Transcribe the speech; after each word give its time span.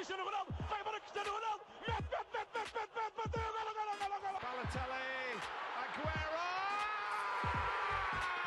Cristiano 0.00 0.24
Ronaldo, 0.24 0.50
vai 0.66 0.80
embora 0.80 0.98
Cristiano 0.98 1.30
Ronaldo, 1.30 1.62
mete, 1.86 1.92
mete, 1.92 2.24
mete, 2.32 2.48
mete, 2.56 2.72
mete, 2.72 2.88
mete, 2.96 3.16
bateu, 3.20 3.48
golo, 3.52 3.72
golo, 3.76 3.92
golo, 4.00 4.16
golo. 4.24 4.38
Balotelli, 4.40 5.36
Aguero! 5.76 6.40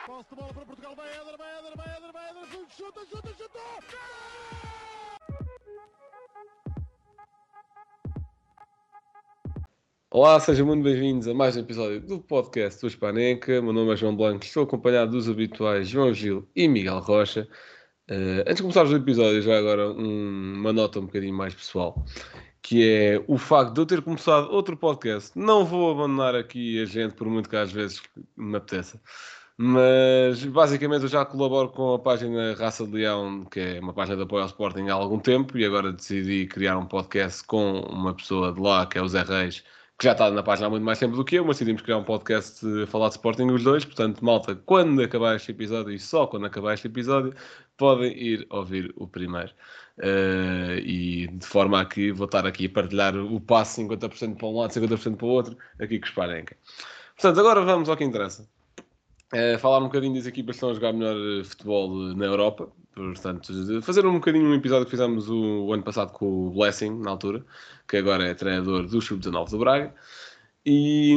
Posse 0.07 0.29
de 0.29 0.35
bola 0.35 0.51
para 0.51 0.65
Portugal, 0.65 0.95
vai 0.95 1.09
Éder, 1.09 1.37
vai 1.37 1.59
Éder, 1.59 1.77
vai 1.77 1.95
Éder, 1.95 2.11
vai 2.11 2.29
Éder, 2.31 2.47
chuta, 2.75 3.05
chuta, 3.05 3.29
chuta! 3.37 3.59
Olá, 10.09 10.39
sejam 10.39 10.65
muito 10.65 10.83
bem-vindos 10.83 11.27
a 11.27 11.35
mais 11.35 11.55
um 11.55 11.59
episódio 11.59 12.01
do 12.01 12.19
podcast 12.19 12.81
do 12.81 12.87
Hispanenca. 12.87 13.61
Meu 13.61 13.73
nome 13.73 13.93
é 13.93 13.95
João 13.95 14.15
Blanco, 14.15 14.43
estou 14.43 14.63
acompanhado 14.63 15.11
dos 15.11 15.29
habituais 15.29 15.87
João 15.87 16.11
Gil 16.15 16.49
e 16.55 16.67
Miguel 16.67 16.97
Rocha. 16.97 17.47
Uh, 18.09 18.41
antes 18.41 18.57
de 18.57 18.61
começarmos 18.63 18.91
o 18.91 18.97
episódio, 18.97 19.41
já 19.41 19.57
agora 19.57 19.89
um, 19.89 20.55
uma 20.55 20.73
nota 20.73 20.99
um 20.99 21.05
bocadinho 21.05 21.33
mais 21.33 21.53
pessoal, 21.53 22.03
que 22.61 22.89
é 22.89 23.23
o 23.27 23.37
facto 23.37 23.73
de 23.73 23.81
eu 23.81 23.85
ter 23.85 24.01
começado 24.01 24.51
outro 24.51 24.75
podcast. 24.75 25.31
Não 25.37 25.65
vou 25.65 25.91
abandonar 25.91 26.35
aqui 26.35 26.81
a 26.81 26.85
gente, 26.85 27.13
por 27.13 27.27
muito 27.27 27.49
que 27.49 27.55
às 27.55 27.71
vezes 27.71 28.01
me 28.35 28.57
apeteça. 28.57 28.99
Mas 29.57 30.43
basicamente 30.43 31.03
eu 31.03 31.07
já 31.07 31.23
colaboro 31.23 31.69
com 31.69 31.93
a 31.93 31.99
página 31.99 32.55
Raça 32.55 32.85
de 32.85 32.93
Leão, 32.93 33.45
que 33.45 33.59
é 33.59 33.79
uma 33.79 33.93
página 33.93 34.17
de 34.17 34.23
apoio 34.23 34.41
ao 34.41 34.47
Sporting 34.47 34.89
há 34.89 34.93
algum 34.93 35.19
tempo, 35.19 35.57
e 35.57 35.65
agora 35.65 35.93
decidi 35.93 36.47
criar 36.47 36.77
um 36.77 36.85
podcast 36.85 37.43
com 37.45 37.81
uma 37.81 38.13
pessoa 38.13 38.51
de 38.51 38.59
lá, 38.59 38.85
que 38.85 38.97
é 38.97 39.01
o 39.01 39.07
Zé 39.07 39.21
Reis, 39.21 39.63
que 40.03 40.07
já 40.07 40.11
está 40.11 40.29
na 40.29 40.43
página 40.43 40.67
há 40.67 40.69
muito 40.69 40.83
mais 40.83 40.99
tempo 40.99 41.15
do 41.15 41.23
que 41.23 41.37
eu, 41.37 41.45
mas 41.45 41.55
decidimos 41.55 41.81
criar 41.81 41.97
um 41.97 42.03
podcast 42.03 42.61
a 42.83 42.85
falar 42.87 43.07
de 43.07 43.13
Sporting 43.13 43.45
os 43.51 43.63
dois. 43.63 43.85
Portanto, 43.85 44.23
malta, 44.23 44.53
quando 44.53 45.01
acabar 45.01 45.37
este 45.37 45.51
episódio, 45.51 45.93
e 45.93 45.97
só 45.97 46.27
quando 46.27 46.45
acabar 46.45 46.73
este 46.73 46.87
episódio, 46.87 47.33
podem 47.77 48.11
ir 48.11 48.45
ouvir 48.49 48.93
o 48.97 49.07
primeiro. 49.07 49.51
Uh, 49.99 50.77
e 50.83 51.27
de 51.27 51.45
forma 51.45 51.79
a 51.79 51.85
que 51.85 52.11
vou 52.11 52.25
estar 52.25 52.45
aqui 52.45 52.65
a 52.65 52.69
partilhar 52.69 53.15
o 53.15 53.39
passo 53.39 53.81
50% 53.81 54.35
para 54.35 54.47
um 54.47 54.57
lado, 54.59 54.73
50% 54.73 55.15
para 55.15 55.25
o 55.25 55.29
outro, 55.29 55.57
aqui 55.79 55.97
com 55.99 56.05
os 56.05 56.11
Parenca. 56.11 56.57
Portanto, 57.15 57.39
agora 57.39 57.61
vamos 57.61 57.87
ao 57.87 57.95
que 57.95 58.03
interessa. 58.03 58.45
Uh, 59.33 59.57
falar 59.57 59.79
um 59.79 59.85
bocadinho 59.85 60.13
das 60.13 60.27
equipas 60.27 60.55
que 60.55 60.57
estão 60.57 60.69
a 60.69 60.73
jogar 60.73 60.93
melhor 60.93 61.15
eh, 61.15 61.43
futebol 61.43 61.89
na 62.15 62.25
Europa. 62.25 62.71
Portanto, 62.93 63.51
fazer 63.81 64.05
um 64.05 64.13
bocadinho 64.13 64.45
um 64.45 64.53
episódio 64.53 64.85
que 64.85 64.91
fizemos 64.91 65.27
o, 65.27 65.65
o, 65.65 65.73
ano 65.73 65.81
passado 65.81 66.11
com 66.11 66.47
o 66.47 66.51
Blessing, 66.51 66.99
na 66.99 67.09
altura, 67.09 67.43
que 67.87 67.97
agora 67.97 68.27
é 68.27 68.35
treinador 68.35 68.85
do 68.85 69.01
Sub-19 69.01 69.49
do 69.49 69.57
Braga. 69.57 69.93
E, 70.65 71.15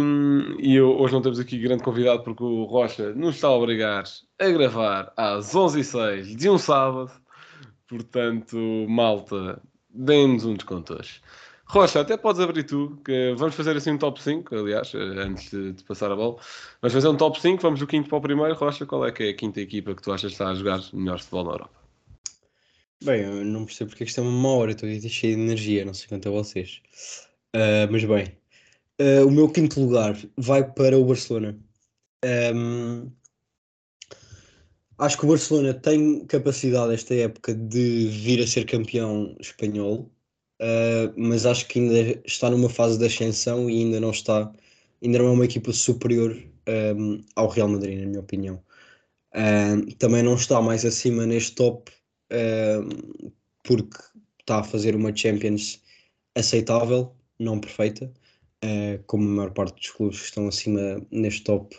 e 0.59 0.75
eu, 0.75 0.98
hoje 0.98 1.12
não 1.12 1.22
temos 1.22 1.39
aqui 1.39 1.59
grande 1.59 1.83
convidado 1.83 2.22
porque 2.25 2.42
o 2.42 2.64
Rocha 2.64 3.12
nos 3.12 3.37
está 3.37 3.48
a 3.48 3.53
obrigar 3.53 4.05
a 4.39 4.48
gravar 4.48 5.12
às 5.17 5.55
11h06 5.55 6.34
de 6.34 6.48
um 6.48 6.59
sábado. 6.59 7.12
Portanto, 7.87 8.56
malta, 8.89 9.62
deem-nos 9.91 10.44
um 10.47 10.55
desconto 10.55 10.94
hoje. 10.94 11.20
Rocha, 11.69 12.00
até 12.00 12.17
podes 12.17 12.41
abrir 12.41 12.62
tu, 12.62 12.97
que 13.05 13.34
vamos 13.36 13.55
fazer 13.56 13.77
assim 13.77 13.91
um 13.91 13.98
top 13.98 14.22
5, 14.22 14.55
aliás, 14.55 14.95
antes 14.95 15.50
de, 15.50 15.72
de, 15.72 15.83
passar 15.83 16.12
a 16.12 16.17
bola. 16.17 16.36
Vamos 16.81 16.95
fazer 16.95 17.09
um 17.09 17.17
top 17.17 17.41
5, 17.41 17.61
vamos 17.61 17.81
do 17.81 17.89
quinto 17.89 18.09
para 18.09 18.19
o 18.19 18.20
primeiro. 18.20 18.55
Rocha, 18.55 18.86
qual 18.86 19.05
é 19.05 19.11
que 19.11 19.25
é 19.25 19.28
a 19.31 19.34
quinta 19.34 19.61
equipa 19.61 19.94
que 19.94 20.00
tu 20.00 20.12
achas 20.12 20.31
que 20.31 20.34
está 20.34 20.48
a 20.48 20.55
jogar 20.55 20.81
melhor 20.92 21.19
futebol 21.19 21.44
na 21.44 21.50
Europa? 21.53 21.87
Bem, 23.05 23.22
eu 23.22 23.44
não 23.44 23.64
percebo 23.64 23.91
porque 23.91 24.05
isto 24.05 24.20
é 24.20 24.22
uma 24.22 24.48
hora, 24.48 24.70
estou 24.70 24.89
aqui 24.89 25.09
cheio 25.09 25.34
de 25.34 25.42
energia, 25.42 25.84
não 25.84 25.92
sei 25.92 26.09
quanto 26.09 26.28
a 26.28 26.33
vocês. 26.33 26.81
Uh, 27.55 27.91
mas 27.91 28.05
bem, 28.05 28.27
uh, 29.00 29.27
o 29.27 29.31
meu 29.31 29.48
quinto 29.48 29.81
lugar 29.81 30.17
vai 30.37 30.64
para 30.64 30.97
o 30.97 31.05
Barcelona. 31.05 31.59
Um, 32.55 33.11
acho 34.98 35.19
que 35.19 35.25
o 35.25 35.28
Barcelona 35.28 35.75
tem 35.75 36.25
capacidade 36.27 36.94
esta 36.94 37.14
época 37.14 37.55
de 37.55 38.06
vir 38.06 38.41
a 38.42 38.47
ser 38.47 38.64
campeão 38.64 39.37
espanhol 39.41 40.10
uh, 40.61 41.12
mas 41.17 41.47
acho 41.47 41.67
que 41.67 41.78
ainda 41.78 42.21
está 42.25 42.50
numa 42.50 42.69
fase 42.69 42.99
de 42.99 43.06
ascensão 43.06 43.69
e 43.71 43.83
ainda 43.83 44.00
não 44.00 44.11
está, 44.11 44.53
ainda 45.03 45.19
não 45.19 45.27
é 45.27 45.31
uma 45.31 45.44
equipa 45.44 45.72
superior 45.72 46.37
um, 46.97 47.25
ao 47.34 47.49
Real 47.49 47.69
Madrid, 47.69 48.00
na 48.00 48.06
minha 48.06 48.21
opinião. 48.21 48.62
Uh, 49.34 49.94
também 49.97 50.22
não 50.22 50.34
está 50.34 50.61
mais 50.62 50.84
acima 50.84 51.27
neste 51.27 51.55
top 51.55 51.93
uh, 52.33 53.33
porque 53.62 53.99
está 54.41 54.61
a 54.61 54.65
fazer 54.65 54.94
uma 54.97 55.15
Champions 55.15 55.83
aceitável, 56.34 57.15
não 57.38 57.61
perfeita, 57.61 58.11
uh, 58.65 59.03
como 59.06 59.25
a 59.25 59.33
maior 59.33 59.50
parte 59.53 59.77
dos 59.77 59.91
clubes 59.91 60.21
que 60.21 60.25
estão 60.27 60.49
acima 60.49 61.05
neste 61.11 61.44
top 61.44 61.77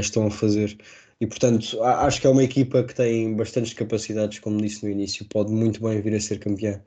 estão 0.00 0.26
a 0.26 0.30
fazer. 0.30 0.78
E 1.20 1.26
portanto, 1.26 1.82
acho 1.82 2.18
que 2.18 2.26
é 2.26 2.30
uma 2.30 2.42
equipa 2.42 2.82
que 2.82 2.94
tem 2.94 3.36
bastantes 3.36 3.74
capacidades, 3.74 4.38
como 4.38 4.58
disse 4.60 4.82
no 4.82 4.90
início, 4.90 5.26
pode 5.26 5.52
muito 5.52 5.82
bem 5.82 6.00
vir 6.00 6.14
a 6.14 6.20
ser 6.20 6.38
campeã 6.38 6.82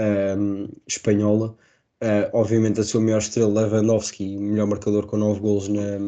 um, 0.00 0.68
espanhola. 0.86 1.56
Uh, 2.02 2.28
obviamente 2.32 2.80
a 2.80 2.84
sua 2.84 3.00
maior 3.00 3.18
estrela, 3.18 3.62
Lewandowski, 3.62 4.36
melhor 4.36 4.66
marcador 4.66 5.06
com 5.06 5.16
9 5.16 5.40
golos 5.40 5.68
na, 5.68 5.98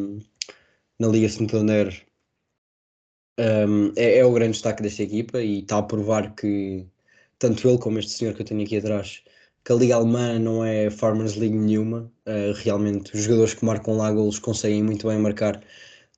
na 0.99 1.09
Liga 1.09 1.29
Santander, 1.29 2.07
um, 3.39 3.93
é, 3.97 4.19
é, 4.19 4.25
o 4.25 4.33
grande 4.33 4.53
destaque 4.53 4.83
desta 4.83 5.03
equipa 5.03 5.41
e 5.43 5.61
está 5.61 5.79
a 5.79 5.83
provar 5.83 6.35
que 6.35 6.87
tanto 7.39 7.69
ele 7.69 7.79
como 7.79 7.99
este 7.99 8.13
senhor 8.13 8.35
que 8.35 8.43
eu 8.43 8.47
tenho 8.47 8.63
aqui 8.63 8.79
atrás, 8.79 9.23
que 9.65 9.73
a 9.73 9.75
Liga 9.75 9.97
Alemã 9.97 10.39
não 10.39 10.65
é 10.65 10.91
Farmers 10.91 11.37
League 11.37 11.57
nenhuma. 11.57 12.11
Uh, 12.27 12.53
realmente, 12.57 13.15
os 13.15 13.23
jogadores 13.23 13.55
que 13.55 13.65
marcam 13.65 13.97
lá 13.97 14.11
golos 14.13 14.39
conseguem 14.39 14.83
muito 14.83 15.09
bem 15.09 15.19
marcar, 15.19 15.63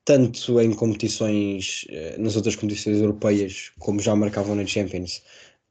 tanto 0.05 0.59
em 0.61 0.73
competições, 0.73 1.85
uh, 1.89 2.21
nas 2.21 2.35
outras 2.35 2.55
competições 2.55 2.97
europeias, 3.01 3.71
como 3.79 3.99
já 3.99 4.15
marcavam 4.15 4.55
na 4.55 4.65
Champions 4.65 5.21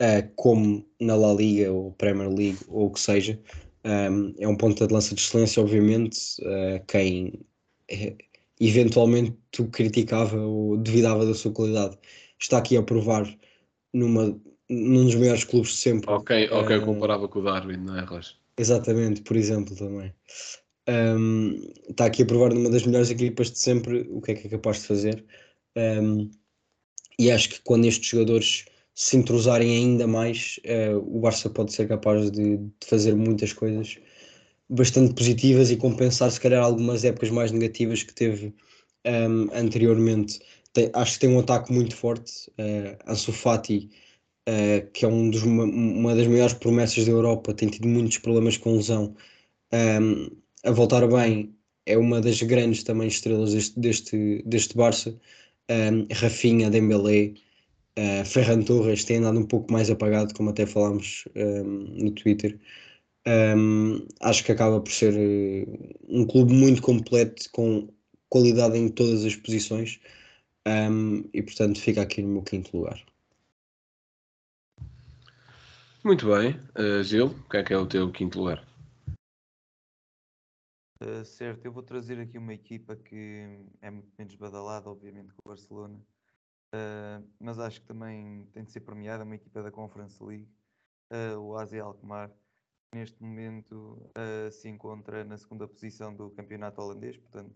uh, 0.00 0.28
como 0.36 0.86
na 1.00 1.14
La 1.16 1.32
Liga 1.32 1.72
ou 1.72 1.92
Premier 1.92 2.28
League 2.28 2.58
ou 2.68 2.86
o 2.86 2.90
que 2.90 3.00
seja. 3.00 3.38
Um, 3.84 4.34
é 4.38 4.46
um 4.46 4.56
ponto 4.56 4.86
de 4.86 4.92
lança 4.92 5.14
de 5.14 5.20
excelência, 5.20 5.62
obviamente. 5.62 6.18
Uh, 6.40 6.84
quem 6.86 7.40
é, 7.90 8.16
eventualmente 8.60 9.36
tu 9.50 9.66
criticava 9.68 10.38
ou 10.38 10.76
duvidava 10.76 11.24
da 11.24 11.34
sua 11.34 11.52
qualidade 11.52 11.96
está 12.38 12.58
aqui 12.58 12.76
a 12.76 12.82
provar 12.82 13.26
numa, 13.92 14.38
num 14.68 15.04
dos 15.04 15.14
maiores 15.14 15.44
clubes 15.44 15.70
de 15.70 15.76
sempre. 15.76 16.10
Ok, 16.10 16.48
ok, 16.50 16.76
uh, 16.76 16.84
comparava 16.84 17.28
com 17.28 17.40
o 17.40 17.42
Darwin, 17.42 17.78
não 17.78 17.96
é, 17.96 18.04
Rocha? 18.04 18.34
Exatamente, 18.56 19.22
por 19.22 19.36
exemplo, 19.36 19.74
também. 19.76 20.12
Um, 20.88 21.70
está 21.88 22.06
aqui 22.06 22.22
a 22.22 22.26
provar 22.26 22.52
numa 22.52 22.70
das 22.70 22.84
melhores 22.84 23.10
equipas 23.10 23.50
de 23.50 23.58
sempre 23.58 24.08
o 24.10 24.20
que 24.20 24.32
é 24.32 24.34
que 24.34 24.46
é 24.46 24.50
capaz 24.50 24.80
de 24.80 24.86
fazer. 24.86 25.24
Um, 25.76 26.30
e 27.18 27.30
acho 27.30 27.50
que 27.50 27.60
quando 27.62 27.86
estes 27.86 28.08
jogadores 28.08 28.64
se 28.98 29.16
entrosarem 29.16 29.76
ainda 29.76 30.08
mais, 30.08 30.58
uh, 30.66 30.98
o 30.98 31.20
Barça 31.20 31.48
pode 31.48 31.72
ser 31.72 31.86
capaz 31.86 32.32
de, 32.32 32.56
de, 32.56 32.70
fazer 32.84 33.14
muitas 33.14 33.52
coisas 33.52 33.96
bastante 34.68 35.14
positivas 35.14 35.70
e 35.70 35.76
compensar, 35.76 36.28
se 36.32 36.40
calhar, 36.40 36.64
algumas 36.64 37.04
épocas 37.04 37.30
mais 37.30 37.52
negativas 37.52 38.02
que 38.02 38.12
teve 38.12 38.52
um, 39.06 39.48
anteriormente. 39.54 40.40
Tem, 40.72 40.90
acho 40.94 41.12
que 41.14 41.20
tem 41.20 41.30
um 41.30 41.38
ataque 41.38 41.72
muito 41.72 41.94
forte. 41.94 42.50
Uh, 42.58 42.98
Ansu 43.06 43.32
Fati, 43.32 43.88
uh, 44.48 44.90
que 44.92 45.04
é 45.04 45.08
um 45.08 45.30
dos, 45.30 45.44
uma, 45.44 46.16
das 46.16 46.26
maiores 46.26 46.54
promessas 46.54 47.04
da 47.04 47.12
Europa, 47.12 47.54
tem 47.54 47.68
tido 47.68 47.86
muitos 47.86 48.18
problemas 48.18 48.56
com 48.56 48.76
lesão. 48.76 49.14
Um, 49.72 50.28
a 50.64 50.72
voltar 50.72 51.06
bem, 51.06 51.54
é 51.86 51.96
uma 51.96 52.20
das 52.20 52.42
grandes 52.42 52.82
também 52.82 53.06
estrelas 53.06 53.52
deste, 53.52 53.78
deste, 53.78 54.42
deste 54.44 54.76
Barça. 54.76 55.16
Um, 55.70 56.06
Rafinha, 56.12 56.68
Dembélé, 56.68 57.34
Uh, 57.98 58.24
Ferran 58.24 58.62
Torres 58.62 59.04
tem 59.04 59.16
andado 59.16 59.40
um 59.40 59.46
pouco 59.46 59.72
mais 59.72 59.90
apagado, 59.90 60.32
como 60.32 60.50
até 60.50 60.64
falámos 60.64 61.24
um, 61.34 61.40
ehm, 61.40 62.04
no 62.04 62.12
Twitter. 62.12 62.56
Um, 63.26 63.96
ehm, 63.96 64.06
acho 64.20 64.44
que 64.44 64.52
acaba 64.52 64.80
por 64.80 64.92
ser 64.92 65.14
uh, 65.14 65.96
um 66.08 66.24
clube 66.24 66.52
muito 66.54 66.80
completo, 66.80 67.50
com 67.50 67.92
qualidade 68.28 68.78
em 68.78 68.88
todas 68.88 69.24
as 69.24 69.34
posições, 69.34 69.98
um, 70.64 70.70
ehm, 70.70 71.24
e 71.34 71.42
portanto 71.42 71.80
fica 71.80 72.02
aqui 72.02 72.22
no 72.22 72.28
meu 72.28 72.42
quinto 72.42 72.76
lugar. 72.76 73.04
Muito 76.04 76.24
bem, 76.26 76.52
uh, 76.78 77.02
Gil, 77.02 77.26
o 77.26 77.50
que 77.50 77.56
é 77.56 77.64
que 77.64 77.72
é 77.72 77.78
o 77.78 77.86
teu 77.86 78.12
quinto 78.12 78.38
lugar? 78.38 78.64
Uh, 81.02 81.24
certo, 81.24 81.64
eu 81.64 81.72
vou 81.72 81.82
trazer 81.82 82.20
aqui 82.20 82.38
uma 82.38 82.54
equipa 82.54 82.94
que 82.94 83.58
é 83.82 83.90
muito 83.90 84.12
menos 84.16 84.36
badalada, 84.36 84.88
obviamente, 84.88 85.32
que 85.32 85.40
o 85.44 85.48
Barcelona, 85.48 86.00
Uh, 86.74 87.26
mas 87.40 87.58
acho 87.58 87.80
que 87.80 87.86
também 87.86 88.46
tem 88.52 88.62
de 88.62 88.70
ser 88.70 88.80
premiada 88.80 89.24
uma 89.24 89.34
equipa 89.34 89.62
da 89.62 89.70
Conference 89.70 90.22
League, 90.22 90.48
uh, 91.10 91.38
o 91.38 91.56
Asia 91.56 91.82
Alkmaar, 91.82 92.28
que 92.28 92.98
neste 92.98 93.22
momento 93.22 93.74
uh, 94.10 94.50
se 94.50 94.68
encontra 94.68 95.24
na 95.24 95.38
segunda 95.38 95.66
posição 95.66 96.14
do 96.14 96.30
campeonato 96.30 96.80
holandês, 96.80 97.16
portanto 97.16 97.54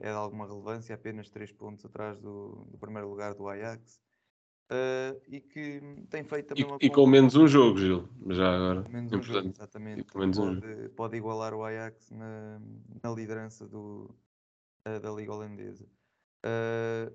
é 0.00 0.10
de 0.10 0.14
alguma 0.14 0.46
relevância, 0.46 0.94
apenas 0.94 1.30
3 1.30 1.50
pontos 1.52 1.82
atrás 1.86 2.20
do, 2.20 2.66
do 2.70 2.76
primeiro 2.76 3.08
lugar 3.08 3.32
do 3.32 3.48
Ajax. 3.48 4.02
e 5.30 5.40
que 5.40 5.80
tem 6.10 6.22
feito 6.24 6.48
também 6.48 6.62
e, 6.62 6.66
uma 6.66 6.78
e 6.78 6.90
com 6.90 7.06
menos 7.06 7.34
um 7.36 7.48
jogo, 7.48 7.78
Gil, 7.78 8.06
já 8.28 8.54
agora. 8.54 8.86
Menos 8.90 9.10
um 9.14 9.22
jogo, 9.22 9.48
exatamente. 9.48 10.04
Pode, 10.12 10.38
um 10.38 10.88
pode, 10.90 11.16
igualar 11.16 11.54
o 11.54 11.64
Ajax 11.64 12.10
na, 12.10 12.60
na 13.02 13.10
liderança 13.12 13.66
do, 13.66 14.14
da 14.84 15.10
Liga 15.10 15.32
Holandesa. 15.32 15.88
Uh, 16.44 17.10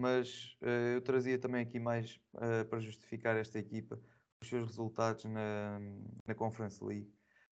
mas 0.00 0.56
uh, 0.62 0.94
eu 0.94 1.02
trazia 1.02 1.38
também 1.38 1.62
aqui 1.62 1.78
mais 1.78 2.18
uh, 2.34 2.64
para 2.68 2.80
justificar 2.80 3.36
esta 3.36 3.58
equipa 3.58 4.00
os 4.40 4.48
seus 4.48 4.66
resultados 4.68 5.24
na, 5.26 5.78
na 6.26 6.34
Conference 6.34 6.82
League, 6.82 7.12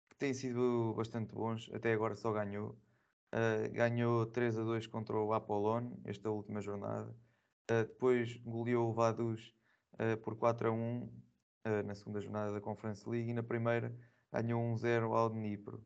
que 0.08 0.16
têm 0.16 0.34
sido 0.36 0.94
bastante 0.96 1.34
bons, 1.34 1.70
até 1.74 1.92
agora 1.92 2.16
só 2.16 2.32
ganhou. 2.32 2.78
Uh, 3.34 3.74
ganhou 3.74 4.28
3 4.28 4.60
a 4.60 4.64
2 4.64 4.86
contra 4.88 5.18
o 5.18 5.34
Apollon, 5.34 5.92
esta 6.06 6.30
última 6.30 6.62
jornada. 6.62 7.14
Depois 7.68 8.38
goleou 8.38 8.90
o 8.92 8.94
Vaduz 8.94 9.52
por 10.24 10.36
4 10.36 10.68
a 10.68 10.72
1 10.72 11.10
na 11.84 11.96
segunda 11.96 12.22
jornada 12.22 12.54
da 12.54 12.62
Conference 12.62 13.10
League 13.10 13.32
e 13.32 13.34
na 13.34 13.42
primeira 13.42 13.92
ganhou 14.32 14.62
1-0 14.76 15.12
ao 15.12 15.32
Dnipro. 15.32 15.84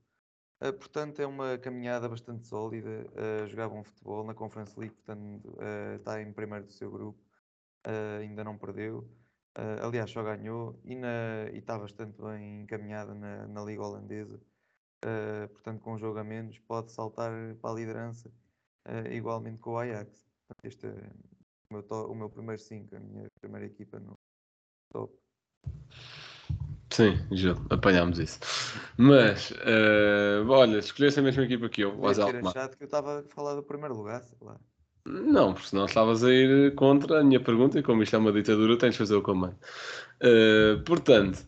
Portanto, 0.59 1.21
é 1.21 1.27
uma 1.27 1.57
caminhada 1.57 2.07
bastante 2.09 2.45
sólida 2.45 3.05
a 3.43 3.47
jogar 3.47 3.69
futebol 3.83 4.23
na 4.23 4.33
Conference 4.33 4.77
League, 4.79 4.95
portanto, 4.95 5.57
está 5.97 6.21
em 6.21 6.31
primeiro 6.33 6.65
do 6.65 6.73
seu 6.73 6.91
grupo, 6.91 7.19
ainda 8.19 8.43
não 8.43 8.57
perdeu. 8.57 9.09
aliás, 9.83 10.11
só 10.11 10.23
ganhou 10.23 10.79
e, 10.83 10.95
na, 10.95 11.49
e 11.53 11.59
está 11.59 11.77
bastante 11.77 12.21
bem 12.21 12.61
encaminhada 12.61 13.13
na, 13.13 13.47
na 13.47 13.63
Liga 13.63 13.83
Holandesa. 13.83 14.39
Uh, 15.03 15.47
portanto, 15.49 15.81
com 15.81 15.93
um 15.93 15.97
jogo 15.97 16.19
a 16.19 16.23
menos, 16.23 16.59
pode 16.59 16.91
saltar 16.91 17.31
para 17.55 17.71
a 17.71 17.73
liderança 17.73 18.29
uh, 18.85 19.07
igualmente 19.11 19.59
com 19.59 19.71
o 19.71 19.77
Ajax. 19.77 20.11
Este 20.63 20.87
é 20.87 21.09
o 21.69 21.75
meu, 21.75 21.85
o 22.09 22.15
meu 22.15 22.29
primeiro 22.29 22.61
5, 22.61 22.95
a 22.95 22.99
minha 22.99 23.27
primeira 23.39 23.65
equipa 23.65 23.99
no 23.99 24.17
top. 24.91 25.17
Sim, 26.99 27.17
já 27.31 27.55
apanhámos 27.69 28.19
isso. 28.19 28.37
Mas, 28.97 29.51
uh, 29.51 30.45
olha, 30.49 30.79
escolhesse 30.79 31.17
a 31.21 31.23
mesma 31.23 31.45
equipa 31.45 31.69
que 31.69 31.79
eu, 31.79 31.97
o 31.97 32.05
Azal. 32.05 32.29
achado 32.29 32.75
que 32.75 32.83
eu 32.83 32.87
estava 32.87 33.21
a 33.21 33.23
falar 33.33 33.55
do 33.55 33.63
primeiro 33.63 33.95
lugar, 33.95 34.21
sei 34.21 34.37
lá. 34.41 34.57
Não, 35.05 35.53
porque 35.53 35.69
senão 35.69 35.85
estavas 35.85 36.25
a 36.25 36.29
ir 36.29 36.75
contra 36.75 37.21
a 37.21 37.23
minha 37.23 37.39
pergunta 37.39 37.79
e 37.79 37.83
como 37.83 38.03
isto 38.03 38.17
é 38.17 38.19
uma 38.19 38.33
ditadura, 38.33 38.77
tens 38.77 38.91
de 38.91 38.97
fazer 38.97 39.15
o 39.15 39.21
comando. 39.21 39.55
Uh, 40.21 40.83
portanto, 40.83 41.39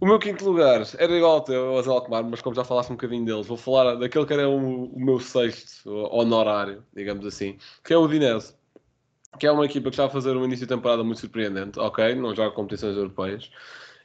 o 0.00 0.04
meu 0.04 0.18
quinto 0.18 0.44
lugar 0.44 0.82
era 0.98 1.16
igual 1.16 1.34
ao 1.34 1.44
teu, 1.44 1.78
ao 1.78 1.88
Alkmaar, 1.88 2.24
mas 2.24 2.42
como 2.42 2.56
já 2.56 2.64
falaste 2.64 2.90
um 2.90 2.96
bocadinho 2.96 3.24
deles, 3.24 3.46
vou 3.46 3.56
falar 3.56 3.94
daquele 3.94 4.26
que 4.26 4.32
era 4.32 4.48
o, 4.48 4.86
o 4.86 4.98
meu 4.98 5.20
sexto 5.20 5.88
honorário, 6.10 6.84
digamos 6.92 7.24
assim, 7.24 7.56
que 7.84 7.94
é 7.94 7.96
o 7.96 8.08
Dinese, 8.08 8.56
que 9.38 9.46
é 9.46 9.52
uma 9.52 9.64
equipa 9.64 9.90
que 9.90 9.94
está 9.94 10.06
a 10.06 10.10
fazer 10.10 10.36
um 10.36 10.44
início 10.44 10.66
de 10.66 10.74
temporada 10.74 11.04
muito 11.04 11.20
surpreendente, 11.20 11.78
ok, 11.78 12.16
não 12.16 12.34
joga 12.34 12.50
competições 12.50 12.96
europeias, 12.96 13.48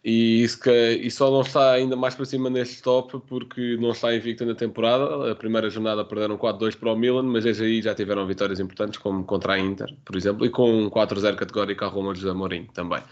e, 0.07 0.42
isso 0.42 0.62
que, 0.62 0.71
e 0.71 1.12
só 1.12 1.30
não 1.30 1.42
está 1.42 1.74
ainda 1.74 1.94
mais 1.98 2.15
para 2.15 2.24
cima 2.24 2.50
neste 2.50 2.81
top 2.81 3.21
porque 3.27 3.75
não 3.75 3.92
está 3.92 4.15
invicto 4.15 4.45
na 4.45 4.56
temporada. 4.56 5.30
A 5.30 5.36
primeira 5.36 5.69
jornada 5.69 6.06
perderam 6.06 6.38
4-2 6.38 6.77
para 6.77 6.94
o 6.94 6.95
Milan, 6.95 7.24
mas 7.24 7.44
desde 7.44 7.65
aí 7.65 7.81
já 7.81 7.94
tiveram 7.94 8.25
vitórias 8.25 8.57
importantes, 8.62 8.98
como 8.98 9.25
contra 9.25 9.56
a 9.56 9.59
Inter, 9.59 9.94
por 10.06 10.15
exemplo, 10.15 10.45
e 10.45 10.50
com 10.50 10.86
um 10.86 10.89
4-0 10.89 11.36
categórico 11.36 11.83
à 11.83 11.89
Roma 11.89 12.13
de 12.13 12.25
Mourinho 12.31 12.69
também. 12.74 13.04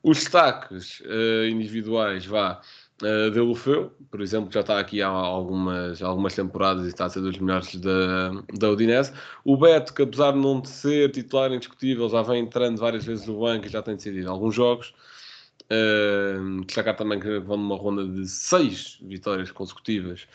Os 0.00 0.18
destaques 0.18 1.00
uh, 1.00 1.48
individuais, 1.50 2.24
vá, 2.24 2.60
uh, 3.02 3.30
de 3.32 3.40
Lufeu, 3.40 3.92
por 4.08 4.20
exemplo, 4.20 4.48
já 4.52 4.60
está 4.60 4.78
aqui 4.78 5.02
há 5.02 5.08
algumas, 5.08 6.00
algumas 6.00 6.36
temporadas 6.36 6.86
e 6.86 6.90
está 6.90 7.06
a 7.06 7.10
ser 7.10 7.20
dos 7.20 7.36
melhores 7.36 7.74
da, 7.74 8.30
da 8.56 8.70
Udinese. 8.70 9.12
O 9.44 9.56
Beto, 9.56 9.92
que 9.92 10.02
apesar 10.02 10.30
de 10.30 10.38
não 10.38 10.64
ser 10.64 11.10
titular 11.10 11.52
indiscutível, 11.52 12.08
já 12.08 12.22
vem 12.22 12.44
entrando 12.44 12.78
várias 12.78 13.04
vezes 13.04 13.26
no 13.26 13.40
banco 13.40 13.66
e 13.66 13.68
já 13.68 13.82
tem 13.82 13.96
decidido 13.96 14.30
alguns 14.30 14.54
jogos. 14.54 14.94
Uh, 15.70 16.64
destacar 16.64 16.96
também 16.96 17.20
que 17.20 17.38
vão 17.40 17.58
numa 17.58 17.76
ronda 17.76 18.06
de 18.06 18.26
seis 18.26 18.98
vitórias 19.02 19.50
consecutivas 19.50 20.26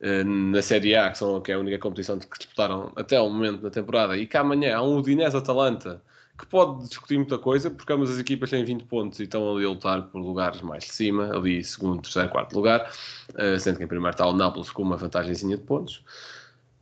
uh, 0.00 0.24
na 0.24 0.62
Série 0.62 0.94
A, 0.94 1.10
que, 1.10 1.18
são, 1.18 1.40
que 1.40 1.50
é 1.50 1.56
a 1.56 1.58
única 1.58 1.78
competição 1.78 2.18
que 2.18 2.38
disputaram 2.38 2.92
até 2.94 3.20
o 3.20 3.28
momento 3.28 3.62
da 3.62 3.70
temporada, 3.70 4.16
e 4.16 4.26
que 4.26 4.36
amanhã 4.36 4.76
há 4.76 4.82
um 4.82 4.98
Udinese-Atalanta 4.98 6.00
que 6.38 6.46
pode 6.46 6.88
discutir 6.88 7.16
muita 7.16 7.38
coisa, 7.38 7.70
porque 7.70 7.92
ambas 7.92 8.10
as 8.10 8.18
equipas 8.18 8.50
têm 8.50 8.64
20 8.64 8.84
pontos 8.84 9.18
e 9.20 9.24
estão 9.24 9.56
ali 9.56 9.64
a 9.64 9.70
lutar 9.70 10.02
por 10.02 10.20
lugares 10.20 10.60
mais 10.60 10.84
de 10.84 10.92
cima, 10.92 11.34
ali 11.34 11.64
segundo, 11.64 12.02
terceiro, 12.02 12.28
quarto 12.28 12.54
lugar, 12.54 12.90
uh, 13.30 13.58
sendo 13.58 13.78
que 13.78 13.84
em 13.84 13.86
primeiro 13.86 14.12
está 14.12 14.26
o 14.26 14.32
Nápoles 14.32 14.70
com 14.70 14.82
uma 14.82 14.96
vantagemzinha 14.96 15.56
de 15.56 15.62
pontos. 15.62 16.02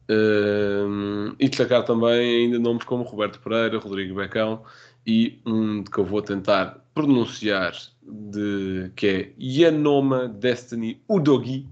Uh, 0.08 1.34
e 1.38 1.48
destacar 1.48 1.82
também 1.82 2.44
ainda 2.44 2.58
nomes 2.58 2.84
como 2.84 3.04
Roberto 3.04 3.40
Pereira, 3.40 3.78
Rodrigo 3.78 4.14
Becão 4.14 4.62
e 5.06 5.40
um 5.46 5.82
que 5.82 5.98
eu 5.98 6.04
vou 6.04 6.22
tentar 6.22 6.84
pronunciar, 6.94 7.72
de, 8.02 8.90
que 8.94 9.06
é 9.06 9.32
Yanoma 9.38 10.28
Destiny 10.28 11.02
Udogi, 11.08 11.66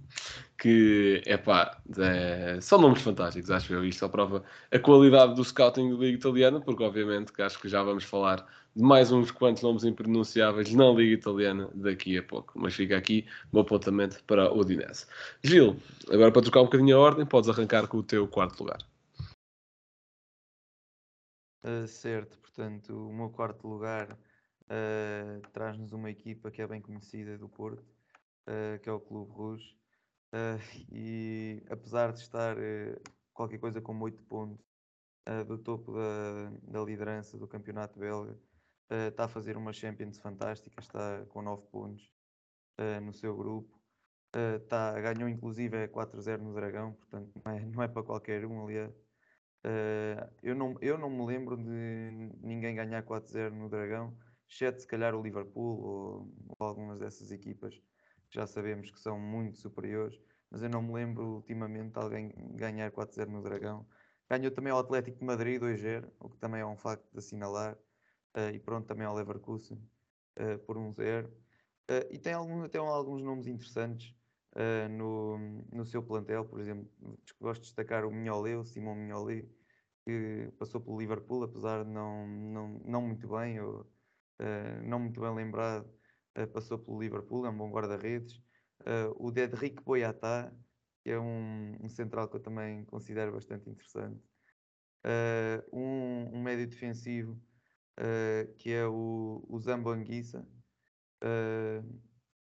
que 0.59 1.23
é 1.27 1.37
pá, 1.37 1.79
é, 1.99 2.59
são 2.61 2.81
nomes 2.81 3.03
fantásticos, 3.03 3.51
acho 3.51 3.73
eu. 3.73 3.85
Isto 3.85 4.01
só 4.01 4.09
prova 4.09 4.45
a 4.71 4.79
qualidade 4.79 5.35
do 5.35 5.45
scouting 5.45 5.91
da 5.91 5.97
Liga 5.97 6.19
Italiana, 6.19 6.61
porque 6.61 6.83
obviamente 6.83 7.33
que 7.33 7.43
acho 7.43 7.61
que 7.61 7.69
já 7.69 7.83
vamos 7.83 8.05
falar 8.05 8.47
de 8.75 8.83
mais 8.83 9.13
uns 9.13 9.31
quantos 9.31 9.63
nomes 9.63 9.85
impronunciáveis 9.85 10.73
na 10.73 10.91
Liga 10.91 11.15
Italiana 11.15 11.69
daqui 11.75 12.17
a 12.17 12.23
pouco. 12.23 12.59
Mas 12.59 12.75
fica 12.75 12.97
aqui 12.97 13.27
o 13.53 13.57
meu 13.57 13.63
apontamento 13.63 14.23
para 14.25 14.51
o 14.53 14.61
Udinese. 14.61 15.07
Gil, 15.43 15.77
agora 16.11 16.33
para 16.33 16.43
trocar 16.43 16.63
um 16.63 16.65
bocadinho 16.65 16.97
a 16.97 17.01
ordem, 17.01 17.27
podes 17.27 17.51
arrancar 17.51 17.87
com 17.87 17.99
o 17.99 18.03
teu 18.03 18.27
quarto 18.27 18.61
lugar. 18.61 18.79
Uh, 21.65 21.87
certo, 21.87 22.39
portanto, 22.39 23.09
o 23.09 23.13
meu 23.13 23.31
quarto 23.31 23.69
lugar 23.69 24.13
uh, 24.13 25.41
traz-nos 25.53 25.93
uma 25.93 26.11
equipa 26.11 26.51
que 26.51 26.61
é 26.61 26.67
bem 26.67 26.81
conhecida 26.81 27.39
do 27.39 27.49
Porto, 27.49 27.85
uh, 28.49 28.79
que 28.83 28.89
é 28.89 28.93
o 28.93 29.01
Clube 29.01 29.33
Rouge. 29.33 29.77
E 30.91 31.63
apesar 31.69 32.11
de 32.11 32.21
estar 32.21 32.57
qualquer 33.35 33.59
coisa 33.59 33.83
como 33.83 34.03
8 34.07 34.23
pontos 34.23 34.65
do 35.47 35.59
topo 35.59 35.93
da, 35.93 36.51
da, 36.63 36.83
liderança 36.83 37.37
do 37.37 37.47
campeonato 37.47 37.99
belga, 37.99 38.35
está 39.09 39.25
a 39.25 39.29
fazer 39.29 39.57
uma 39.57 39.73
Champions 39.73 40.19
fantástica, 40.19 40.81
está 40.81 41.25
com 41.29 41.43
9 41.43 41.63
pontos 41.71 42.13
no 43.03 43.13
seu 43.13 43.37
grupo. 43.37 43.81
Tá, 44.69 44.99
ganhou 45.01 45.29
inclusive 45.29 45.89
4-0 45.89 46.39
no 46.39 46.55
Dragão, 46.55 46.95
portanto 46.95 47.31
não 47.45 47.53
é, 47.53 47.61
não 47.61 47.83
é 47.83 47.89
para 47.89 48.03
qualquer 48.03 48.45
um, 48.47 48.65
aliás. 48.65 48.93
eu, 50.43 50.55
não, 50.55 50.77
eu 50.81 50.99
não 50.99 51.11
me 51.11 51.25
lembro 51.27 51.57
de 51.57 52.31
ninguém 52.43 52.75
ganhar 52.75 53.03
4-0 53.05 53.51
no 53.51 53.69
Dragão, 53.69 54.17
exceto 54.49 54.81
se 54.81 54.87
calhar 54.87 55.15
o 55.15 55.23
Liverpool 55.23 55.81
ou, 55.81 56.35
ou 56.59 56.67
algumas 56.67 56.99
dessas 56.99 57.31
equipas 57.31 57.81
já 58.33 58.47
sabemos 58.47 58.91
que 58.91 58.99
são 58.99 59.19
muito 59.21 59.59
superiores, 59.59 60.19
mas 60.51 60.63
eu 60.63 60.71
não 60.71 60.83
me 60.83 60.95
lembro 60.95 61.25
ultimamente 61.35 61.93
de 61.93 61.99
alguém 61.99 62.33
ganhar 62.55 62.91
4-0 62.91 63.27
no 63.29 63.43
Dragão. 63.43 63.87
Ganhou 64.29 64.51
também 64.51 64.73
ao 64.73 64.79
Atlético 64.79 65.19
de 65.19 65.25
Madrid 65.25 65.61
2-0, 65.61 66.11
o 66.19 66.31
que 66.31 66.39
também 66.39 66.63
é 66.63 66.67
um 66.67 66.77
facto 66.77 67.05
de 67.13 67.19
assinalar, 67.19 67.75
uh, 67.75 67.79
e 68.55 68.59
pronto, 68.59 68.87
também 68.87 69.07
ao 69.07 69.15
Leverkusen 69.15 69.79
uh, 70.39 70.59
por 70.61 70.77
1-0. 70.77 71.27
Uh, 71.27 71.33
e 72.11 72.19
tem, 72.19 72.33
algum, 72.33 72.69
tem 72.69 72.81
alguns 72.81 73.23
nomes 73.23 73.47
interessantes 73.47 74.15
no, 74.91 75.39
no 75.73 75.83
seu 75.87 76.03
plantel, 76.03 76.45
por 76.45 76.61
exemplo, 76.61 76.87
gosto 77.41 77.63
de 77.63 77.69
destacar 77.69 78.05
o 78.05 78.11
Mignolet, 78.11 78.57
o 78.57 78.65
Simon 78.65 78.95
Mignolet, 78.97 79.49
que 80.05 80.53
passou 80.59 80.79
pelo 80.79 81.01
Liverpool, 81.01 81.45
apesar 81.45 81.85
de 81.85 81.91
não, 81.91 82.29
não, 82.29 82.69
não 82.85 83.01
muito 83.01 83.27
bem, 83.29 83.59
ou 83.63 83.91
não 84.85 84.99
muito 85.01 85.19
bem 85.23 85.35
lembrado 85.35 85.91
passou 86.53 86.79
pelo 86.79 87.01
Liverpool, 87.01 87.47
é 87.47 87.49
um 87.49 87.57
bom 87.57 87.71
guarda-redes. 87.71 88.43
O 89.17 89.31
Dedrick 89.31 89.83
Boyata, 89.83 90.55
que 91.03 91.11
é 91.11 91.19
um, 91.19 91.77
um, 91.83 91.89
central 91.89 92.29
que 92.29 92.37
eu 92.37 92.41
também 92.41 92.85
considero 92.85 93.33
bastante 93.33 93.69
interessante. 93.69 94.23
Uh, 95.05 95.77
um, 95.77 96.37
um, 96.37 96.43
médio 96.43 96.67
defensivo 96.67 97.37
que 98.59 98.73
é 98.73 98.87
o, 98.87 99.45
o 99.49 99.59
Zambanguissa. 99.59 100.47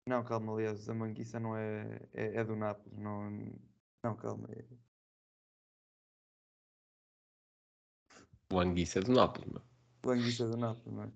não, 0.07 0.25
calma, 0.25 0.53
aliás, 0.53 0.81
o 0.81 0.83
Zambanguissa 0.83 1.39
não 1.41 1.57
é, 1.57 2.01
é, 2.13 2.37
é, 2.37 2.45
do 2.45 2.57
Nápoles. 2.57 2.99
Não, 2.99 3.31
não 4.03 4.17
calma. 4.17 4.49
É... 4.51 4.65
O 8.53 8.61
Anguissa 8.61 9.01
é 9.01 9.03
do 9.03 9.13
Nápoles, 9.13 9.51
não? 9.53 9.63
O 10.05 10.11
Anguissa 10.11 10.45
é 10.45 10.49
do 10.49 10.57
Nápoles, 10.57 10.95
não 10.95 11.03
é? 11.05 11.13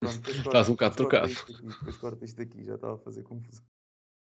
Pronto, 0.00 0.30
Estás 0.30 0.68
um 0.68 0.72
bocado 0.72 0.96
trocado. 0.96 1.28
Depois 1.28 1.96
corta 1.96 2.24
isto 2.24 2.36
daqui, 2.36 2.64
já 2.64 2.74
estava 2.74 2.94
a 2.94 2.98
fazer 2.98 3.22
confusão. 3.22 3.64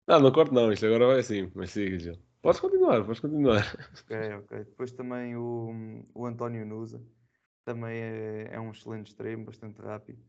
Não, 0.07 0.21
não 0.21 0.33
corto 0.33 0.53
não, 0.53 0.73
isto 0.73 0.87
agora 0.87 1.07
vai 1.07 1.21
assim, 1.21 1.51
mas 1.55 1.71
siga, 1.71 1.99
Gil. 1.99 2.19
Podes 2.43 2.61
continuar, 2.61 3.05
podes 3.05 3.21
continuar. 3.21 3.63
Ok, 4.03 4.35
ok. 4.35 4.59
Depois 4.65 4.93
também 4.93 5.37
o, 5.37 6.05
o 6.15 6.27
António 6.27 6.65
Nusa, 6.65 7.01
também 7.65 7.99
é, 7.99 8.49
é 8.53 8.61
um 8.61 8.71
excelente 8.71 9.09
extremo, 9.09 9.45
bastante 9.45 9.81
rápido. 9.81 10.21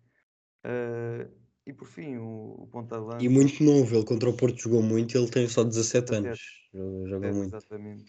Uh, 0.66 1.32
e 1.66 1.74
por 1.74 1.88
fim, 1.88 2.18
o, 2.18 2.56
o 2.60 2.68
ponta 2.68 2.98
de 2.98 3.04
lança. 3.04 3.24
E 3.24 3.30
muito 3.30 3.64
novo, 3.64 3.96
ele 3.96 4.06
contra 4.06 4.30
o 4.30 4.36
Porto 4.36 4.58
jogou 4.58 4.82
muito, 4.82 5.18
ele 5.18 5.30
tem 5.30 5.48
só 5.48 5.64
17 5.64 6.16
anos. 6.16 6.40
Joga, 6.74 7.10
joga 7.10 7.28
é, 7.28 7.32
muito. 7.32 7.56
Exatamente. 7.56 8.04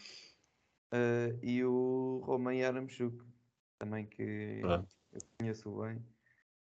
Uh, 0.93 1.39
e 1.43 1.65
o 1.65 2.23
Roman 2.25 2.55
Yaramchuk, 2.55 3.17
também 3.79 4.07
que 4.07 4.61
ah. 4.65 4.85
eu 5.13 5.21
conheço 5.39 5.71
bem 5.81 6.03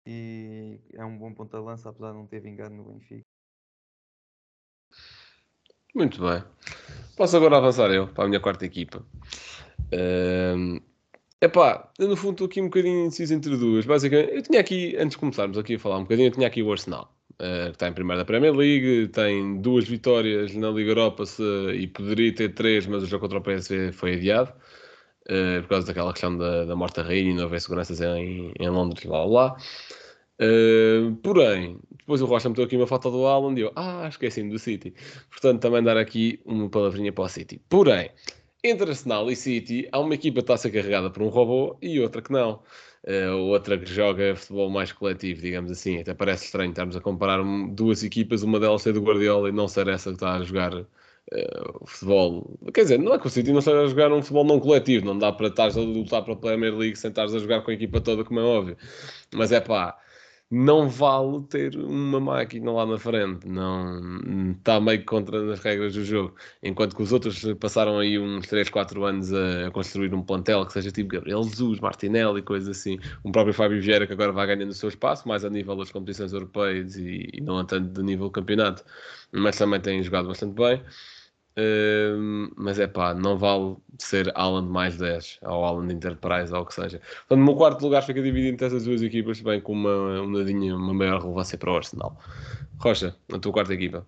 e 0.06 0.80
é 0.94 1.04
um 1.04 1.18
bom 1.18 1.34
ponta 1.34 1.58
de 1.58 1.64
lança, 1.64 1.90
apesar 1.90 2.12
de 2.12 2.18
não 2.18 2.28
ter 2.28 2.40
vingado 2.40 2.76
no 2.76 2.84
Benfica. 2.84 3.26
Muito 5.94 6.22
bem. 6.22 6.44
Posso 7.16 7.38
agora 7.38 7.58
avançar 7.58 7.90
eu 7.92 8.08
para 8.08 8.26
a 8.26 8.28
minha 8.28 8.40
quarta 8.40 8.66
equipa. 8.66 9.04
Um, 9.94 10.80
epá, 11.46 11.92
eu 12.00 12.08
no 12.08 12.16
fundo 12.16 12.34
estou 12.34 12.48
aqui 12.48 12.62
um 12.62 12.66
bocadinho 12.66 13.06
indeciso 13.06 13.34
entre 13.34 13.56
duas. 13.58 13.86
Basicamente, 13.86 14.34
eu 14.34 14.42
tinha 14.44 14.60
aqui, 14.60 14.96
antes 14.98 15.12
de 15.12 15.18
começarmos 15.18 15.58
aqui 15.58 15.76
a 15.76 15.80
falar 15.80 15.98
um 15.98 16.04
bocadinho, 16.04 16.28
eu 16.28 16.32
tinha 16.32 16.48
aqui 16.48 16.62
o 16.62 16.72
Arsenal. 16.72 17.14
uh, 17.34 17.66
que 17.68 17.72
está 17.72 17.88
em 17.88 17.94
primeiro 17.94 18.20
da 18.20 18.26
Premier 18.26 18.54
League, 18.54 19.10
tem 19.10 19.62
duas 19.62 19.86
vitórias 19.86 20.54
na 20.56 20.70
Liga 20.70 20.92
Europa 20.92 21.26
se, 21.26 21.44
e 21.74 21.88
poderia 21.88 22.34
ter 22.34 22.54
três, 22.54 22.86
mas 22.88 23.04
o 23.04 23.06
jogo 23.06 23.28
contra 23.28 23.40
o 23.40 23.42
PSV 23.42 23.92
foi 23.92 24.16
adiado. 24.16 24.54
Uh, 25.28 25.62
por 25.64 25.70
causa 25.70 25.88
daquela 25.88 26.12
questão 26.12 26.38
da, 26.38 26.66
da 26.66 26.76
morte 26.76 26.98
da 26.98 27.04
rainha 27.04 27.32
e 27.32 27.34
não 27.34 27.46
haver 27.46 27.60
seguranças 27.60 28.00
em, 28.00 28.54
em 28.60 28.70
Londres, 28.70 29.04
lá 29.06 29.26
lá. 29.26 29.58
Uh, 30.40 31.16
porém, 31.24 31.80
depois 31.98 32.22
o 32.22 32.26
Rocha 32.26 32.50
meteu 32.50 32.66
aqui 32.66 32.76
uma 32.76 32.86
foto 32.86 33.10
do 33.10 33.26
Alan 33.26 33.56
e 33.58 33.62
eu, 33.62 33.72
ah, 33.76 34.08
esqueci-me 34.08 34.52
do 34.52 34.60
City. 34.60 34.94
Portanto, 35.30 35.62
também 35.62 35.82
dar 35.82 35.98
aqui 35.98 36.40
uma 36.46 36.70
palavrinha 36.70 37.12
para 37.12 37.24
o 37.24 37.30
City. 37.30 37.60
Porém, 37.70 38.12
entre 38.70 38.90
Arsenal 38.90 39.30
e 39.30 39.36
City, 39.36 39.88
há 39.92 40.00
uma 40.00 40.16
equipa 40.16 40.36
que 40.36 40.42
está 40.42 40.56
a 40.56 40.58
ser 40.58 40.72
carregada 40.72 41.10
por 41.10 41.24
um 41.24 41.30
robô 41.30 41.78
e 41.82 42.00
outra 42.00 42.22
que 42.22 42.32
não. 42.32 42.62
Uh, 43.08 43.38
outra 43.52 43.78
que 43.78 43.86
joga 43.86 44.36
futebol 44.36 44.70
mais 44.70 44.92
coletivo, 44.92 45.42
digamos 45.42 45.72
assim. 45.72 46.00
Até 46.00 46.14
parece 46.14 46.46
estranho 46.46 46.72
estarmos 46.72 46.96
a 46.96 47.02
comparar 47.02 47.44
duas 47.72 48.04
equipas, 48.04 48.42
uma 48.44 48.60
delas 48.60 48.82
ser 48.82 48.94
do 48.94 49.02
Guardiola 49.02 49.50
e 49.50 49.52
não 49.52 49.68
ser 49.68 49.88
essa 49.88 50.10
que 50.10 50.16
está 50.16 50.36
a 50.36 50.44
jogar 50.44 50.74
uh, 50.76 51.86
futebol. 51.86 52.58
Quer 52.74 52.82
dizer, 52.82 53.00
não 53.00 53.14
é 53.14 53.20
que 53.20 53.28
o 53.28 53.30
City 53.30 53.52
não 53.52 53.60
esteja 53.60 53.82
a 53.82 53.88
jogar 53.88 54.12
um 54.12 54.22
futebol 54.22 54.46
não 54.46 54.60
coletivo, 54.60 55.06
não 55.06 55.18
dá 55.18 55.32
para 55.32 55.48
estar 55.48 55.70
a 55.70 55.82
lutar 55.82 56.24
para 56.24 56.34
a 56.34 56.38
Premier 56.38 56.76
League 56.76 56.98
sem 56.98 57.10
estar 57.10 57.26
a 57.26 57.28
jogar 57.28 57.62
com 57.62 57.72
a 57.72 57.74
equipa 57.76 58.02
toda, 58.02 58.24
como 58.24 58.40
é 58.40 58.44
óbvio. 58.44 58.78
Mas 59.34 59.52
é 59.52 59.62
pá 59.62 60.00
não 60.50 60.88
vale 60.88 61.42
ter 61.50 61.76
uma 61.76 62.20
máquina 62.20 62.72
lá 62.72 62.86
na 62.86 62.98
frente, 63.00 63.48
não 63.48 64.52
está 64.52 64.80
meio 64.80 65.04
contra 65.04 65.54
as 65.54 65.60
regras 65.60 65.94
do 65.94 66.04
jogo. 66.06 66.36
Enquanto 66.62 66.96
que 66.96 67.02
os 67.02 67.12
outros 67.12 67.44
passaram 67.60 67.98
aí 68.00 68.20
uns 68.20 68.48
3, 68.48 68.70
4 68.70 69.04
anos 69.04 69.34
a, 69.34 69.72
construir 69.72 70.14
um 70.14 70.22
plantel 70.22 70.66
que 70.66 70.74
seja 70.74 70.92
tipo 70.92 71.10
Gabriel 71.10 71.44
Jesus, 71.44 71.80
Martinelli, 71.80 72.42
coisas 72.42 72.70
assim. 72.70 73.00
Um 73.24 73.32
próprio 73.32 73.54
Fábio 73.54 73.82
Vieira 73.82 74.06
que 74.06 74.14
agora 74.14 74.32
vai 74.32 74.46
ganhando 74.48 74.70
o 74.70 74.74
seu 74.74 74.90
espaço, 74.90 75.28
mais 75.28 75.44
a 75.44 75.50
nível 75.50 75.76
das 75.76 75.92
competições 75.92 76.32
europeias 76.32 76.96
e, 76.96 77.30
e 77.34 77.42
não 77.42 77.66
tanto 77.66 77.90
de 77.90 78.04
nível 78.04 78.30
campeonato, 78.30 78.84
mas 79.32 79.58
também 79.58 79.82
tem 79.82 80.02
jogado 80.04 80.28
bastante 80.28 80.54
bem. 80.54 80.82
Mas 82.58 82.80
é 82.80 82.88
pá, 82.88 83.14
não 83.14 83.38
vale 83.38 83.78
ser 83.98 84.32
Alan 84.36 84.64
mais 84.64 84.98
10 84.98 85.40
ou 85.44 85.64
Alan 85.64 85.92
Enterprise 85.92 86.54
ou 86.54 86.62
o 86.62 86.66
que 86.66 86.74
seja. 86.74 87.00
Portanto, 87.00 87.40
no 87.40 87.46
meu 87.46 87.56
quarto 87.56 87.82
lugar 87.82 88.02
fica 88.04 88.22
dividido 88.22 88.54
entre 88.54 88.68
essas 88.68 88.84
duas 88.84 89.02
equipas, 89.02 89.40
bem 89.40 89.62
com 89.62 89.74
uma, 89.74 90.22
uma, 90.22 90.44
uma 90.44 90.94
maior 90.94 91.22
relevância 91.22 91.58
para 91.58 91.72
o 91.72 91.76
Arsenal. 91.78 92.20
Rocha, 92.78 93.16
a 93.32 93.40
tua 93.40 93.54
quarta 93.54 93.74
equipa. 93.74 94.06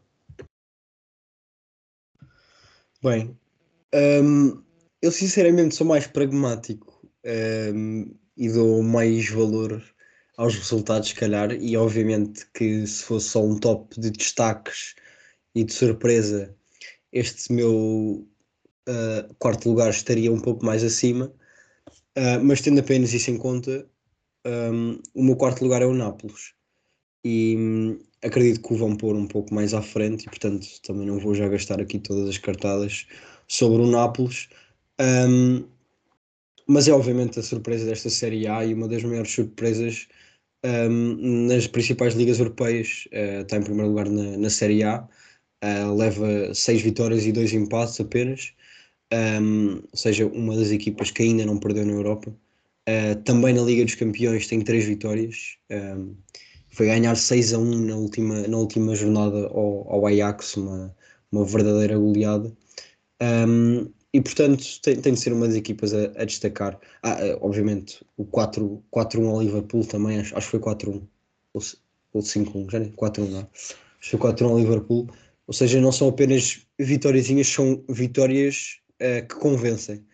Bem, 3.01 3.37
um, 3.93 4.61
eu 5.01 5.11
sinceramente 5.11 5.75
sou 5.75 5.87
mais 5.87 6.07
pragmático 6.07 6.99
um, 7.73 8.13
e 8.35 8.49
dou 8.49 8.83
mais 8.83 9.29
valor 9.29 9.81
aos 10.37 10.55
resultados, 10.55 11.09
se 11.09 11.15
calhar, 11.15 11.51
e 11.51 11.77
obviamente 11.77 12.45
que 12.53 12.85
se 12.85 13.03
fosse 13.03 13.29
só 13.29 13.43
um 13.43 13.59
top 13.59 13.99
de 13.99 14.11
destaques 14.11 14.95
e 15.55 15.63
de 15.63 15.73
surpresa 15.73 16.55
este 17.11 17.51
meu 17.51 18.27
uh, 18.87 19.35
quarto 19.39 19.69
lugar 19.69 19.89
estaria 19.89 20.31
um 20.31 20.39
pouco 20.39 20.65
mais 20.65 20.83
acima, 20.83 21.31
uh, 22.17 22.43
mas 22.43 22.61
tendo 22.61 22.79
apenas 22.79 23.13
isso 23.13 23.31
em 23.31 23.37
conta, 23.37 23.87
um, 24.45 24.99
o 25.13 25.23
meu 25.23 25.35
quarto 25.35 25.63
lugar 25.63 25.81
é 25.81 25.85
o 25.85 25.93
Nápoles. 25.93 26.53
E 27.23 27.55
um, 27.57 27.99
acredito 28.23 28.61
que 28.61 28.73
o 28.73 28.77
vão 28.77 28.95
pôr 28.95 29.15
um 29.15 29.27
pouco 29.27 29.53
mais 29.53 29.73
à 29.73 29.81
frente, 29.81 30.23
e 30.23 30.29
portanto 30.29 30.65
também 30.83 31.05
não 31.05 31.19
vou 31.19 31.35
já 31.35 31.47
gastar 31.47 31.81
aqui 31.81 31.99
todas 31.99 32.29
as 32.29 32.37
cartadas 32.37 33.05
sobre 33.47 33.81
o 33.81 33.87
Nápoles. 33.87 34.49
Um, 34.99 35.65
mas 36.67 36.87
é 36.87 36.91
obviamente 36.91 37.39
a 37.39 37.43
surpresa 37.43 37.85
desta 37.85 38.09
Série 38.09 38.47
A 38.47 38.65
e 38.65 38.73
uma 38.73 38.87
das 38.87 39.03
maiores 39.03 39.31
surpresas 39.31 40.07
nas 41.19 41.65
principais 41.67 42.13
ligas 42.13 42.39
europeias. 42.39 43.07
Uh, 43.07 43.41
está 43.41 43.57
em 43.57 43.63
primeiro 43.63 43.89
lugar 43.89 44.09
na, 44.09 44.37
na 44.37 44.49
Série 44.49 44.83
A, 44.83 45.07
uh, 45.67 45.95
leva 45.95 46.53
seis 46.53 46.81
vitórias 46.81 47.25
e 47.25 47.31
dois 47.31 47.53
empates 47.53 48.00
apenas, 48.00 48.53
um, 49.13 49.75
ou 49.91 49.97
seja, 49.97 50.25
uma 50.27 50.55
das 50.55 50.71
equipas 50.71 51.12
que 51.12 51.24
ainda 51.24 51.45
não 51.45 51.57
perdeu 51.57 51.86
na 51.86 51.93
Europa. 51.93 52.33
Uh, 52.88 53.21
também 53.24 53.53
na 53.53 53.62
Liga 53.62 53.83
dos 53.83 53.95
Campeões 53.95 54.47
tem 54.47 54.62
três 54.62 54.86
vitórias. 54.86 55.57
Um, 55.69 56.15
foi 56.69 56.86
ganhar 56.86 57.15
6 57.15 57.53
a 57.53 57.57
1 57.57 57.86
na 57.86 57.95
última, 57.95 58.47
na 58.47 58.57
última 58.57 58.95
jornada 58.95 59.47
ao, 59.47 59.91
ao 59.91 60.05
Ajax, 60.05 60.55
uma, 60.57 60.95
uma 61.31 61.43
verdadeira 61.43 61.97
goleada. 61.97 62.55
Um, 63.21 63.91
e 64.13 64.21
portanto 64.21 64.63
tem, 64.81 64.95
tem 65.01 65.13
de 65.13 65.19
ser 65.19 65.33
uma 65.33 65.47
das 65.47 65.55
equipas 65.55 65.93
a, 65.93 66.05
a 66.15 66.25
destacar. 66.25 66.79
Ah, 67.03 67.17
obviamente, 67.41 68.05
o 68.15 68.25
4-1 68.25 69.27
ao 69.27 69.41
Liverpool 69.41 69.86
também, 69.86 70.19
acho, 70.19 70.38
acho 70.38 70.47
que 70.47 70.59
foi 70.59 70.59
4-1 70.59 71.01
ou, 71.53 71.62
ou 72.13 72.21
5-1, 72.21 72.71
já 72.71 72.79
nem 72.79 72.91
4-1, 72.91 73.29
não. 73.29 73.39
Acho 73.39 74.12
que 74.12 74.17
foi 74.17 74.19
4-1 74.19 74.50
ao 74.50 74.57
Liverpool. 74.59 75.07
Ou 75.47 75.53
seja, 75.53 75.79
não 75.79 75.91
são 75.91 76.09
apenas 76.09 76.67
vitóriazinhas, 76.77 77.47
são 77.47 77.83
vitórias 77.89 78.79
uh, 79.01 79.25
que 79.27 79.35
convencem. 79.35 80.05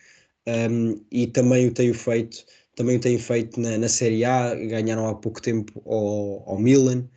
Um, 0.46 1.04
e 1.10 1.26
também 1.26 1.66
o 1.66 1.74
tenho 1.74 1.94
feito, 1.94 2.44
também 2.76 2.96
o 2.96 3.00
tenho 3.00 3.18
feito 3.18 3.58
na, 3.60 3.76
na 3.78 3.88
Série 3.88 4.24
A, 4.24 4.54
ganharam 4.54 5.08
há 5.08 5.14
pouco 5.14 5.42
tempo 5.42 5.82
ao, 5.86 6.50
ao 6.50 6.58
Milan, 6.58 7.08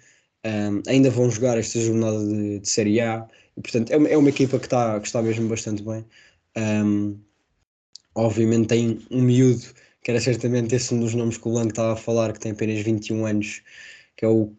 um, 0.46 0.82
ainda 0.88 1.10
vão 1.10 1.30
jogar 1.30 1.58
esta 1.58 1.80
jornada 1.80 2.26
de, 2.26 2.60
de 2.60 2.70
Série 2.70 3.02
A, 3.02 3.28
e 3.56 3.62
portanto 3.62 3.92
é 3.92 3.98
uma, 3.98 4.08
é 4.10 4.18
uma 4.18 4.30
equipa 4.30 4.58
que 4.60 4.66
está, 4.66 5.00
que 5.00 5.08
está 5.08 5.22
mesmo 5.22 5.48
bastante 5.50 5.84
bem. 5.84 6.06
Um, 6.58 7.20
obviamente 8.16 8.68
tem 8.68 9.06
um 9.12 9.22
miúdo, 9.22 9.66
que 10.02 10.12
era 10.12 10.22
certamente 10.22 10.74
esse 10.76 10.94
um 10.94 11.00
dos 11.02 11.14
nomes 11.14 11.38
que 11.38 11.48
o 11.48 11.52
Lang 11.52 11.70
estava 11.70 11.94
a 11.94 11.98
falar, 11.98 12.34
que 12.34 12.40
tem 12.40 12.54
apenas 12.54 12.82
21 12.82 13.26
anos, 13.26 13.62
que 14.16 14.26
é 14.26 14.28
o 14.28 14.54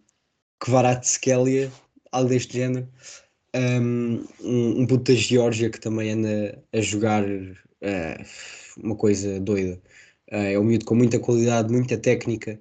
Kvaratskhelia, 0.60 1.72
algo 2.12 2.28
deste 2.28 2.54
género 2.58 2.88
um, 3.58 4.24
um 4.80 4.86
puto 4.86 5.12
da 5.12 5.18
Geórgia 5.18 5.70
que 5.70 5.80
também 5.80 6.10
anda 6.10 6.62
a 6.72 6.80
jogar 6.80 7.24
uh, 7.24 8.24
uma 8.82 8.96
coisa 8.96 9.40
doida. 9.40 9.80
Uh, 10.30 10.36
é 10.36 10.58
um 10.58 10.64
miúdo 10.64 10.84
com 10.84 10.94
muita 10.94 11.18
qualidade, 11.18 11.72
muita 11.72 11.96
técnica. 11.96 12.60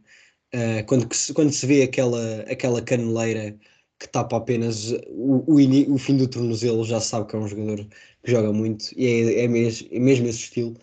Uh, 0.53 0.85
quando, 0.85 1.07
quando 1.33 1.51
se 1.51 1.65
vê 1.65 1.83
aquela, 1.83 2.41
aquela 2.49 2.81
caneleira 2.81 3.57
que 3.99 4.07
tapa 4.07 4.37
apenas 4.37 4.91
o, 5.09 5.43
o, 5.47 5.93
o, 5.93 5.97
fim 5.97 6.17
do 6.17 6.27
tornozelo, 6.27 6.85
já 6.85 6.99
sabe 6.99 7.27
que 7.27 7.35
é 7.35 7.39
um 7.39 7.47
jogador 7.47 7.85
que 8.23 8.31
joga 8.31 8.53
muito 8.53 8.91
e 8.95 9.07
é, 9.07 9.43
é, 9.43 9.47
mesmo, 9.47 9.87
é 9.91 9.99
mesmo 9.99 10.27
esse 10.27 10.39
estilo 10.39 10.75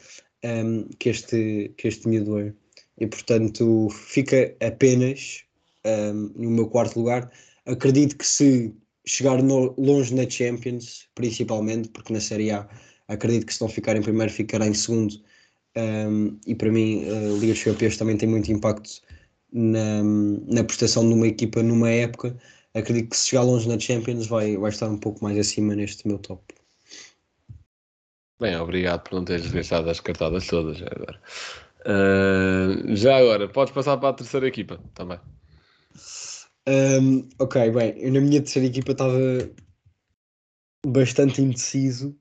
um, 0.45 0.85
que, 0.99 1.11
este, 1.11 1.73
que 1.77 1.89
este 1.89 2.09
miúdo 2.09 2.39
é. 2.39 2.53
E 2.99 3.07
portanto 3.07 3.89
fica 3.91 4.55
apenas 4.61 5.45
um, 5.85 6.33
no 6.37 6.51
meu 6.51 6.69
quarto 6.69 6.99
lugar. 6.99 7.31
Acredito 7.67 8.17
que 8.17 8.27
se 8.27 8.75
chegar 9.07 9.43
no, 9.43 9.75
longe 9.79 10.15
na 10.15 10.29
Champions, 10.29 11.07
principalmente, 11.15 11.89
porque 11.91 12.13
na 12.13 12.21
Série 12.21 12.51
A 12.51 12.69
acredito 13.09 13.47
que 13.47 13.55
se 13.55 13.61
não 13.61 13.69
ficar 13.69 13.97
em 13.97 14.03
primeiro, 14.03 14.33
ficará 14.33 14.67
em 14.67 14.75
segundo. 14.75 15.15
Um, 15.77 16.39
e 16.47 16.55
para 16.55 16.71
mim, 16.71 17.05
a 17.09 17.39
Liga 17.39 17.53
dos 17.53 17.65
Campeões 17.65 17.97
também 17.97 18.17
tem 18.17 18.29
muito 18.29 18.51
impacto 18.51 19.03
na, 19.53 20.03
na 20.03 20.65
prestação 20.65 21.07
de 21.07 21.15
uma 21.15 21.27
equipa 21.27 21.63
numa 21.63 21.91
época. 21.91 22.37
Acredito 22.75 23.11
que 23.11 23.17
se 23.17 23.29
chegar 23.29 23.43
longe 23.43 23.69
na 23.69 23.79
Champions, 23.79 24.27
vai, 24.27 24.57
vai 24.57 24.71
estar 24.71 24.89
um 24.89 24.99
pouco 24.99 25.23
mais 25.23 25.39
acima 25.39 25.75
neste 25.75 26.07
meu 26.07 26.19
top. 26.19 26.43
Bem, 28.41 28.57
obrigado 28.57 29.03
por 29.03 29.15
não 29.15 29.25
teres 29.25 29.51
deixado 29.51 29.89
as 29.89 30.01
cartadas 30.01 30.47
todas. 30.47 30.81
Uh, 30.81 32.97
já 32.97 33.19
agora, 33.19 33.49
podes 33.49 33.73
passar 33.73 33.97
para 33.97 34.09
a 34.09 34.13
terceira 34.13 34.49
equipa 34.49 34.81
também. 34.95 35.19
Um, 36.67 37.29
ok, 37.39 37.71
bem, 37.71 37.99
eu 37.99 38.11
na 38.11 38.21
minha 38.21 38.41
terceira 38.41 38.69
equipa 38.69 38.93
estava 38.93 39.19
bastante 40.87 41.43
indeciso, 41.43 42.19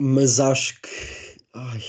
mas 0.00 0.40
acho 0.40 0.80
que. 0.80 1.38
Ai, 1.54 1.80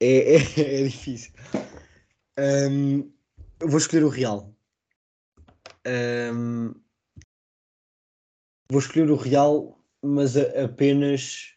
é, 0.00 0.34
é, 0.34 0.36
é 0.80 0.84
difícil. 0.84 1.32
Um, 2.38 3.10
vou 3.60 3.78
escolher 3.78 4.04
o 4.04 4.08
Real. 4.08 4.54
Um, 5.86 6.74
vou 8.70 8.80
escolher 8.80 9.10
o 9.10 9.16
Real, 9.16 9.82
mas 10.02 10.36
a, 10.36 10.64
apenas. 10.64 11.54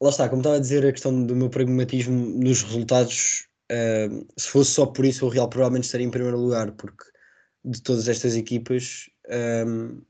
Lá 0.00 0.10
está, 0.10 0.28
como 0.28 0.42
estava 0.42 0.56
a 0.56 0.60
dizer, 0.60 0.86
a 0.86 0.92
questão 0.92 1.26
do 1.26 1.34
meu 1.34 1.50
pragmatismo 1.50 2.14
nos 2.14 2.62
resultados 2.62 3.48
Se 4.36 4.48
fosse 4.48 4.70
só 4.72 4.86
por 4.86 5.04
isso, 5.04 5.26
o 5.26 5.28
Real 5.28 5.48
provavelmente 5.48 5.84
estaria 5.84 6.06
em 6.06 6.10
primeiro 6.10 6.38
lugar, 6.38 6.72
porque 6.72 7.04
de 7.64 7.82
todas 7.82 8.08
estas 8.08 8.34
equipas 8.34 9.10
um, 9.66 10.00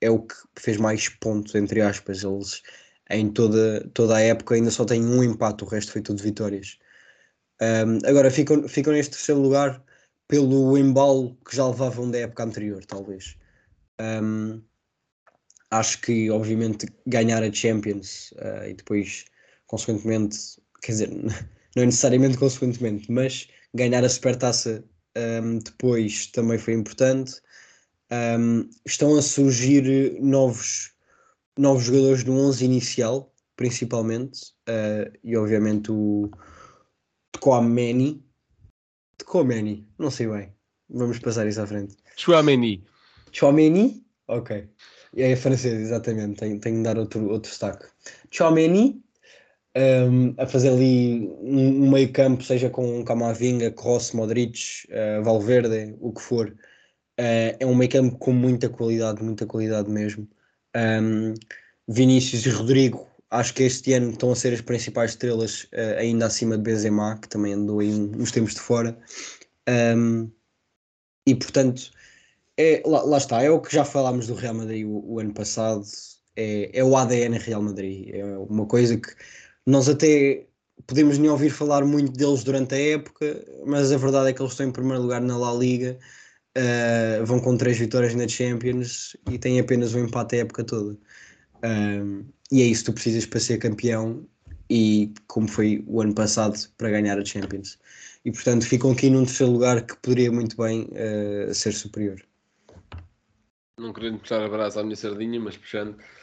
é 0.00 0.10
o 0.10 0.22
que 0.22 0.34
fez 0.58 0.76
mais 0.76 1.08
pontos, 1.08 1.54
entre 1.54 1.80
aspas. 1.80 2.22
Eles 2.22 2.62
em 3.10 3.30
toda, 3.30 3.88
toda 3.94 4.16
a 4.16 4.20
época 4.20 4.54
ainda 4.54 4.70
só 4.70 4.84
têm 4.84 5.04
um 5.04 5.22
empate, 5.22 5.64
o 5.64 5.66
resto 5.66 5.92
foi 5.92 6.02
tudo 6.02 6.22
vitórias. 6.22 6.78
Um, 7.60 7.98
agora 8.06 8.30
ficam, 8.30 8.68
ficam 8.68 8.92
neste 8.92 9.12
terceiro 9.12 9.40
lugar 9.40 9.82
pelo 10.28 10.76
embalo 10.76 11.36
que 11.44 11.56
já 11.56 11.66
levavam 11.66 12.10
da 12.10 12.18
época 12.18 12.44
anterior, 12.44 12.84
talvez. 12.84 13.36
Um, 14.00 14.62
acho 15.70 16.00
que, 16.02 16.30
obviamente, 16.30 16.86
ganhar 17.06 17.42
a 17.42 17.52
Champions 17.52 18.32
uh, 18.32 18.68
e 18.68 18.74
depois, 18.74 19.24
consequentemente, 19.66 20.38
quer 20.82 20.92
dizer, 20.92 21.10
não 21.78 21.84
é 21.84 21.86
necessariamente 21.86 22.36
consequentemente, 22.36 23.10
mas 23.10 23.48
ganhar 23.72 24.04
a 24.04 24.08
supertaça 24.08 24.84
um, 25.16 25.58
depois 25.58 26.26
também 26.26 26.58
foi 26.58 26.74
importante. 26.74 27.40
Um, 28.10 28.68
estão 28.84 29.16
a 29.16 29.22
surgir 29.22 30.20
novos, 30.20 30.92
novos 31.56 31.84
jogadores 31.84 32.24
no 32.24 32.36
11 32.36 32.64
inicial, 32.64 33.32
principalmente, 33.54 34.52
uh, 34.68 35.16
e 35.22 35.36
obviamente 35.36 35.92
o 35.92 36.28
Tchouameni. 37.32 38.24
Tchouameni, 39.18 39.88
não 39.98 40.10
sei 40.10 40.26
bem. 40.26 40.52
Vamos 40.90 41.20
passar 41.20 41.46
isso 41.46 41.60
à 41.60 41.66
frente. 41.66 41.96
Chouameni. 42.16 42.84
Chouameni? 43.30 44.04
Ok. 44.26 44.68
É 45.16 45.36
francês, 45.36 45.78
exatamente. 45.78 46.40
Tenho, 46.40 46.58
tenho 46.58 46.76
de 46.78 46.82
dar 46.82 46.98
outro, 46.98 47.28
outro 47.28 47.50
destaque. 47.50 47.86
Chouameni, 48.32 49.00
um, 49.78 50.34
a 50.36 50.46
fazer 50.46 50.70
ali 50.70 51.28
um, 51.40 51.84
um 51.84 51.90
meio 51.90 52.12
campo, 52.12 52.42
seja 52.42 52.68
com 52.68 53.04
Camavinga, 53.04 53.70
Kroos, 53.70 54.12
Modric, 54.12 54.88
uh, 54.90 55.22
Valverde, 55.22 55.94
o 56.00 56.12
que 56.12 56.20
for. 56.20 56.48
Uh, 57.18 57.54
é 57.58 57.66
um 57.66 57.74
meio 57.74 57.90
campo 57.90 58.18
com 58.18 58.32
muita 58.32 58.68
qualidade, 58.68 59.22
muita 59.22 59.46
qualidade 59.46 59.88
mesmo. 59.88 60.28
Um, 60.76 61.34
Vinícius 61.86 62.44
e 62.44 62.50
Rodrigo, 62.50 63.06
acho 63.30 63.54
que 63.54 63.62
este 63.62 63.92
ano 63.92 64.10
estão 64.10 64.32
a 64.32 64.36
ser 64.36 64.52
as 64.52 64.60
principais 64.60 65.12
estrelas, 65.12 65.64
uh, 65.64 65.98
ainda 65.98 66.26
acima 66.26 66.56
de 66.56 66.64
Benzema, 66.64 67.18
que 67.20 67.28
também 67.28 67.52
andou 67.52 67.80
aí 67.80 67.90
uns 67.90 68.32
tempos 68.32 68.54
de 68.54 68.60
fora. 68.60 68.98
E 71.26 71.34
portanto, 71.34 71.90
é, 72.56 72.82
lá, 72.86 73.02
lá, 73.02 73.18
está, 73.18 73.42
é 73.42 73.50
o 73.50 73.60
que 73.60 73.72
já 73.72 73.84
falámos 73.84 74.26
do 74.26 74.34
Real 74.34 74.54
Madrid 74.54 74.86
o, 74.86 75.12
o 75.12 75.20
ano 75.20 75.34
passado, 75.34 75.84
é, 76.34 76.70
é, 76.72 76.82
o 76.82 76.96
ADN 76.96 77.36
Real 77.38 77.62
Madrid, 77.62 78.08
é 78.14 78.24
uma 78.38 78.66
coisa 78.66 78.96
que 78.96 79.14
nós 79.68 79.86
até 79.86 80.46
podemos 80.86 81.18
nem 81.18 81.28
ouvir 81.28 81.50
falar 81.50 81.84
muito 81.84 82.12
deles 82.12 82.42
durante 82.42 82.74
a 82.74 82.78
época, 82.78 83.44
mas 83.66 83.92
a 83.92 83.98
verdade 83.98 84.30
é 84.30 84.32
que 84.32 84.40
eles 84.40 84.52
estão 84.52 84.66
em 84.66 84.72
primeiro 84.72 85.02
lugar 85.02 85.20
na 85.20 85.36
La 85.36 85.52
Liga, 85.52 85.98
uh, 86.56 87.26
vão 87.26 87.38
com 87.38 87.54
três 87.54 87.78
vitórias 87.78 88.14
na 88.14 88.26
Champions 88.26 89.14
e 89.30 89.36
têm 89.38 89.60
apenas 89.60 89.92
um 89.92 90.06
empate 90.06 90.36
a 90.36 90.38
época 90.38 90.64
toda. 90.64 90.96
Um, 91.62 92.24
e 92.50 92.62
é 92.62 92.64
isso 92.64 92.82
que 92.82 92.92
tu 92.92 92.94
precisas 92.94 93.26
para 93.26 93.40
ser 93.40 93.58
campeão 93.58 94.26
e 94.70 95.12
como 95.26 95.46
foi 95.46 95.84
o 95.86 96.00
ano 96.00 96.14
passado 96.14 96.58
para 96.78 96.88
ganhar 96.88 97.18
a 97.18 97.24
Champions. 97.24 97.78
E 98.24 98.32
portanto 98.32 98.64
ficam 98.64 98.92
aqui 98.92 99.10
num 99.10 99.26
terceiro 99.26 99.52
lugar 99.52 99.84
que 99.84 99.94
poderia 99.98 100.32
muito 100.32 100.56
bem 100.56 100.88
uh, 100.92 101.52
ser 101.52 101.74
superior. 101.74 102.18
Não 103.78 103.92
querendo 103.92 104.18
puxar 104.18 104.42
a 104.42 104.48
brasa 104.48 104.80
à 104.80 104.82
minha 104.82 104.96
sardinha, 104.96 105.38
mas 105.38 105.58
puxando 105.58 105.90
uh, 105.90 106.17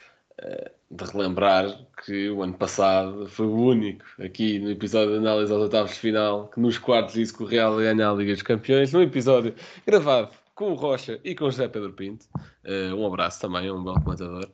de 0.91 1.03
relembrar 1.05 1.65
que 2.03 2.29
o 2.29 2.41
ano 2.43 2.53
passado 2.53 3.27
foi 3.27 3.45
o 3.45 3.55
único 3.55 4.03
aqui 4.19 4.59
no 4.59 4.69
episódio 4.69 5.13
de 5.13 5.17
análise 5.17 5.51
aos 5.51 5.63
oitavos 5.63 5.93
de 5.93 5.99
final 5.99 6.47
que 6.49 6.59
nos 6.59 6.77
quartos 6.77 7.15
disse 7.15 7.35
que 7.35 7.43
o 7.43 7.45
Real 7.45 7.81
ia 7.81 7.93
ganhar 7.93 8.11
a 8.11 8.13
Liga 8.13 8.33
dos 8.33 8.41
Campeões, 8.41 8.91
num 8.93 9.01
episódio 9.01 9.55
gravado 9.85 10.35
com 10.53 10.71
o 10.71 10.75
Rocha 10.75 11.19
e 11.23 11.35
com 11.35 11.45
o 11.45 11.51
José 11.51 11.67
Pedro 11.67 11.93
Pinto. 11.93 12.25
Uh, 12.63 12.95
um 12.95 13.05
abraço 13.05 13.41
também, 13.41 13.69
um 13.69 13.83
belo 13.83 14.01
comentador. 14.01 14.49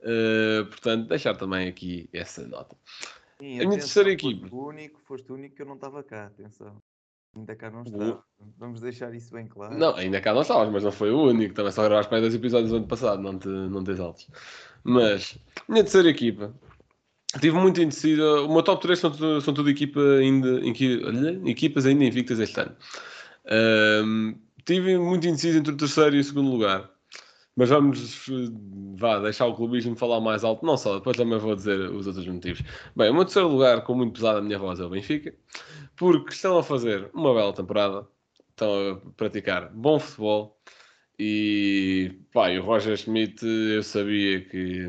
Uh, 0.00 0.66
portanto, 0.66 1.08
deixar 1.08 1.36
também 1.36 1.68
aqui 1.68 2.08
essa 2.12 2.46
nota. 2.46 2.76
Sim, 3.40 3.60
a 3.60 3.66
minha 3.66 3.78
terceira. 3.78 4.10
Foste 4.10 4.48
o 4.50 4.66
único, 4.66 5.00
foste 5.00 5.32
o 5.32 5.34
único 5.34 5.56
que 5.56 5.62
eu 5.62 5.66
não 5.66 5.74
estava 5.74 6.02
cá, 6.02 6.26
atenção. 6.26 6.80
Ainda 7.36 7.54
cá 7.54 7.70
não 7.70 7.82
estava. 7.82 8.24
Vamos 8.58 8.80
deixar 8.80 9.14
isso 9.14 9.32
bem 9.32 9.46
claro. 9.46 9.76
Não, 9.76 9.94
ainda 9.94 10.20
cá 10.20 10.32
não 10.32 10.42
estavas, 10.42 10.72
mas 10.72 10.82
não 10.84 10.92
foi 10.92 11.10
o 11.10 11.22
único. 11.24 11.54
Também 11.54 11.72
só 11.72 11.82
gravaste 11.84 12.10
mais 12.10 12.22
dois 12.22 12.34
episódios 12.34 12.70
do 12.70 12.76
ano 12.78 12.86
passado, 12.86 13.22
não 13.22 13.38
te, 13.38 13.48
não 13.48 13.84
te 13.84 13.90
exaltes. 13.92 14.28
Mas, 14.82 15.38
minha 15.68 15.82
terceira 15.82 16.08
equipa. 16.08 16.54
Tive 17.40 17.58
muito 17.58 17.80
indecida. 17.80 18.42
O 18.42 18.52
meu 18.52 18.62
top 18.62 18.80
3 18.82 18.98
são, 18.98 19.40
são 19.40 19.54
tudo 19.54 19.68
equipa 19.68 20.00
ainda, 20.00 20.60
equipas 21.44 21.84
ainda 21.84 22.04
invictas 22.04 22.40
este 22.40 22.60
ano. 22.60 22.74
Um, 24.04 24.34
tive 24.64 24.98
muito 24.98 25.26
indeciso 25.26 25.58
entre 25.58 25.72
o 25.72 25.76
terceiro 25.76 26.16
e 26.16 26.20
o 26.20 26.24
segundo 26.24 26.50
lugar. 26.50 26.90
Mas 27.58 27.70
vamos 27.70 28.30
vá, 28.96 29.18
deixar 29.18 29.46
o 29.46 29.54
clubismo 29.54 29.96
falar 29.96 30.20
mais 30.20 30.44
alto, 30.44 30.64
não 30.64 30.76
só, 30.76 30.94
depois 30.98 31.16
também 31.16 31.40
vou 31.40 31.56
dizer 31.56 31.90
os 31.90 32.06
outros 32.06 32.24
motivos. 32.28 32.62
Bem, 32.94 33.10
o 33.10 33.14
meu 33.14 33.24
terceiro 33.24 33.48
lugar, 33.48 33.82
com 33.82 33.96
muito 33.96 34.12
pesado 34.12 34.38
a 34.38 34.40
minha 34.40 34.56
voz, 34.56 34.78
é 34.78 34.84
o 34.84 34.88
Benfica, 34.88 35.34
porque 35.96 36.32
estão 36.32 36.56
a 36.56 36.62
fazer 36.62 37.10
uma 37.12 37.34
bela 37.34 37.52
temporada, 37.52 38.06
estão 38.50 38.92
a 38.92 39.10
praticar 39.16 39.72
bom 39.74 39.98
futebol 39.98 40.56
e 41.18 42.12
pá, 42.32 42.48
o 42.50 42.62
Roger 42.62 42.96
Schmidt, 42.96 43.44
eu 43.44 43.82
sabia 43.82 44.40
que 44.40 44.88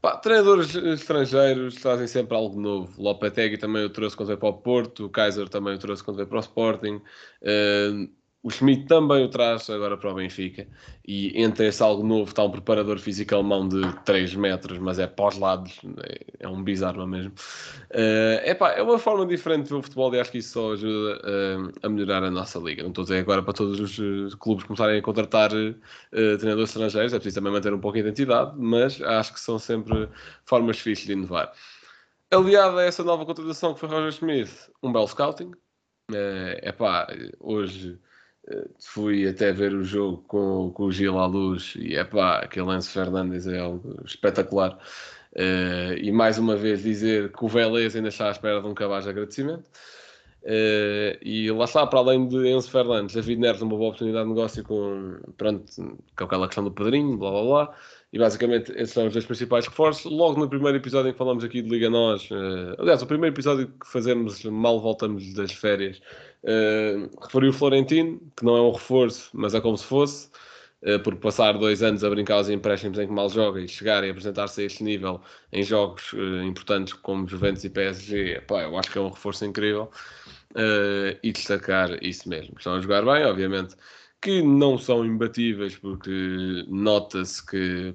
pá, 0.00 0.16
treinadores 0.16 0.74
estrangeiros 0.74 1.76
trazem 1.76 2.08
sempre 2.08 2.36
algo 2.36 2.60
novo. 2.60 3.00
Lopetegui 3.00 3.56
também 3.56 3.84
o 3.84 3.90
trouxe 3.90 4.16
quando 4.16 4.26
veio 4.28 4.38
para 4.40 4.48
o 4.48 4.54
Porto, 4.54 5.04
o 5.06 5.10
Kaiser 5.10 5.48
também 5.48 5.74
o 5.74 5.78
trouxe 5.78 6.02
quando 6.02 6.16
veio 6.16 6.28
para 6.28 6.38
o 6.38 6.40
Sporting. 6.40 7.00
Uh, 7.40 8.23
o 8.44 8.50
Schmidt 8.50 8.84
também 8.84 9.24
o 9.24 9.28
traz 9.28 9.70
agora 9.70 9.96
para 9.96 10.10
o 10.10 10.14
Benfica. 10.14 10.68
E 11.08 11.32
entre 11.42 11.66
esse 11.66 11.82
algo 11.82 12.06
novo 12.06 12.28
está 12.28 12.44
um 12.44 12.50
preparador 12.50 12.98
físico 12.98 13.34
alemão 13.34 13.66
de 13.66 13.80
3 14.04 14.34
metros, 14.34 14.78
mas 14.78 14.98
é 14.98 15.06
para 15.06 15.28
os 15.28 15.38
lados, 15.38 15.80
é 16.38 16.46
um 16.46 16.62
bizarro 16.62 17.06
mesmo. 17.06 17.32
Uh, 17.90 18.46
epá, 18.46 18.72
é 18.72 18.82
uma 18.82 18.98
forma 18.98 19.24
diferente 19.24 19.64
de 19.64 19.70
ver 19.70 19.76
o 19.76 19.82
futebol 19.82 20.14
e 20.14 20.20
acho 20.20 20.30
que 20.30 20.38
isso 20.38 20.52
só 20.52 20.74
ajuda 20.74 21.22
uh, 21.24 21.72
a 21.82 21.88
melhorar 21.88 22.22
a 22.22 22.30
nossa 22.30 22.58
liga. 22.58 22.82
Não 22.82 22.90
estou 22.90 23.02
a 23.02 23.04
dizer 23.06 23.18
agora 23.20 23.42
para 23.42 23.54
todos 23.54 23.80
os 23.80 23.98
uh, 23.98 24.36
clubes 24.36 24.66
começarem 24.66 24.98
a 24.98 25.02
contratar 25.02 25.50
uh, 25.50 25.74
treinadores 26.12 26.68
estrangeiros, 26.68 27.14
é 27.14 27.16
preciso 27.16 27.36
também 27.36 27.52
manter 27.52 27.72
um 27.72 27.80
pouco 27.80 27.96
a 27.96 28.00
identidade, 28.00 28.52
mas 28.58 29.00
acho 29.00 29.32
que 29.32 29.40
são 29.40 29.58
sempre 29.58 30.06
formas 30.44 30.76
difíceis 30.76 31.06
de 31.06 31.12
inovar. 31.14 31.50
Aliado 32.30 32.76
a 32.78 32.84
essa 32.84 33.02
nova 33.02 33.24
contratação 33.24 33.72
que 33.72 33.80
foi 33.80 33.88
Roger 33.88 34.10
Smith, 34.10 34.70
um 34.82 34.92
belo 34.92 35.08
scouting. 35.08 35.52
É 36.12 36.68
uh, 36.68 36.76
pá, 36.76 37.06
hoje 37.40 37.98
eh, 37.98 38.03
fui 38.78 39.26
até 39.26 39.52
ver 39.52 39.74
o 39.74 39.84
jogo 39.84 40.24
com, 40.28 40.70
com 40.72 40.84
o 40.84 40.92
Gil 40.92 41.18
à 41.18 41.26
luz 41.26 41.74
e 41.78 41.94
é 41.96 42.04
pá, 42.04 42.38
aquele 42.38 42.66
Lance 42.66 42.90
Fernandes 42.90 43.46
é 43.46 43.58
algo 43.58 44.00
espetacular. 44.04 44.78
Uh, 45.34 45.98
e 46.00 46.12
mais 46.12 46.38
uma 46.38 46.54
vez 46.54 46.82
dizer 46.82 47.32
que 47.32 47.44
o 47.44 47.48
Vélez 47.48 47.96
ainda 47.96 48.08
está 48.08 48.28
à 48.28 48.30
espera 48.30 48.60
de 48.60 48.66
um 48.68 48.74
cabaz 48.74 49.04
de 49.04 49.10
agradecimento. 49.10 49.64
Uh, 50.44 51.16
e 51.22 51.50
lá 51.50 51.64
está, 51.64 51.86
para 51.86 51.98
além 51.98 52.28
de 52.28 52.46
Enzo 52.46 52.70
Fernandes, 52.70 53.14
David 53.14 53.40
Neres, 53.40 53.62
uma 53.62 53.76
boa 53.76 53.88
oportunidade 53.88 54.24
de 54.24 54.34
negócio 54.34 54.62
com, 54.62 55.18
pronto, 55.36 55.64
com 56.16 56.24
aquela 56.24 56.46
questão 56.46 56.62
do 56.62 56.70
padrinho, 56.70 57.16
blá 57.16 57.30
blá 57.30 57.42
blá. 57.42 57.74
E 58.12 58.18
basicamente 58.18 58.70
esses 58.72 58.90
são 58.90 59.06
os 59.06 59.12
dois 59.12 59.24
principais 59.24 59.66
reforços. 59.66 60.04
Logo 60.04 60.38
no 60.38 60.48
primeiro 60.48 60.76
episódio 60.78 61.08
em 61.08 61.12
que 61.12 61.18
falamos 61.18 61.42
aqui 61.42 61.62
de 61.62 61.68
Liga 61.68 61.90
Nós, 61.90 62.30
uh, 62.30 62.76
aliás, 62.78 63.02
o 63.02 63.06
primeiro 63.06 63.34
episódio 63.34 63.66
que 63.66 63.90
fazemos 63.90 64.44
mal 64.44 64.78
voltamos 64.80 65.32
das 65.34 65.50
férias, 65.50 66.00
Uh, 66.44 67.08
referi 67.22 67.48
o 67.48 67.52
Florentino, 67.54 68.20
que 68.36 68.44
não 68.44 68.56
é 68.56 68.60
um 68.60 68.72
reforço, 68.72 69.30
mas 69.32 69.54
é 69.54 69.60
como 69.62 69.78
se 69.78 69.84
fosse, 69.84 70.28
uh, 70.82 71.00
por 71.02 71.16
passar 71.16 71.56
dois 71.56 71.82
anos 71.82 72.04
a 72.04 72.10
brincar 72.10 72.34
aos 72.34 72.50
empréstimos 72.50 72.98
em 72.98 73.06
que 73.06 73.12
mal 73.12 73.30
joga 73.30 73.62
e 73.62 73.66
chegar 73.66 74.04
e 74.04 74.10
apresentar-se 74.10 74.60
a 74.60 74.64
este 74.64 74.84
nível 74.84 75.22
em 75.50 75.62
jogos 75.62 76.12
uh, 76.12 76.42
importantes 76.42 76.92
como 76.92 77.26
Juventus 77.26 77.64
e 77.64 77.70
PSG, 77.70 78.42
pá, 78.42 78.62
eu 78.62 78.76
acho 78.76 78.90
que 78.90 78.98
é 78.98 79.00
um 79.00 79.08
reforço 79.08 79.44
incrível. 79.44 79.90
e 81.22 81.32
destacar 81.32 81.98
isso 82.02 82.28
mesmo. 82.28 82.54
Estão 82.58 82.74
a 82.74 82.80
jogar 82.80 83.04
bem, 83.04 83.24
obviamente, 83.24 83.74
que 84.20 84.42
não 84.42 84.78
são 84.78 85.04
imbatíveis, 85.04 85.76
porque 85.76 86.64
nota-se 86.68 87.44
que, 87.44 87.94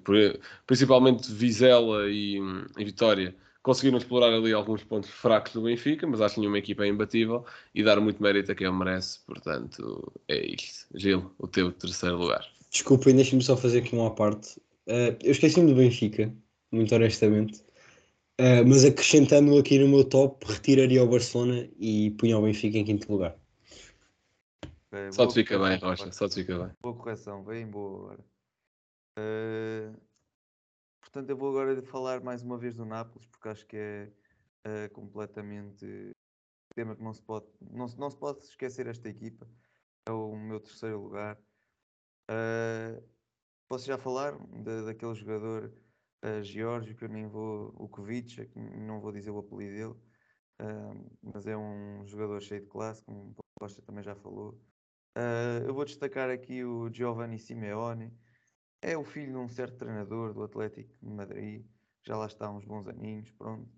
principalmente 0.68 1.32
Vizela 1.32 2.10
e, 2.10 2.40
e 2.78 2.86
Vitória 2.86 3.36
conseguiram 3.70 4.00
explorar 4.00 4.34
ali 4.34 4.52
alguns 4.52 4.84
pontos 4.84 5.12
fracos 5.12 5.54
do 5.54 5.62
Benfica, 5.62 6.08
mas 6.08 6.22
acho 6.22 6.42
que 6.42 6.48
uma 6.48 6.58
equipa 6.58 6.86
é 6.86 6.88
imbatível 6.88 7.46
e 7.76 7.84
dar 7.84 8.02
muito 8.02 8.22
mérito 8.22 8.52
a 8.52 8.56
quem 8.56 8.72
merece. 8.74 9.20
Portanto, 9.28 10.12
é 10.28 10.44
isto. 10.56 10.88
Gil, 10.96 11.32
o 11.38 11.48
teu 11.48 11.72
terceiro 11.72 12.18
lugar. 12.18 12.44
Desculpem, 12.72 13.16
deixem-me 13.16 13.44
só 13.44 13.56
fazer 13.56 13.80
aqui 13.80 13.96
uma 13.96 14.10
parte. 14.10 14.58
Uh, 14.88 15.14
eu 15.24 15.32
esqueci-me 15.32 15.68
do 15.72 15.76
Benfica, 15.76 16.34
muito 16.72 16.96
honestamente. 16.96 17.60
Uh, 18.42 18.66
mas 18.68 18.84
acrescentando 18.84 19.56
aqui 19.56 19.78
no 19.78 19.88
meu 19.88 20.04
top, 20.04 20.44
retiraria 20.52 21.04
o 21.04 21.08
Barcelona 21.08 21.70
e 21.78 22.10
punha 22.18 22.40
o 22.40 22.42
Benfica 22.42 22.80
em 22.80 22.86
quinto 22.86 23.12
lugar. 23.12 23.38
Okay, 24.92 25.12
só 25.12 25.28
te 25.28 25.36
fica 25.36 25.60
bem, 25.60 25.78
Rocha, 25.78 26.12
só 26.12 26.28
te 26.28 26.36
fica 26.42 26.58
bem. 26.58 26.72
Boa 26.82 26.96
correção, 26.96 27.44
bem 27.44 27.68
boa 27.68 28.00
agora. 28.00 28.26
Uh, 29.20 30.09
Portanto, 31.12 31.30
eu 31.32 31.38
vou 31.38 31.50
agora 31.50 31.82
falar 31.82 32.22
mais 32.22 32.44
uma 32.44 32.58
vez 32.58 32.76
do 32.76 32.86
Nápoles, 32.86 33.26
porque 33.28 33.50
acho 33.50 33.66
que 33.66 33.76
é 33.76 34.12
uh, 34.68 34.94
completamente 34.94 36.12
tema 36.76 36.96
que 36.96 37.02
não 37.02 37.14
se 37.14 37.22
pode 37.22 37.48
não, 37.60 37.88
não 37.98 38.12
se 38.12 38.18
pode 38.18 38.44
esquecer 38.44 38.86
esta 38.86 39.10
equipa. 39.10 39.48
É 40.06 40.12
o 40.12 40.36
meu 40.36 40.60
terceiro 40.60 41.02
lugar. 41.02 41.36
Uh, 42.30 43.04
posso 43.68 43.88
já 43.88 43.98
falar 43.98 44.38
de, 44.38 44.86
daquele 44.86 45.16
jogador 45.16 45.74
uh, 46.24 46.44
Giorgio, 46.44 46.96
que 46.96 47.04
eu 47.06 47.10
nem 47.10 47.28
vou, 47.28 47.74
o 47.76 47.90
Kovic, 47.90 48.48
não 48.56 49.02
vou 49.02 49.12
dizer 49.12 49.32
o 49.32 49.40
apelido 49.40 49.74
dele, 49.74 49.96
uh, 50.62 51.18
mas 51.24 51.48
é 51.48 51.58
um 51.58 52.06
jogador 52.06 52.40
cheio 52.40 52.62
de 52.62 52.68
classe, 52.68 53.04
como 53.04 53.32
o 53.32 53.36
Costa 53.60 53.82
também 53.82 54.04
já 54.04 54.16
falou. 54.16 54.62
Eu 55.66 55.74
vou 55.74 55.84
destacar 55.84 56.30
aqui 56.30 56.64
o 56.64 56.90
Giovanni 56.90 57.38
Simeone, 57.38 58.10
é 58.82 58.98
o 58.98 59.04
filho 59.04 59.32
de 59.34 59.38
um 59.38 59.48
certo 59.50 59.78
treinador 59.78 60.34
do 60.34 60.44
Atlético 60.44 60.94
de 61.02 61.10
Madrid, 61.14 61.70
já 62.06 62.18
lá 62.18 62.26
está 62.28 62.48
há 62.48 62.52
uns 62.52 62.66
bons 62.66 62.88
aninhos, 62.88 63.32
pronto. 63.32 63.72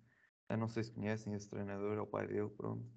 Eu 0.49 0.57
não 0.57 0.67
sei 0.67 0.83
se 0.83 0.91
conhecem 0.93 1.33
esse 1.33 1.49
treinador, 1.49 1.97
é 1.97 2.01
o 2.01 2.07
pai 2.07 2.27
dele, 2.27 2.49
pronto. 2.49 2.91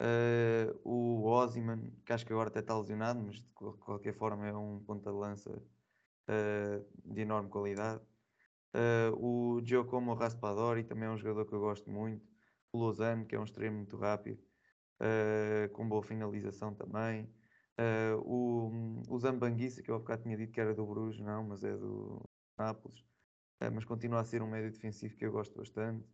Eh, 0.00 0.72
o 0.84 1.24
Ozyman, 1.24 1.90
que 2.04 2.12
acho 2.12 2.26
que 2.26 2.32
agora 2.32 2.48
até 2.50 2.60
está 2.60 2.76
lesionado, 2.78 3.20
mas 3.22 3.36
de 3.36 3.48
qual- 3.54 3.78
qualquer 3.78 4.14
forma 4.14 4.46
é 4.46 4.54
um 4.56 4.84
ponta 4.84 5.10
de 5.10 5.16
lança 5.18 5.62
eh, 6.28 6.84
de 7.04 7.22
enorme 7.22 7.50
qualidade. 7.50 8.04
Eh, 8.74 9.10
o 9.16 9.60
Giacomo 9.64 10.14
Raspadori 10.14 10.84
também 10.84 11.08
é 11.08 11.10
um 11.12 11.16
jogador 11.18 11.46
que 11.46 11.54
eu 11.54 11.60
gosto 11.60 11.90
muito. 11.90 12.26
O 12.72 12.78
Lozano, 12.78 13.26
que 13.26 13.34
é 13.36 13.40
um 13.40 13.44
extremo 13.44 13.76
muito 13.78 13.96
rápido, 13.96 14.42
com 15.72 15.88
boa 15.88 16.02
finalização 16.02 16.74
também. 16.74 17.34
O, 18.24 18.55
o 19.08 19.18
Zambanguissa, 19.18 19.82
que 19.82 19.90
eu 19.90 19.94
há 19.96 19.98
bocado 19.98 20.22
tinha 20.24 20.36
dito 20.36 20.52
que 20.52 20.60
era 20.60 20.74
do 20.74 20.86
Bruges, 20.86 21.20
não, 21.20 21.44
mas 21.44 21.64
é 21.64 21.76
do 21.76 22.22
Nápoles. 22.58 23.04
Eh, 23.60 23.70
mas 23.70 23.84
continua 23.84 24.20
a 24.20 24.24
ser 24.24 24.42
um 24.42 24.50
médio 24.50 24.70
defensivo 24.72 25.16
que 25.16 25.26
eu 25.26 25.32
gosto 25.32 25.56
bastante. 25.56 26.08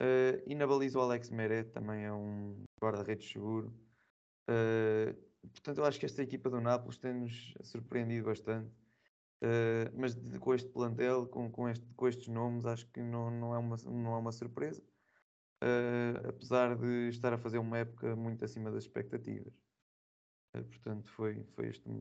Eh, 0.00 0.44
e 0.46 0.54
na 0.54 0.66
baliza 0.66 0.98
o 0.98 1.02
Alex 1.02 1.30
Meret 1.30 1.72
também 1.72 2.04
é 2.04 2.12
um 2.12 2.64
guarda-redes 2.82 3.28
seguro. 3.30 3.80
Eh, 4.48 5.14
portanto, 5.52 5.78
eu 5.78 5.84
acho 5.84 6.00
que 6.00 6.06
esta 6.06 6.22
equipa 6.22 6.50
do 6.50 6.60
Nápoles 6.60 6.98
tem-nos 6.98 7.54
surpreendido 7.62 8.26
bastante. 8.26 8.74
Mas 9.94 10.14
de- 10.16 10.38
com 10.38 10.54
este 10.54 10.68
plantel, 10.70 11.26
com, 11.28 11.50
com, 11.50 11.68
este- 11.68 11.94
com 11.94 12.08
estes 12.08 12.28
nomes, 12.28 12.64
acho 12.66 12.86
que 12.90 13.00
não, 13.02 13.30
não, 13.30 13.54
é, 13.54 13.58
uma, 13.58 13.76
não 13.86 14.14
é 14.14 14.18
uma 14.18 14.32
surpresa. 14.32 14.82
Apesar 16.28 16.76
de 16.76 17.08
estar 17.08 17.32
a 17.32 17.38
fazer 17.38 17.58
uma 17.58 17.78
época 17.78 18.16
muito 18.16 18.44
acima 18.44 18.70
das 18.70 18.84
expectativas. 18.84 19.69
Eh, 20.54 20.62
portanto, 20.62 21.08
foi, 21.10 21.44
foi 21.54 21.68
este, 21.68 21.88
a 21.88 21.92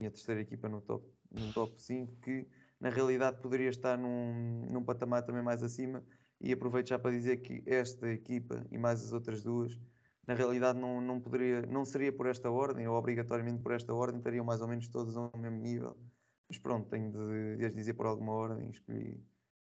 minha 0.00 0.10
terceira 0.10 0.40
equipa 0.40 0.68
no 0.68 0.80
top, 0.80 1.06
no 1.30 1.52
top 1.52 1.80
5, 1.80 2.16
que 2.22 2.46
na 2.80 2.90
realidade 2.90 3.40
poderia 3.40 3.68
estar 3.68 3.96
num, 3.98 4.66
num 4.70 4.84
patamar 4.84 5.22
também 5.22 5.42
mais 5.42 5.62
acima. 5.62 6.02
E 6.40 6.52
aproveito 6.52 6.88
já 6.88 6.98
para 6.98 7.12
dizer 7.12 7.38
que 7.38 7.62
esta 7.66 8.10
equipa 8.10 8.66
e 8.70 8.76
mais 8.76 9.04
as 9.04 9.12
outras 9.12 9.42
duas, 9.42 9.78
na 10.26 10.34
realidade 10.34 10.78
não, 10.78 11.00
não, 11.00 11.20
poderia, 11.20 11.62
não 11.62 11.84
seria 11.84 12.12
por 12.12 12.26
esta 12.26 12.50
ordem, 12.50 12.86
ou 12.88 12.96
obrigatoriamente 12.96 13.62
por 13.62 13.72
esta 13.72 13.94
ordem, 13.94 14.18
estariam 14.18 14.44
mais 14.44 14.60
ou 14.60 14.68
menos 14.68 14.88
todas 14.88 15.16
ao 15.16 15.30
mesmo 15.38 15.58
nível. 15.58 15.96
Mas 16.48 16.58
pronto, 16.58 16.88
tenho 16.88 17.12
de, 17.12 17.56
de 17.58 17.64
as 17.64 17.72
dizer 17.72 17.94
por 17.94 18.06
alguma 18.06 18.32
ordem, 18.32 18.70
escolhi, 18.70 19.20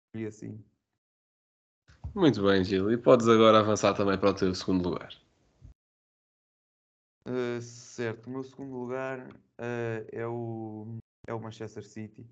escolhi 0.06 0.26
assim. 0.26 0.64
Muito 2.14 2.42
bem, 2.42 2.64
Gil. 2.64 2.90
E 2.90 2.96
podes 2.96 3.28
agora 3.28 3.58
avançar 3.58 3.92
também 3.92 4.18
para 4.18 4.30
o 4.30 4.34
teu 4.34 4.54
segundo 4.54 4.88
lugar. 4.88 5.12
Uh, 7.26 7.60
certo, 7.62 8.26
o 8.26 8.30
meu 8.30 8.42
segundo 8.42 8.76
lugar 8.76 9.26
uh, 9.28 10.06
é, 10.12 10.26
o, 10.26 10.98
é 11.26 11.32
o 11.34 11.40
Manchester 11.40 11.84
City, 11.84 12.28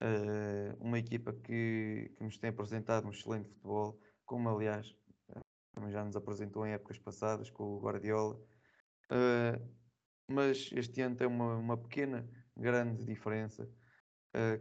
Uh, 0.00 0.78
uma 0.80 0.96
equipa 0.96 1.32
que, 1.32 2.14
que 2.16 2.22
nos 2.22 2.38
tem 2.38 2.50
apresentado 2.50 3.08
um 3.08 3.10
excelente 3.10 3.48
futebol, 3.48 4.00
como 4.24 4.48
aliás 4.48 4.94
também 5.74 5.90
já 5.90 6.04
nos 6.04 6.14
apresentou 6.14 6.64
em 6.64 6.70
épocas 6.70 7.00
passadas 7.00 7.50
com 7.50 7.64
o 7.64 7.80
Guardiola. 7.80 8.40
Mas 10.30 10.70
este 10.72 11.00
ano 11.00 11.16
tem 11.16 11.26
uma, 11.26 11.56
uma 11.56 11.76
pequena, 11.76 12.28
grande 12.56 13.04
diferença 13.04 13.68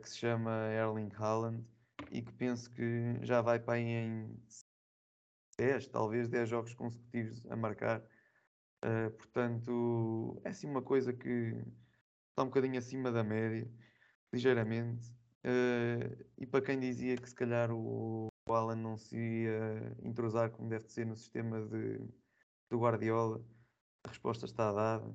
que 0.02 0.10
se 0.10 0.18
chama 0.18 0.72
Erling 0.72 1.12
Haaland 1.14 1.64
e 2.12 2.24
que 2.24 2.34
penso 2.34 2.72
que 2.72 3.20
já 3.22 3.40
vai 3.40 3.60
para 3.60 3.76
aí 3.76 3.86
em 3.86 4.44
10, 5.60 5.88
talvez 5.90 6.28
10 6.28 6.50
jogos 6.50 6.74
consecutivos 6.74 7.46
a 7.46 7.56
marcar. 7.56 8.04
Uh, 8.84 9.10
portanto, 9.12 10.40
é 10.44 10.50
assim 10.50 10.68
uma 10.68 10.82
coisa 10.82 11.12
que 11.12 11.56
está 12.30 12.44
um 12.44 12.48
bocadinho 12.48 12.78
acima 12.78 13.12
da 13.12 13.24
média, 13.24 13.70
ligeiramente. 14.32 15.10
Uh, 15.46 16.26
e 16.38 16.46
para 16.46 16.64
quem 16.64 16.80
dizia 16.80 17.18
que 17.18 17.28
se 17.28 17.36
calhar 17.36 17.72
o, 17.72 18.28
o 18.48 18.54
Alan 18.54 18.76
não 18.76 18.98
se 18.98 19.18
ia 19.18 19.96
entrosar 20.04 20.52
como 20.52 20.70
deve 20.70 20.88
ser 20.90 21.06
no 21.06 21.16
sistema 21.16 21.66
de, 21.66 22.00
do 22.70 22.80
Guardiola, 22.80 23.44
a 24.04 24.10
resposta 24.10 24.46
está 24.46 24.72
dada. 24.72 25.08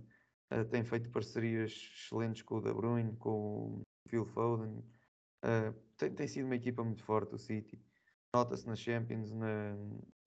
Uh, 0.52 0.64
tem 0.70 0.84
feito 0.84 1.10
parcerias 1.10 1.70
excelentes 1.70 2.42
com 2.42 2.56
o 2.56 2.60
De 2.60 2.72
Bruyne, 2.72 3.16
com 3.16 3.80
o 3.80 3.82
Phil 4.08 4.26
Foden. 4.26 4.82
Tem, 5.96 6.12
tem 6.14 6.28
sido 6.28 6.46
uma 6.46 6.54
equipa 6.54 6.84
muito 6.84 7.02
forte 7.02 7.34
o 7.34 7.38
City. 7.38 7.80
Nota-se 8.34 8.66
na 8.66 8.74
Champions, 8.76 9.32
na, 9.32 9.76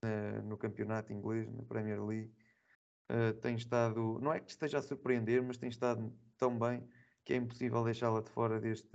na, 0.01 0.41
no 0.43 0.57
campeonato 0.57 1.11
inglês, 1.11 1.49
na 1.51 1.63
Premier 1.63 2.03
League. 2.03 2.31
Uh, 3.11 3.33
tem 3.39 3.55
estado, 3.55 4.19
não 4.19 4.33
é 4.33 4.39
que 4.39 4.49
esteja 4.49 4.79
a 4.79 4.81
surpreender, 4.81 5.43
mas 5.43 5.57
tem 5.57 5.69
estado 5.69 6.11
tão 6.37 6.57
bem 6.57 6.83
que 7.23 7.33
é 7.33 7.37
impossível 7.37 7.83
deixá-la 7.83 8.21
de 8.21 8.29
fora 8.29 8.59
deste, 8.59 8.89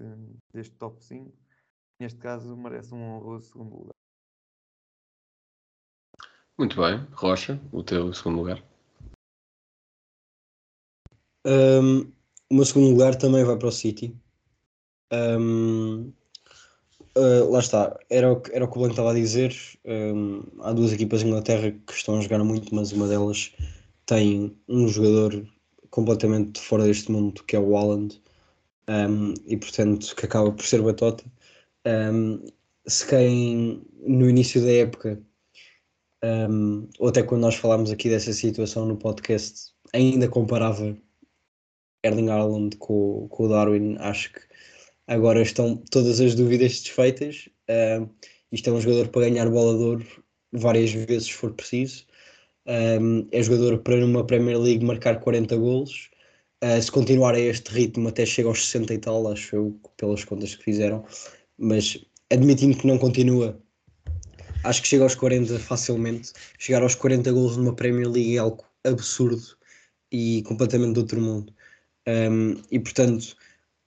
deste 0.53 0.75
top 0.77 1.05
5. 1.05 1.33
Neste 2.01 2.18
caso, 2.18 2.57
merece 2.57 2.94
um 2.94 3.03
honroso 3.03 3.53
segundo 3.53 3.77
lugar. 3.77 3.94
Muito 6.57 6.77
bem, 6.77 7.07
Rocha, 7.12 7.61
o 7.73 7.83
teu 7.83 8.12
segundo 8.12 8.38
lugar. 8.38 8.62
Um, 11.46 12.01
o 12.51 12.55
meu 12.55 12.64
segundo 12.64 12.90
lugar 12.90 13.16
também 13.16 13.44
vai 13.44 13.57
para 13.57 13.68
o 13.68 13.73
City. 13.73 14.14
Um, 15.12 16.12
uh, 17.16 17.51
lá 17.51 17.59
está, 17.59 17.99
era 18.09 18.33
o, 18.33 18.40
que, 18.40 18.53
era 18.53 18.64
o 18.64 18.68
que 18.68 18.77
o 18.77 18.79
Blanco 18.79 18.92
estava 18.92 19.11
a 19.11 19.14
dizer. 19.14 19.55
Um, 19.85 20.42
há 20.61 20.73
duas 20.73 20.92
equipas 20.92 21.20
de 21.20 21.27
Inglaterra 21.27 21.73
que 21.73 21.92
estão 21.92 22.18
a 22.18 22.20
jogar 22.20 22.44
muito, 22.44 22.75
mas 22.75 22.92
uma 22.92 23.09
delas 23.09 23.55
tem 24.11 24.57
um 24.68 24.88
jogador 24.88 25.46
completamente 25.90 26.61
fora 26.61 26.83
deste 26.83 27.12
mundo, 27.12 27.44
que 27.44 27.55
é 27.55 27.61
o 27.61 27.77
Haaland, 27.77 28.20
um, 28.88 29.35
e 29.46 29.57
portanto 29.57 30.16
que 30.16 30.27
acaba 30.27 30.51
por 30.51 30.64
ser 30.64 30.83
batota. 30.83 31.25
Um, 31.87 32.44
se 32.88 33.07
quem 33.07 33.87
no 34.05 34.29
início 34.29 34.61
da 34.62 34.73
época, 34.73 35.23
um, 36.25 36.88
ou 36.99 37.09
até 37.09 37.23
quando 37.23 37.42
nós 37.42 37.55
falámos 37.55 37.92
aqui 37.92 38.09
dessa 38.09 38.33
situação 38.33 38.85
no 38.85 38.96
podcast, 38.96 39.73
ainda 39.92 40.29
comparava 40.29 40.99
Erling 42.03 42.31
Haaland 42.31 42.77
com, 42.79 43.29
com 43.29 43.44
o 43.44 43.49
Darwin, 43.49 43.96
acho 44.01 44.33
que 44.33 44.40
agora 45.07 45.40
estão 45.40 45.77
todas 45.88 46.20
as 46.20 46.35
dúvidas 46.35 46.81
desfeitas. 46.81 47.49
Um, 47.68 48.09
isto 48.51 48.70
é 48.70 48.73
um 48.73 48.81
jogador 48.81 49.07
para 49.07 49.29
ganhar 49.29 49.49
bola 49.49 49.79
de 49.79 49.85
ouro 49.85 50.07
várias 50.53 50.90
vezes 50.90 51.27
se 51.27 51.33
for 51.35 51.53
preciso. 51.53 52.11
Um, 52.70 53.26
é 53.33 53.42
jogador 53.42 53.78
para 53.78 53.96
numa 53.96 54.24
Premier 54.24 54.56
League 54.56 54.85
marcar 54.85 55.18
40 55.18 55.56
golos. 55.56 56.09
Uh, 56.62 56.80
se 56.80 56.92
continuar 56.92 57.35
a 57.35 57.40
este 57.40 57.68
ritmo, 57.72 58.09
até 58.09 58.24
chega 58.24 58.48
aos 58.48 58.64
60 58.64 58.94
e 58.94 58.98
tal, 58.98 59.26
acho 59.26 59.56
eu, 59.56 59.80
pelas 59.96 60.24
contas 60.24 60.54
que 60.54 60.62
fizeram. 60.62 61.04
Mas 61.59 61.98
admitindo 62.30 62.76
que 62.76 62.87
não 62.87 62.96
continua, 62.96 63.61
acho 64.62 64.83
que 64.83 64.88
chega 64.88 65.02
aos 65.02 65.16
40 65.16 65.59
facilmente. 65.59 66.33
Chegar 66.59 66.83
aos 66.83 66.94
40 66.94 67.33
golos 67.33 67.56
numa 67.56 67.74
Premier 67.74 68.09
League 68.09 68.37
é 68.37 68.38
algo 68.38 68.64
absurdo 68.85 69.42
e 70.12 70.42
completamente 70.46 70.92
de 70.92 71.00
outro 71.00 71.20
mundo. 71.20 71.52
Um, 72.06 72.54
e 72.70 72.78
portanto, 72.78 73.37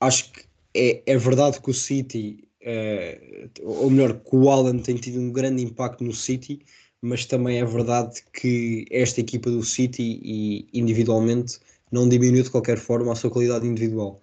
acho 0.01 0.29
que 0.29 0.41
é, 0.75 1.03
é 1.05 1.17
verdade 1.17 1.61
que 1.61 1.69
o 1.69 1.73
City, 1.73 2.43
uh, 2.61 3.61
ou 3.63 3.89
melhor, 3.89 4.19
que 4.19 4.35
o 4.35 4.49
Alan 4.49 4.79
tem 4.79 4.97
tido 4.97 5.21
um 5.21 5.31
grande 5.31 5.63
impacto 5.63 6.03
no 6.03 6.13
City 6.13 6.59
mas 7.03 7.25
também 7.25 7.59
é 7.59 7.65
verdade 7.65 8.23
que 8.31 8.85
esta 8.89 9.19
equipa 9.19 9.51
do 9.51 9.61
City 9.61 10.21
e 10.23 10.69
individualmente 10.73 11.59
não 11.91 12.07
diminuiu 12.07 12.43
de 12.43 12.49
qualquer 12.49 12.77
forma 12.77 13.11
a 13.11 13.15
sua 13.15 13.29
qualidade 13.29 13.67
individual. 13.67 14.21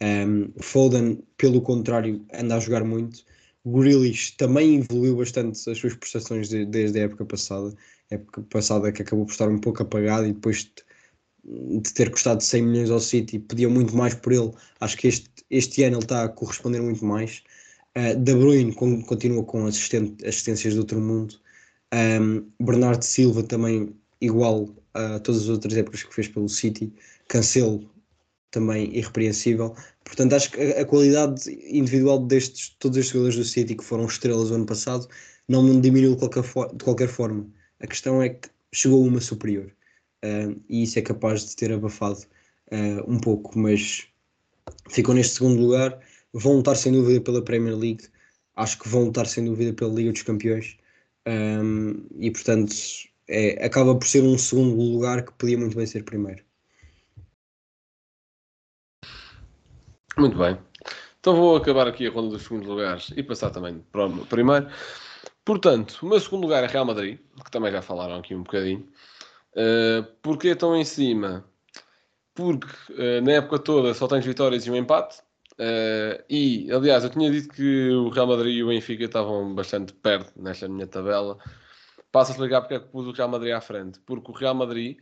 Um, 0.00 0.52
Foden, 0.62 1.18
pelo 1.36 1.60
contrário, 1.60 2.24
anda 2.32 2.54
a 2.54 2.60
jogar 2.60 2.84
muito. 2.84 3.24
Grealish 3.66 4.36
também 4.36 4.76
evoluiu 4.76 5.16
bastante 5.16 5.68
as 5.68 5.78
suas 5.78 5.94
prestações 5.94 6.48
de, 6.48 6.64
desde 6.64 7.00
a 7.00 7.02
época 7.02 7.24
passada. 7.26 7.74
A 8.12 8.14
época 8.14 8.42
passada 8.42 8.92
que 8.92 9.02
acabou 9.02 9.26
por 9.26 9.32
estar 9.32 9.48
um 9.48 9.58
pouco 9.58 9.82
apagado 9.82 10.24
e 10.28 10.32
depois 10.32 10.70
de, 11.44 11.80
de 11.80 11.92
ter 11.92 12.10
custado 12.12 12.40
100 12.40 12.62
milhões 12.62 12.90
ao 12.90 13.00
City, 13.00 13.40
pedia 13.40 13.68
muito 13.68 13.96
mais 13.96 14.14
por 14.14 14.32
ele. 14.32 14.52
Acho 14.78 14.96
que 14.96 15.08
este, 15.08 15.28
este 15.50 15.82
ano 15.82 15.96
ele 15.96 16.04
está 16.04 16.22
a 16.24 16.28
corresponder 16.28 16.80
muito 16.80 17.04
mais. 17.04 17.42
Uh, 17.98 18.16
De 18.16 18.34
Bruyne 18.34 18.72
continua 18.72 19.42
com 19.42 19.66
assistente, 19.66 20.24
assistências 20.24 20.74
de 20.74 20.78
outro 20.78 21.00
mundo. 21.00 21.40
Um, 21.92 22.46
Bernardo 22.60 23.02
Silva 23.02 23.42
também 23.42 23.94
igual 24.20 24.68
a 24.94 25.18
todas 25.20 25.42
as 25.42 25.48
outras 25.48 25.76
épocas 25.76 26.02
que 26.02 26.14
fez 26.14 26.28
pelo 26.28 26.48
City. 26.48 26.92
Cancelo 27.28 27.88
também 28.50 28.94
irrepreensível. 28.96 29.74
Portanto, 30.04 30.34
acho 30.34 30.50
que 30.50 30.60
a, 30.60 30.82
a 30.82 30.84
qualidade 30.84 31.50
individual 31.68 32.18
destes, 32.26 32.74
todos 32.78 32.98
estes 32.98 33.12
jogadores 33.12 33.36
do 33.36 33.44
City 33.44 33.74
que 33.74 33.84
foram 33.84 34.06
estrelas 34.06 34.50
o 34.50 34.54
ano 34.54 34.66
passado 34.66 35.08
não 35.48 35.80
diminuiu 35.80 36.14
de 36.14 36.18
qualquer, 36.18 36.42
de 36.74 36.84
qualquer 36.84 37.08
forma. 37.08 37.46
A 37.80 37.86
questão 37.86 38.22
é 38.22 38.30
que 38.30 38.48
chegou 38.72 39.04
uma 39.04 39.20
superior. 39.20 39.72
E 40.68 40.82
isso 40.82 40.98
é 40.98 41.02
capaz 41.02 41.48
de 41.48 41.56
ter 41.56 41.72
abafado 41.72 42.20
uh, 42.70 43.10
um 43.10 43.18
pouco, 43.18 43.58
mas 43.58 44.06
ficam 44.88 45.14
neste 45.14 45.34
segundo 45.34 45.60
lugar. 45.60 45.98
Vão 46.32 46.56
lutar 46.56 46.76
sem 46.76 46.92
dúvida 46.92 47.20
pela 47.20 47.42
Premier 47.42 47.76
League. 47.76 48.04
Acho 48.54 48.78
que 48.78 48.88
vão 48.88 49.04
lutar 49.04 49.26
sem 49.26 49.44
dúvida 49.44 49.72
pela 49.72 49.92
Liga 49.92 50.12
dos 50.12 50.22
Campeões. 50.22 50.76
Um, 51.30 52.08
e 52.18 52.28
portanto 52.30 52.74
é, 53.28 53.64
acaba 53.64 53.94
por 53.94 54.06
ser 54.06 54.22
um 54.22 54.36
segundo 54.36 54.74
lugar 54.74 55.24
que 55.24 55.32
podia 55.34 55.56
muito 55.56 55.76
bem 55.76 55.86
ser 55.86 56.02
primeiro. 56.04 56.42
Muito 60.18 60.36
bem. 60.36 60.58
Então 61.20 61.36
vou 61.36 61.56
acabar 61.56 61.86
aqui 61.86 62.06
a 62.06 62.10
ronda 62.10 62.30
dos 62.30 62.42
segundos 62.42 62.66
lugares 62.66 63.12
e 63.16 63.22
passar 63.22 63.50
também 63.50 63.78
para 63.92 64.06
o 64.06 64.26
primeiro. 64.26 64.68
Portanto, 65.44 65.98
o 66.02 66.06
meu 66.06 66.18
segundo 66.18 66.42
lugar 66.42 66.64
é 66.64 66.66
Real 66.66 66.84
Madrid, 66.84 67.18
que 67.44 67.50
também 67.50 67.70
já 67.70 67.80
falaram 67.80 68.16
aqui 68.16 68.34
um 68.34 68.42
bocadinho. 68.42 68.88
Uh, 69.52 70.02
porquê 70.22 70.48
estão 70.48 70.76
em 70.76 70.84
cima? 70.84 71.44
Porque 72.34 72.66
uh, 72.92 73.22
na 73.22 73.32
época 73.32 73.58
toda 73.58 73.94
só 73.94 74.08
tens 74.08 74.24
vitórias 74.24 74.66
e 74.66 74.70
um 74.70 74.76
empate. 74.76 75.22
Uh, 75.60 76.24
e, 76.26 76.72
aliás, 76.72 77.04
eu 77.04 77.10
tinha 77.10 77.30
dito 77.30 77.52
que 77.52 77.90
o 77.90 78.08
Real 78.08 78.26
Madrid 78.26 78.56
e 78.56 78.64
o 78.64 78.68
Benfica 78.68 79.04
estavam 79.04 79.54
bastante 79.54 79.92
perto 79.92 80.32
nesta 80.40 80.66
minha 80.66 80.86
tabela. 80.86 81.36
Passo 82.10 82.30
a 82.30 82.32
explicar 82.32 82.62
porque 82.62 82.74
é 82.74 82.80
que 82.80 82.88
pus 82.88 83.06
o 83.06 83.12
Real 83.12 83.28
Madrid 83.28 83.52
à 83.52 83.60
frente. 83.60 84.00
Porque 84.06 84.30
o 84.30 84.34
Real 84.34 84.54
Madrid 84.54 84.98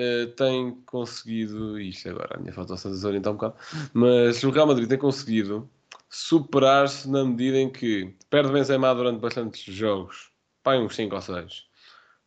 uh, 0.00 0.26
tem 0.32 0.80
conseguido. 0.84 1.78
Isto 1.78 2.10
agora, 2.10 2.36
a 2.36 2.40
minha 2.40 2.52
foto 2.52 2.74
está 2.74 2.88
desorientar 2.88 3.32
um 3.32 3.36
bocado. 3.36 3.54
Mas 3.92 4.42
o 4.42 4.50
Real 4.50 4.66
Madrid 4.66 4.88
tem 4.88 4.98
conseguido 4.98 5.70
superar-se 6.08 7.08
na 7.08 7.24
medida 7.24 7.58
em 7.58 7.70
que 7.70 8.16
perde 8.28 8.52
Benzema 8.52 8.92
durante 8.92 9.20
bastantes 9.20 9.62
jogos, 9.62 10.32
pai 10.60 10.76
uns 10.80 10.96
5 10.96 11.14
ou 11.14 11.20
6, 11.20 11.66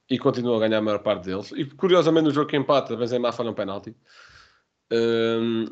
e 0.09 0.17
continua 0.17 0.55
a 0.55 0.59
ganhar 0.61 0.77
a 0.77 0.81
maior 0.81 0.99
parte 0.99 1.25
deles. 1.25 1.51
E 1.51 1.65
curiosamente, 1.65 2.27
no 2.27 2.31
jogo 2.31 2.49
que 2.49 2.55
empata, 2.55 2.95
Benzema 2.95 3.33
falha 3.33 3.51
um 3.51 3.53
penalti. 3.53 3.93
Um, 4.89 5.65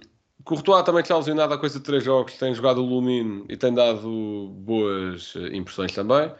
Courtois 0.43 0.83
também 0.83 1.01
está 1.01 1.15
lesionado 1.17 1.53
há 1.53 1.57
coisa 1.57 1.79
de 1.79 1.85
3 1.85 2.03
jogos, 2.03 2.37
tem 2.37 2.53
jogado 2.53 2.81
o 2.81 2.85
Lumino 2.85 3.45
e 3.49 3.57
tem 3.57 3.73
dado 3.73 4.49
boas 4.49 5.33
eh, 5.35 5.55
impressões 5.55 5.91
também. 5.93 6.33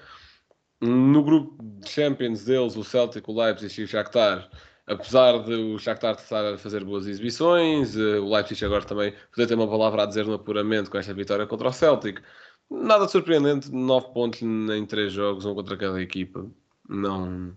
No 0.81 1.23
grupo 1.23 1.55
de 1.61 1.89
Champions 1.89 2.43
deles, 2.45 2.75
o 2.75 2.83
Celtic, 2.83 3.27
o 3.27 3.39
Leipzig 3.39 3.81
e 3.81 3.83
o 3.83 3.87
Shakhtar, 3.87 4.49
apesar 4.87 5.43
de 5.43 5.53
o 5.53 5.77
Shakhtar 5.77 6.15
estar 6.15 6.53
a 6.53 6.57
fazer 6.57 6.83
boas 6.83 7.05
exibições, 7.07 7.95
eh, 7.95 8.19
o 8.19 8.29
Leipzig 8.33 8.63
agora 8.65 8.83
também 8.83 9.13
poder 9.33 9.47
ter 9.47 9.55
uma 9.55 9.67
palavra 9.67 10.03
a 10.03 10.05
dizer 10.05 10.25
no 10.25 10.33
apuramento 10.33 10.89
com 10.89 10.97
esta 10.97 11.13
vitória 11.13 11.45
contra 11.45 11.69
o 11.69 11.73
Celtic. 11.73 12.21
Nada 12.69 13.05
de 13.05 13.11
surpreendente, 13.11 13.71
9 13.71 14.13
pontos 14.13 14.41
em 14.41 14.85
3 14.85 15.11
jogos, 15.13 15.45
um 15.45 15.53
contra 15.53 15.77
cada 15.77 16.01
equipa. 16.01 16.49
Não, 16.89 17.55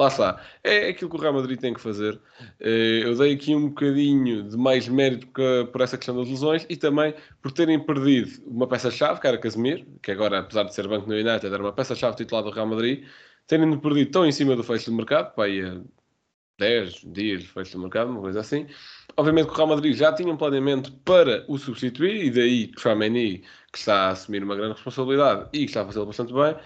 Lá 0.00 0.08
está. 0.08 0.42
É 0.64 0.88
aquilo 0.88 1.10
que 1.10 1.16
o 1.16 1.20
Real 1.20 1.34
Madrid 1.34 1.60
tem 1.60 1.74
que 1.74 1.80
fazer. 1.80 2.18
Eh, 2.58 3.02
eu 3.04 3.14
dei 3.18 3.34
aqui 3.34 3.54
um 3.54 3.68
bocadinho 3.68 4.48
de 4.48 4.56
mais 4.56 4.88
mérito 4.88 5.26
por 5.70 5.82
essa 5.82 5.98
questão 5.98 6.16
das 6.16 6.26
lesões 6.26 6.64
e 6.70 6.76
também 6.76 7.14
por 7.42 7.52
terem 7.52 7.78
perdido 7.78 8.42
uma 8.46 8.66
peça-chave, 8.66 9.20
que 9.20 9.26
era 9.26 9.36
Casemiro, 9.36 9.84
que 10.02 10.10
agora, 10.10 10.38
apesar 10.38 10.62
de 10.62 10.74
ser 10.74 10.88
banco 10.88 11.06
no 11.06 11.14
United, 11.14 11.46
era 11.46 11.62
uma 11.62 11.74
peça-chave 11.74 12.16
titular 12.16 12.42
do 12.42 12.48
Real 12.48 12.66
Madrid, 12.66 13.04
terem 13.46 13.78
perdido 13.78 14.10
tão 14.10 14.24
em 14.24 14.32
cima 14.32 14.56
do 14.56 14.64
fecho 14.64 14.90
do 14.90 14.96
mercado, 14.96 15.34
para 15.34 15.44
aí 15.44 15.82
10 16.58 17.02
dias 17.12 17.44
fecho 17.44 17.72
do 17.72 17.80
mercado, 17.80 18.10
uma 18.10 18.22
coisa 18.22 18.40
assim. 18.40 18.66
Obviamente 19.18 19.48
que 19.48 19.52
o 19.52 19.56
Real 19.56 19.68
Madrid 19.68 19.94
já 19.94 20.14
tinha 20.14 20.32
um 20.32 20.36
planeamento 20.38 20.92
para 21.04 21.44
o 21.46 21.58
substituir, 21.58 22.24
e 22.24 22.30
daí 22.30 22.72
Chouameni, 22.78 23.44
que 23.70 23.78
está 23.78 24.06
a 24.06 24.10
assumir 24.12 24.42
uma 24.42 24.56
grande 24.56 24.76
responsabilidade 24.76 25.50
e 25.52 25.58
que 25.58 25.64
está 25.66 25.82
a 25.82 25.84
fazê-lo 25.84 26.06
bastante 26.06 26.32
bem, 26.32 26.56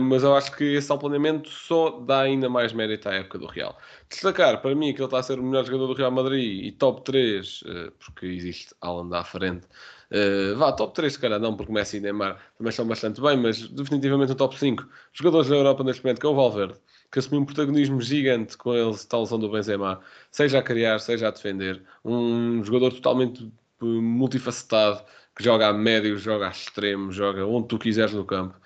mas 0.00 0.22
eu 0.22 0.34
acho 0.34 0.56
que 0.56 0.64
esse 0.64 0.88
planeamento 0.98 1.48
só 1.50 2.00
dá 2.00 2.20
ainda 2.22 2.48
mais 2.48 2.72
mérito 2.72 3.08
à 3.08 3.14
época 3.14 3.38
do 3.38 3.46
Real. 3.46 3.78
Destacar 4.08 4.62
para 4.62 4.74
mim 4.74 4.92
que 4.92 5.00
ele 5.00 5.04
está 5.04 5.18
a 5.18 5.22
ser 5.22 5.38
o 5.38 5.42
melhor 5.42 5.64
jogador 5.64 5.88
do 5.88 5.92
Real 5.94 6.10
Madrid 6.10 6.64
e 6.64 6.72
top 6.72 7.02
3, 7.02 7.62
uh, 7.62 7.68
eh, 7.68 7.92
porque 7.98 8.26
existe 8.26 8.74
Alan 8.80 9.14
à 9.16 9.24
frente. 9.24 9.66
Uh, 10.10 10.56
vá, 10.56 10.72
top 10.72 10.94
3 10.94 11.12
se 11.12 11.18
calhar 11.18 11.38
não, 11.38 11.54
porque 11.56 11.70
Messi 11.70 11.98
e 11.98 12.00
Neymar 12.00 12.38
também 12.56 12.70
estão 12.70 12.86
bastante 12.86 13.20
bem, 13.20 13.36
mas 13.36 13.68
definitivamente 13.68 14.30
no 14.30 14.34
top 14.34 14.58
5 14.58 14.86
jogadores 15.12 15.48
da 15.48 15.56
Europa 15.56 15.84
neste 15.84 16.02
momento, 16.02 16.20
que 16.20 16.26
é 16.26 16.30
o 16.30 16.34
Valverde, 16.34 16.74
que 17.12 17.18
assumiu 17.18 17.42
um 17.42 17.44
protagonismo 17.44 18.00
gigante 18.00 18.56
com 18.56 18.74
ele, 18.74 18.96
tal 19.08 19.20
lesão 19.20 19.38
do 19.38 19.50
Benzema, 19.50 20.00
seja 20.30 20.58
a 20.60 20.62
criar, 20.62 20.98
seja 20.98 21.28
a 21.28 21.30
defender. 21.30 21.82
Um 22.04 22.64
jogador 22.64 22.92
totalmente 22.92 23.52
multifacetado, 23.80 25.04
que 25.36 25.44
joga 25.44 25.68
a 25.68 25.72
médio, 25.72 26.18
joga 26.18 26.48
a 26.48 26.50
extremo, 26.50 27.12
joga 27.12 27.46
onde 27.46 27.68
tu 27.68 27.78
quiseres 27.78 28.12
no 28.12 28.24
campo. 28.24 28.58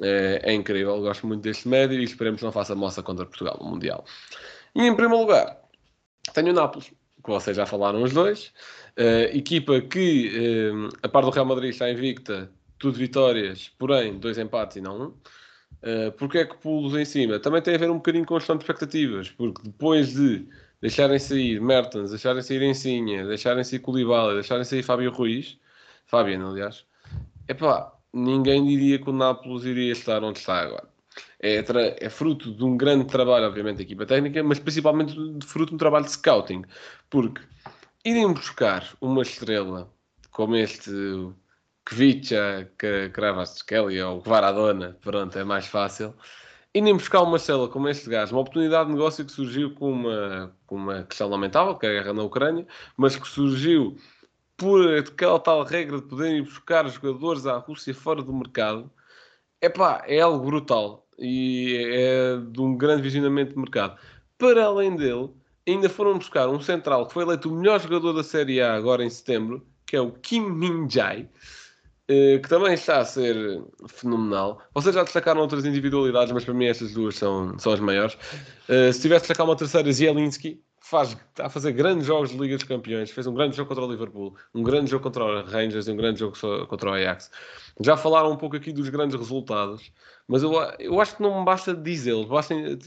É, 0.00 0.40
é 0.44 0.52
incrível, 0.54 1.00
gosto 1.00 1.26
muito 1.26 1.42
deste 1.42 1.68
médio 1.68 2.00
e 2.00 2.04
esperemos 2.04 2.40
que 2.40 2.44
não 2.44 2.52
faça 2.52 2.74
moça 2.74 3.02
contra 3.02 3.26
Portugal 3.26 3.58
no 3.60 3.70
Mundial. 3.70 4.04
E 4.74 4.86
em 4.86 4.94
primeiro 4.96 5.22
lugar, 5.22 5.60
tenho 6.34 6.50
o 6.50 6.52
Nápoles, 6.52 6.88
que 6.88 7.30
vocês 7.30 7.56
já 7.56 7.66
falaram 7.66 8.02
os 8.02 8.12
dois. 8.12 8.52
Uh, 8.98 9.36
equipa 9.36 9.80
que, 9.80 10.70
uh, 10.70 10.88
a 11.02 11.08
par 11.08 11.22
do 11.22 11.30
Real 11.30 11.46
Madrid, 11.46 11.70
está 11.70 11.90
invicta, 11.90 12.50
tudo 12.78 12.98
vitórias, 12.98 13.70
porém, 13.78 14.18
dois 14.18 14.38
empates 14.38 14.76
e 14.76 14.80
não 14.80 15.00
um. 15.00 15.06
Uh, 15.82 16.12
porque 16.16 16.38
é 16.38 16.44
que 16.44 16.56
pulos 16.56 16.94
em 16.94 17.04
cima? 17.04 17.38
Também 17.38 17.60
tem 17.60 17.74
a 17.74 17.78
ver 17.78 17.90
um 17.90 17.96
bocadinho 17.96 18.24
com 18.24 18.36
as 18.36 18.48
expectativas, 18.48 19.30
porque 19.30 19.62
depois 19.62 20.14
de 20.14 20.48
deixarem 20.80 21.18
sair 21.18 21.60
Mertens, 21.60 22.10
deixarem 22.10 22.42
sair 22.42 22.62
Ensinha, 22.62 23.26
deixarem 23.26 23.64
sair 23.64 23.78
Koulibaly, 23.78 24.34
deixarem 24.34 24.64
sair 24.64 24.82
Fábio 24.82 25.10
Ruiz, 25.12 25.58
Fabiano, 26.06 26.50
aliás, 26.50 26.84
é 27.48 27.54
pá, 27.54 27.92
ninguém 28.12 28.66
diria 28.66 28.98
que 28.98 29.08
o 29.08 29.12
Nápoles 29.12 29.64
iria 29.64 29.92
estar 29.92 30.22
onde 30.22 30.38
está 30.38 30.60
agora. 30.60 30.88
É, 31.40 31.64
é, 32.00 32.08
fruto 32.08 32.54
de 32.54 32.64
um 32.64 32.76
grande 32.76 33.06
trabalho, 33.06 33.46
obviamente, 33.46 33.78
da 33.78 33.82
equipa 33.82 34.06
técnica, 34.06 34.42
mas 34.42 34.58
principalmente 34.58 35.14
de 35.14 35.46
fruto 35.46 35.70
de 35.70 35.74
um 35.74 35.78
trabalho 35.78 36.04
de 36.04 36.12
scouting. 36.12 36.64
Porque 37.10 37.42
irem 38.04 38.32
buscar 38.32 38.88
uma 39.00 39.22
estrela 39.22 39.92
como 40.30 40.56
este 40.56 40.92
Kvicha, 41.84 42.70
Kelly 43.66 44.00
ou 44.02 44.20
Varadona, 44.20 44.96
pronto, 45.00 45.36
é 45.38 45.44
mais 45.44 45.66
fácil. 45.66 46.14
Irem 46.74 46.94
buscar 46.94 47.22
uma 47.22 47.36
estrela 47.36 47.68
como 47.68 47.88
este 47.88 48.08
gajo, 48.08 48.34
uma 48.34 48.40
oportunidade 48.40 48.88
de 48.88 48.94
negócio 48.94 49.24
que 49.24 49.32
surgiu 49.32 49.74
com 49.74 49.90
uma, 49.92 50.56
com 50.66 50.76
uma 50.76 51.02
questão 51.02 51.28
lamentável, 51.28 51.76
que 51.76 51.86
é 51.86 51.90
a 51.90 51.92
guerra 51.92 52.14
na 52.14 52.22
Ucrânia, 52.22 52.66
mas 52.96 53.16
que 53.16 53.28
surgiu 53.28 53.96
por 54.62 54.96
aquela 54.96 55.40
tal 55.40 55.64
regra 55.64 55.96
de 55.96 56.06
poderem 56.06 56.44
buscar 56.44 56.88
jogadores 56.88 57.46
à 57.48 57.56
Rússia 57.58 57.92
fora 57.92 58.22
do 58.22 58.32
mercado, 58.32 58.88
epá, 59.60 60.04
é 60.06 60.20
algo 60.20 60.46
brutal 60.46 61.04
e 61.18 61.84
é 61.84 62.36
de 62.36 62.60
um 62.60 62.76
grande 62.76 63.02
visionamento 63.02 63.54
de 63.54 63.58
mercado. 63.58 63.98
Para 64.38 64.64
além 64.64 64.94
dele, 64.94 65.30
ainda 65.66 65.88
foram 65.88 66.16
buscar 66.16 66.48
um 66.48 66.60
central 66.60 67.06
que 67.06 67.12
foi 67.12 67.24
eleito 67.24 67.48
o 67.48 67.56
melhor 67.56 67.80
jogador 67.80 68.12
da 68.12 68.22
Série 68.22 68.60
A 68.60 68.74
agora 68.74 69.04
em 69.04 69.10
setembro, 69.10 69.66
que 69.84 69.96
é 69.96 70.00
o 70.00 70.12
Kim 70.12 70.48
Min-jae, 70.50 71.28
eh, 72.06 72.38
que 72.38 72.48
também 72.48 72.74
está 72.74 72.98
a 72.98 73.04
ser 73.04 73.64
fenomenal. 73.88 74.62
Vocês 74.74 74.94
já 74.94 75.02
destacaram 75.02 75.40
outras 75.40 75.64
individualidades, 75.64 76.32
mas 76.32 76.44
para 76.44 76.54
mim 76.54 76.66
estas 76.66 76.92
duas 76.92 77.16
são, 77.16 77.58
são 77.58 77.72
as 77.72 77.80
maiores. 77.80 78.16
Eh, 78.68 78.92
se 78.92 79.02
tivesse 79.02 79.22
de 79.22 79.28
destacar 79.28 79.44
uma 79.44 79.56
terceira, 79.56 79.90
Zielinski, 79.90 80.62
faz, 80.92 81.12
está 81.12 81.46
a 81.46 81.48
fazer 81.48 81.72
grandes 81.72 82.06
jogos 82.06 82.30
de 82.30 82.36
Liga 82.36 82.54
dos 82.54 82.64
Campeões, 82.64 83.10
fez 83.10 83.26
um 83.26 83.32
grande 83.32 83.56
jogo 83.56 83.66
contra 83.66 83.82
o 83.82 83.90
Liverpool, 83.90 84.36
um 84.54 84.62
grande 84.62 84.90
jogo 84.90 85.02
contra 85.02 85.24
o 85.24 85.42
Rangers 85.46 85.88
e 85.88 85.90
um 85.90 85.96
grande 85.96 86.20
jogo 86.20 86.36
contra 86.66 86.90
o 86.90 86.92
Ajax. 86.92 87.30
Já 87.80 87.96
falaram 87.96 88.30
um 88.30 88.36
pouco 88.36 88.56
aqui 88.56 88.72
dos 88.72 88.90
grandes 88.90 89.16
resultados, 89.16 89.90
mas 90.28 90.42
eu, 90.42 90.52
eu 90.78 91.00
acho 91.00 91.16
que 91.16 91.22
não 91.22 91.42
basta 91.42 91.74
dizê-los, 91.74 92.28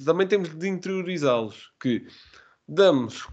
também 0.05 0.27
temos 0.27 0.55
de 0.55 0.69
interiorizá-los, 0.69 1.71
que 1.81 2.05
damos 2.67 3.27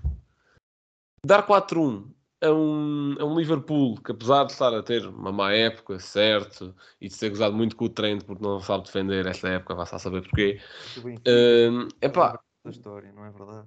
dar 1.25 1.47
4-1 1.47 2.11
a 2.43 2.51
um, 2.51 3.15
a 3.21 3.25
um 3.27 3.39
Liverpool 3.39 4.01
que 4.01 4.11
apesar 4.11 4.45
de 4.45 4.53
estar 4.53 4.75
a 4.75 4.83
ter 4.83 5.07
uma 5.07 5.31
má 5.31 5.53
época, 5.53 5.99
certo, 6.01 6.75
e 6.99 7.09
de 7.09 7.15
ser 7.15 7.29
gozado 7.29 7.55
muito 7.55 7.77
com 7.77 7.85
o 7.85 7.91
treino 7.91 8.25
porque 8.25 8.43
não 8.43 8.59
sabe 8.59 8.85
defender 8.85 9.27
esta 9.27 9.51
época, 9.51 9.75
vai-se 9.75 9.95
a 9.95 9.99
saber 9.99 10.23
porquê. 10.23 10.59
É 11.27 11.69
uh, 12.07 12.11
pá. 12.11 12.41
Da 12.65 12.71
história, 12.71 13.13
não 13.13 13.27
é 13.27 13.31
verdade? 13.31 13.67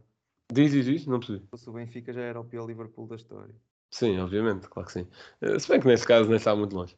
Diz, 0.52 0.72
diz, 0.72 0.86
diz, 0.86 1.06
não 1.08 1.20
percebi. 1.20 1.46
Se 1.56 1.70
o 1.70 1.74
Benfica 1.74 2.14
já 2.14 2.22
era 2.22 2.40
o 2.40 2.46
pior 2.46 2.68
Liverpool 2.68 3.08
da 3.08 3.16
história. 3.16 3.56
Sim, 3.90 4.20
obviamente, 4.20 4.68
claro 4.68 4.88
que 4.88 4.94
sim. 4.94 5.08
Uh, 5.42 5.60
se 5.60 5.70
bem 5.70 5.80
que 5.80 5.88
neste 5.88 6.06
caso 6.06 6.28
nem 6.28 6.38
está 6.38 6.56
muito 6.56 6.76
longe. 6.76 6.96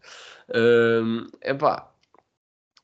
Uh, 0.49 1.27
epá, 1.41 1.91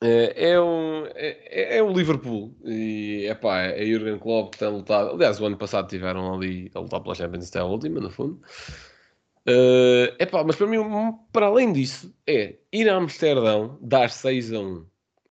é, 0.02 0.52
é, 0.52 0.62
um, 0.62 1.06
é, 1.16 1.78
é 1.78 1.84
o 1.84 1.92
Liverpool 1.92 2.54
e 2.64 3.26
epá, 3.30 3.62
é 3.62 3.86
Jurgen 3.86 4.20
Klopp 4.20 4.54
que 4.54 4.60
tem 4.60 4.70
lutado. 4.70 5.12
Aliás, 5.12 5.40
o 5.40 5.46
ano 5.46 5.58
passado 5.58 5.88
tiveram 5.88 6.34
ali 6.34 6.70
a 6.76 6.80
lutar 6.80 7.02
pela 7.02 7.16
Champions 7.16 7.50
até 7.50 7.60
a 7.60 7.66
última, 7.66 8.00
no 8.02 8.10
fundo. 8.10 8.42
Uh, 9.48 10.14
epá, 10.20 10.44
mas 10.44 10.56
para 10.56 10.68
mim, 10.68 10.78
para 11.32 11.48
além 11.48 11.74
disso, 11.74 12.14
é 12.28 12.58
ir 12.72 12.90
a 12.90 12.96
Amsterdão, 12.96 13.78
dar 13.82 14.10
6 14.10 14.54
a 14.54 14.60
1 14.60 14.86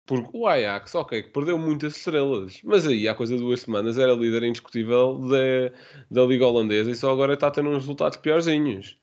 porque 0.07 0.31
o 0.33 0.47
Ajax, 0.47 0.95
ok, 0.95 1.23
perdeu 1.25 1.59
muitas 1.59 1.97
estrelas, 1.97 2.61
mas 2.65 2.87
aí 2.87 3.09
há 3.09 3.15
coisa 3.15 3.37
de 3.37 3.41
duas 3.41 3.61
semanas 3.61 3.99
era 3.99 4.13
líder 4.13 4.43
indiscutível 4.43 5.19
da, 5.29 5.73
da 6.11 6.27
Liga 6.27 6.47
Holandesa 6.47 6.91
e 6.91 6.95
só 6.95 7.13
agora 7.13 7.35
está 7.35 7.51
tendo 7.51 7.71
uns 7.71 7.79
resultados 7.79 8.19
piorzinhos. 8.19 8.99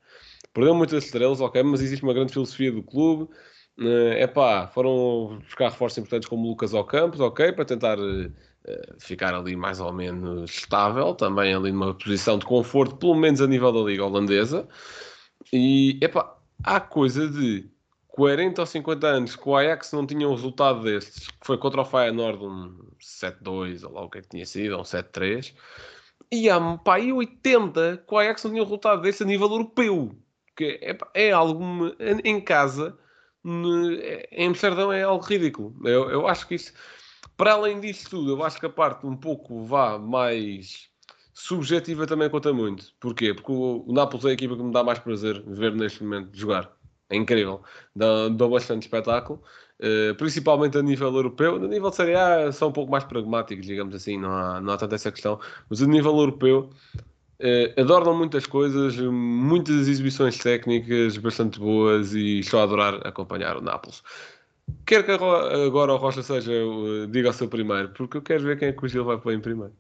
Perdeu 0.54 0.76
muitas 0.76 1.06
estrelas, 1.06 1.42
ok, 1.42 1.64
mas 1.64 1.82
existe 1.82 2.04
uma 2.04 2.14
grande 2.14 2.34
filosofia 2.34 2.72
do 2.72 2.84
clube. 2.84 3.30
É 4.18 4.26
uh, 4.26 4.34
pá, 4.34 4.68
foram 4.68 5.40
buscar 5.40 5.70
reforços 5.70 6.00
importantes 6.00 6.28
como 6.28 6.46
o 6.46 6.50
Lucas 6.50 6.74
Ocampos, 6.74 7.22
ok, 7.22 7.54
para 7.54 7.64
tentar 7.64 7.98
uh, 7.98 8.34
ficar 9.00 9.34
ali 9.34 9.56
mais 9.56 9.80
ou 9.80 9.94
menos 9.94 10.52
estável, 10.52 11.16
também 11.16 11.54
ali 11.54 11.72
numa 11.72 11.94
posição 11.94 12.38
de 12.38 12.46
conforto, 12.46 12.98
pelo 12.98 13.16
menos 13.16 13.42
a 13.42 13.48
nível 13.48 13.72
da 13.72 13.80
Liga 13.80 14.06
Holandesa. 14.06 14.68
E 15.54 15.98
é 16.02 16.08
pá, 16.10 16.36
há 16.64 16.80
coisa 16.82 17.30
de 17.30 17.70
40 18.10 18.62
ou 18.62 18.66
50 18.66 19.08
anos 19.08 19.36
que 19.36 19.48
o 19.48 19.56
Ajax 19.56 19.92
não 19.94 20.06
tinha 20.06 20.28
um 20.28 20.34
resultado 20.34 20.84
destes, 20.84 21.28
que 21.28 21.46
foi 21.46 21.58
contra 21.58 21.82
o 21.82 21.86
Feyenoord 21.86 22.44
um 22.44 22.78
7-2, 23.00 23.84
ou 23.84 23.94
lá 23.94 24.02
o 24.02 24.10
que 24.10 24.18
é 24.18 24.22
que 24.22 24.30
tinha 24.30 24.46
sido, 24.46 24.78
um 24.78 24.82
7-3, 24.82 25.54
e 26.32 26.50
há 26.50 26.60
pá, 26.78 26.96
aí 26.96 27.12
80 27.14 28.04
que 28.08 28.14
o 28.14 28.18
Ajax 28.18 28.44
não 28.44 28.52
tinha 28.52 28.64
um 28.64 28.66
resultado 28.66 29.02
deste 29.02 29.24
a 29.24 29.26
nível 29.26 29.50
europeu, 29.50 30.16
que 30.56 30.80
é, 30.82 30.98
é 31.14 31.32
algo 31.32 31.64
em 32.24 32.42
casa, 32.42 32.98
em 33.46 34.48
Amsterdão 34.48 34.92
é 34.92 35.04
algo 35.04 35.24
ridículo. 35.24 35.76
Eu, 35.88 36.10
eu 36.10 36.28
acho 36.28 36.48
que 36.48 36.56
isso 36.56 36.74
Para 37.38 37.54
além 37.54 37.80
disso 37.80 38.10
tudo, 38.10 38.32
eu 38.32 38.44
acho 38.44 38.60
que 38.60 38.66
a 38.66 38.70
parte 38.70 39.06
um 39.08 39.16
pouco 39.16 39.64
vá 39.66 39.98
mais 39.98 40.90
subjetiva 41.34 42.06
também 42.06 42.30
conta 42.30 42.54
muito. 42.54 42.94
Porquê? 43.00 43.34
Porque 43.34 43.52
o, 43.52 43.86
o 43.88 43.94
Nápoles 43.94 44.26
é 44.26 44.30
a 44.30 44.34
equipa 44.34 44.58
que 44.58 44.64
me 44.64 44.74
dá 44.74 44.84
mais 44.84 45.00
prazer 45.00 45.42
ver 45.48 45.74
neste 45.76 46.04
momento 46.04 46.38
jogar. 46.38 46.79
É 47.10 47.16
incrível. 47.16 47.62
Dá 47.96 48.48
bastante 48.48 48.84
espetáculo. 48.84 49.42
Uh, 49.80 50.14
principalmente 50.16 50.78
a 50.78 50.82
nível 50.82 51.16
europeu. 51.16 51.56
A 51.56 51.60
nível 51.60 51.90
de 51.90 51.96
Série 51.96 52.14
A 52.14 52.52
são 52.52 52.68
um 52.68 52.72
pouco 52.72 52.92
mais 52.92 53.06
pragmáticos, 53.06 53.66
digamos 53.66 53.96
assim, 53.96 54.18
não 54.18 54.30
há, 54.30 54.60
não 54.60 54.74
há 54.74 54.78
tanta 54.78 54.96
essa 54.96 55.12
questão. 55.12 55.40
Mas 55.70 55.82
a 55.82 55.88
nível 55.88 56.18
europeu 56.18 56.70
uh, 57.40 57.82
adornam 57.82 58.14
muitas 58.14 58.46
coisas, 58.46 58.98
muitas 58.98 59.88
exibições 59.88 60.38
técnicas 60.38 61.16
bastante 61.18 61.60
boas 61.60 62.14
e 62.14 62.40
estou 62.40 62.60
a 62.60 62.64
adorar 62.64 63.08
acompanhar 63.08 63.56
o 63.56 63.62
Nápoles. 63.62 64.04
Quero 64.86 65.04
que 65.04 65.12
agora 65.12 65.94
o 65.94 65.98
Rocha 65.98 66.22
seja, 66.22 66.52
diga 67.10 67.30
o 67.30 67.34
seu 67.34 67.48
primeiro, 67.48 67.90
porque 67.90 68.18
eu 68.18 68.22
quero 68.22 68.44
ver 68.44 68.60
quem 68.60 68.68
é 68.68 68.72
que 68.74 68.86
o 68.86 68.88
Gil 68.88 69.06
vai 69.06 69.18
pôr 69.18 69.34
em 69.34 69.40
primeiro. 69.40 69.74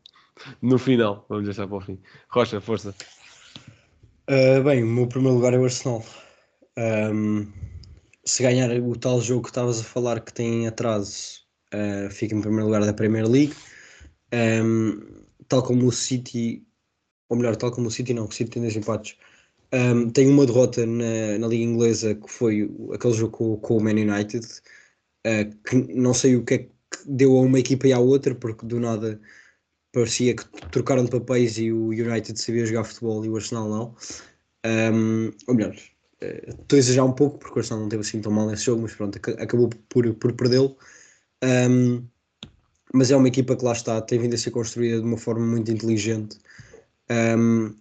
No 0.61 0.79
final, 0.79 1.25
vamos 1.27 1.45
deixar 1.45 1.67
para 1.67 1.77
o 1.77 1.81
fim. 1.81 1.99
Rocha, 2.29 2.61
força. 2.61 2.95
Uh, 4.29 4.63
bem, 4.63 4.83
o 4.83 4.87
meu 4.87 5.07
primeiro 5.07 5.35
lugar 5.35 5.53
é 5.53 5.57
o 5.57 5.63
Arsenal. 5.65 6.03
Um, 6.79 7.51
se 8.25 8.43
ganhar 8.43 8.71
o 8.71 8.95
tal 8.95 9.19
jogo 9.19 9.43
que 9.43 9.49
estavas 9.49 9.81
a 9.81 9.83
falar 9.83 10.21
que 10.21 10.33
tem 10.33 10.67
atraso, 10.67 11.41
uh, 11.73 12.09
fica 12.09 12.33
em 12.33 12.41
primeiro 12.41 12.67
lugar 12.67 12.85
da 12.85 12.93
Premier 12.93 13.27
League. 13.27 13.53
Um, 14.33 15.23
tal 15.47 15.61
como 15.63 15.87
o 15.87 15.91
City, 15.91 16.65
ou 17.27 17.37
melhor, 17.37 17.55
tal 17.57 17.71
como 17.71 17.87
o 17.87 17.91
City, 17.91 18.13
não, 18.13 18.25
o 18.25 18.31
City 18.31 18.51
tem 18.51 18.61
dois 18.61 18.75
empates. 18.75 19.17
Um, 19.73 20.09
tem 20.09 20.27
uma 20.29 20.45
derrota 20.45 20.85
na, 20.85 21.37
na 21.37 21.47
Liga 21.47 21.63
Inglesa 21.63 22.15
que 22.15 22.31
foi 22.31 22.69
aquele 22.93 23.13
jogo 23.13 23.31
com, 23.37 23.57
com 23.57 23.77
o 23.77 23.83
Man 23.83 23.91
United, 23.91 24.45
uh, 25.27 25.57
que 25.63 25.75
não 25.93 26.13
sei 26.13 26.35
o 26.37 26.45
que 26.45 26.53
é 26.53 26.57
que 26.59 26.69
deu 27.05 27.37
a 27.37 27.41
uma 27.41 27.59
equipa 27.59 27.87
e 27.87 27.93
à 27.93 27.99
outra, 27.99 28.33
porque 28.33 28.65
do 28.65 28.79
nada 28.79 29.19
parecia 29.91 30.35
que 30.35 30.45
trocaram 30.71 31.05
de 31.05 31.11
papéis 31.11 31.57
e 31.57 31.71
o 31.71 31.87
United 31.89 32.39
sabia 32.39 32.65
jogar 32.65 32.83
futebol 32.83 33.25
e 33.25 33.29
o 33.29 33.35
Arsenal 33.35 33.69
não. 33.69 33.95
Um, 34.65 35.31
ou 35.47 35.55
melhor, 35.55 35.75
estou 36.21 36.75
a 36.75 36.79
exagerar 36.79 37.05
um 37.05 37.13
pouco 37.13 37.37
porque 37.39 37.59
o 37.59 37.59
Arsenal 37.59 37.81
não 37.81 37.89
teve 37.89 38.01
assim 38.01 38.21
tão 38.21 38.31
mal 38.31 38.47
nesse 38.47 38.65
jogo, 38.65 38.81
mas 38.81 38.93
pronto, 38.93 39.17
acabou 39.37 39.69
por, 39.87 40.13
por 40.15 40.33
perdê-lo. 40.33 40.77
Um, 41.43 42.05
mas 42.93 43.11
é 43.11 43.15
uma 43.15 43.27
equipa 43.27 43.55
que 43.55 43.63
lá 43.63 43.71
está, 43.71 44.01
tem 44.01 44.19
vindo 44.19 44.33
a 44.33 44.37
ser 44.37 44.51
construída 44.51 44.99
de 44.99 45.05
uma 45.05 45.17
forma 45.17 45.45
muito 45.45 45.71
inteligente. 45.71 46.37
Um, 47.09 47.75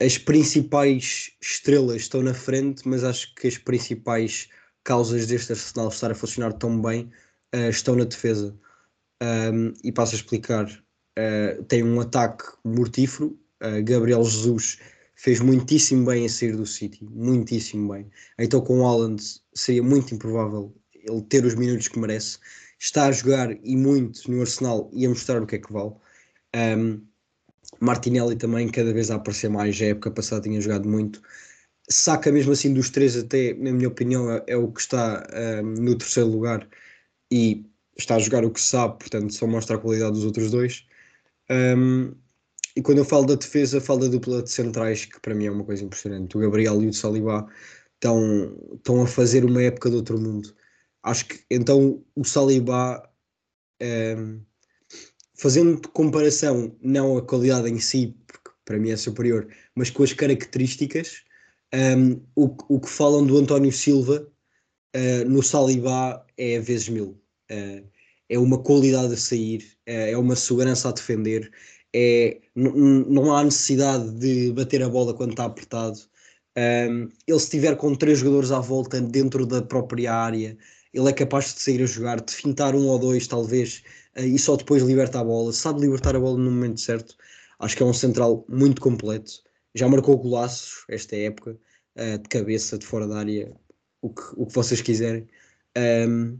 as 0.00 0.16
principais 0.16 1.32
estrelas 1.40 2.02
estão 2.02 2.22
na 2.22 2.34
frente, 2.34 2.86
mas 2.86 3.04
acho 3.04 3.34
que 3.34 3.48
as 3.48 3.58
principais 3.58 4.48
causas 4.84 5.26
deste 5.26 5.52
Arsenal 5.52 5.88
estar 5.88 6.10
a 6.10 6.14
funcionar 6.14 6.52
tão 6.54 6.80
bem 6.80 7.10
uh, 7.54 7.68
estão 7.68 7.96
na 7.96 8.04
defesa. 8.04 8.56
Um, 9.22 9.74
e 9.82 9.92
passo 9.92 10.14
a 10.14 10.18
explicar. 10.18 10.66
Uh, 11.18 11.62
tem 11.64 11.82
um 11.82 12.00
ataque 12.00 12.44
mortífero. 12.64 13.38
Uh, 13.60 13.82
Gabriel 13.82 14.24
Jesus 14.24 14.78
fez 15.18 15.40
muitíssimo 15.40 16.06
bem 16.06 16.24
a 16.24 16.28
sair 16.28 16.56
do 16.56 16.64
City, 16.64 17.04
muitíssimo 17.04 17.92
bem. 17.92 18.08
Então 18.38 18.60
com 18.60 18.80
o 18.80 18.86
Haaland 18.86 19.20
seria 19.52 19.82
muito 19.82 20.14
improvável 20.14 20.72
ele 20.94 21.22
ter 21.22 21.44
os 21.44 21.54
minutos 21.56 21.88
que 21.88 21.98
merece. 21.98 22.38
Está 22.78 23.06
a 23.06 23.12
jogar 23.12 23.50
e 23.64 23.76
muito 23.76 24.30
no 24.30 24.40
Arsenal 24.40 24.88
e 24.92 25.04
a 25.04 25.08
mostrar 25.08 25.42
o 25.42 25.46
que 25.46 25.56
é 25.56 25.58
que 25.58 25.72
vale. 25.72 25.92
Um, 26.54 27.02
Martinelli 27.80 28.36
também 28.36 28.68
cada 28.68 28.92
vez 28.92 29.10
a 29.10 29.16
aparecer 29.16 29.50
mais, 29.50 29.80
a 29.82 29.86
época 29.86 30.12
passada 30.12 30.42
tinha 30.42 30.60
jogado 30.60 30.88
muito. 30.88 31.20
Saca 31.90 32.30
mesmo 32.30 32.52
assim 32.52 32.72
dos 32.72 32.88
três 32.90 33.16
até, 33.16 33.54
na 33.54 33.72
minha 33.72 33.88
opinião, 33.88 34.30
é, 34.30 34.44
é 34.46 34.56
o 34.56 34.70
que 34.70 34.80
está 34.80 35.26
um, 35.62 35.82
no 35.82 35.98
terceiro 35.98 36.30
lugar 36.30 36.68
e 37.30 37.66
está 37.96 38.14
a 38.16 38.18
jogar 38.20 38.44
o 38.44 38.50
que 38.52 38.60
sabe, 38.60 38.98
portanto 39.00 39.34
só 39.34 39.46
mostra 39.48 39.76
a 39.76 39.80
qualidade 39.80 40.12
dos 40.12 40.24
outros 40.24 40.50
dois. 40.52 40.86
Um, 41.50 42.14
e 42.78 42.80
quando 42.80 42.98
eu 42.98 43.04
falo 43.04 43.26
da 43.26 43.34
defesa, 43.34 43.80
falo 43.80 44.02
da 44.02 44.06
dupla 44.06 44.40
de 44.40 44.50
centrais, 44.50 45.04
que 45.04 45.18
para 45.18 45.34
mim 45.34 45.46
é 45.46 45.50
uma 45.50 45.64
coisa 45.64 45.82
impressionante. 45.82 46.36
O 46.36 46.40
Gabriel 46.40 46.80
e 46.80 46.86
o 46.86 46.92
Saliba 46.92 47.44
estão, 47.94 48.56
estão 48.72 49.02
a 49.02 49.06
fazer 49.08 49.44
uma 49.44 49.60
época 49.60 49.90
de 49.90 49.96
outro 49.96 50.16
mundo. 50.16 50.54
Acho 51.02 51.26
que 51.26 51.40
então 51.50 52.04
o 52.14 52.24
Saliba, 52.24 53.02
um, 53.82 54.40
fazendo 55.34 55.88
comparação, 55.88 56.76
não 56.80 57.18
a 57.18 57.22
qualidade 57.22 57.68
em 57.68 57.80
si, 57.80 58.16
porque 58.28 58.52
para 58.64 58.78
mim 58.78 58.90
é 58.90 58.96
superior, 58.96 59.48
mas 59.74 59.90
com 59.90 60.04
as 60.04 60.12
características, 60.12 61.24
um, 61.74 62.22
o, 62.36 62.56
o 62.68 62.78
que 62.78 62.88
falam 62.88 63.26
do 63.26 63.38
António 63.38 63.72
Silva 63.72 64.24
uh, 64.94 65.28
no 65.28 65.42
Saliba 65.42 66.24
é 66.36 66.60
vezes 66.60 66.88
mil. 66.88 67.20
Uh, 67.50 67.84
é 68.28 68.38
uma 68.38 68.62
qualidade 68.62 69.14
a 69.14 69.16
sair, 69.16 69.64
uh, 69.88 69.90
é 69.90 70.16
uma 70.16 70.36
segurança 70.36 70.88
a 70.88 70.92
defender, 70.92 71.50
é, 71.94 72.40
não 72.54 73.34
há 73.34 73.44
necessidade 73.44 74.10
de 74.12 74.52
bater 74.52 74.82
a 74.82 74.88
bola 74.88 75.14
quando 75.14 75.30
está 75.30 75.44
apertado. 75.44 75.98
Um, 76.56 77.08
ele, 77.26 77.38
se 77.38 77.44
estiver 77.44 77.76
com 77.76 77.94
três 77.94 78.18
jogadores 78.18 78.50
à 78.50 78.60
volta 78.60 79.00
dentro 79.00 79.46
da 79.46 79.62
própria 79.62 80.12
área, 80.12 80.56
ele 80.92 81.08
é 81.08 81.12
capaz 81.12 81.54
de 81.54 81.60
sair 81.60 81.82
a 81.82 81.86
jogar, 81.86 82.20
de 82.20 82.32
fintar 82.32 82.74
um 82.74 82.86
ou 82.88 82.98
dois, 82.98 83.26
talvez, 83.26 83.82
uh, 84.16 84.22
e 84.22 84.38
só 84.38 84.56
depois 84.56 84.82
liberta 84.82 85.20
a 85.20 85.24
bola. 85.24 85.52
Sabe 85.52 85.80
libertar 85.80 86.16
a 86.16 86.20
bola 86.20 86.36
no 86.38 86.50
momento 86.50 86.80
certo. 86.80 87.16
Acho 87.60 87.76
que 87.76 87.82
é 87.82 87.86
um 87.86 87.92
central 87.92 88.44
muito 88.48 88.80
completo. 88.80 89.32
Já 89.74 89.88
marcou 89.88 90.18
golaços 90.18 90.84
esta 90.88 91.16
época, 91.16 91.58
uh, 91.96 92.18
de 92.18 92.28
cabeça, 92.28 92.76
de 92.78 92.86
fora 92.86 93.06
da 93.06 93.18
área, 93.18 93.54
o 94.02 94.10
que, 94.10 94.22
o 94.36 94.46
que 94.46 94.54
vocês 94.54 94.80
quiserem. 94.80 95.28
Um, 95.76 96.38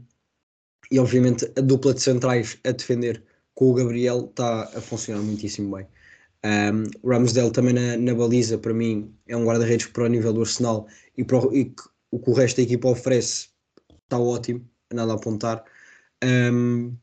e 0.91 0.99
obviamente 0.99 1.49
a 1.55 1.61
dupla 1.61 1.93
de 1.93 2.01
centrais 2.01 2.57
a 2.65 2.71
defender 2.71 3.23
com 3.59 3.71
o 3.71 3.73
Gabriel 3.73 4.29
está 4.29 4.63
a 4.73 4.79
funcionar 4.79 5.21
muitíssimo 5.21 5.75
bem. 5.75 5.85
Um, 6.45 6.85
Ramsdale 7.05 7.51
também 7.51 7.73
na, 7.73 7.97
na, 7.97 8.15
baliza, 8.15 8.57
para 8.57 8.73
mim, 8.73 9.13
é 9.27 9.35
um 9.35 9.43
guarda-redes 9.43 9.87
para 9.87 10.05
o 10.05 10.07
nível 10.07 10.31
do 10.31 10.39
Arsenal 10.39 10.87
e, 11.17 11.25
para 11.25 11.45
o, 11.45 11.53
e 11.53 11.75
o 12.09 12.19
que 12.19 12.29
o 12.29 12.33
resto 12.33 12.55
da 12.55 12.63
equipa 12.63 12.87
oferece 12.87 13.49
está 14.01 14.17
ótimo, 14.17 14.65
nada 14.93 15.11
a 15.11 15.15
apontar. 15.15 15.65
Um, 16.23 16.95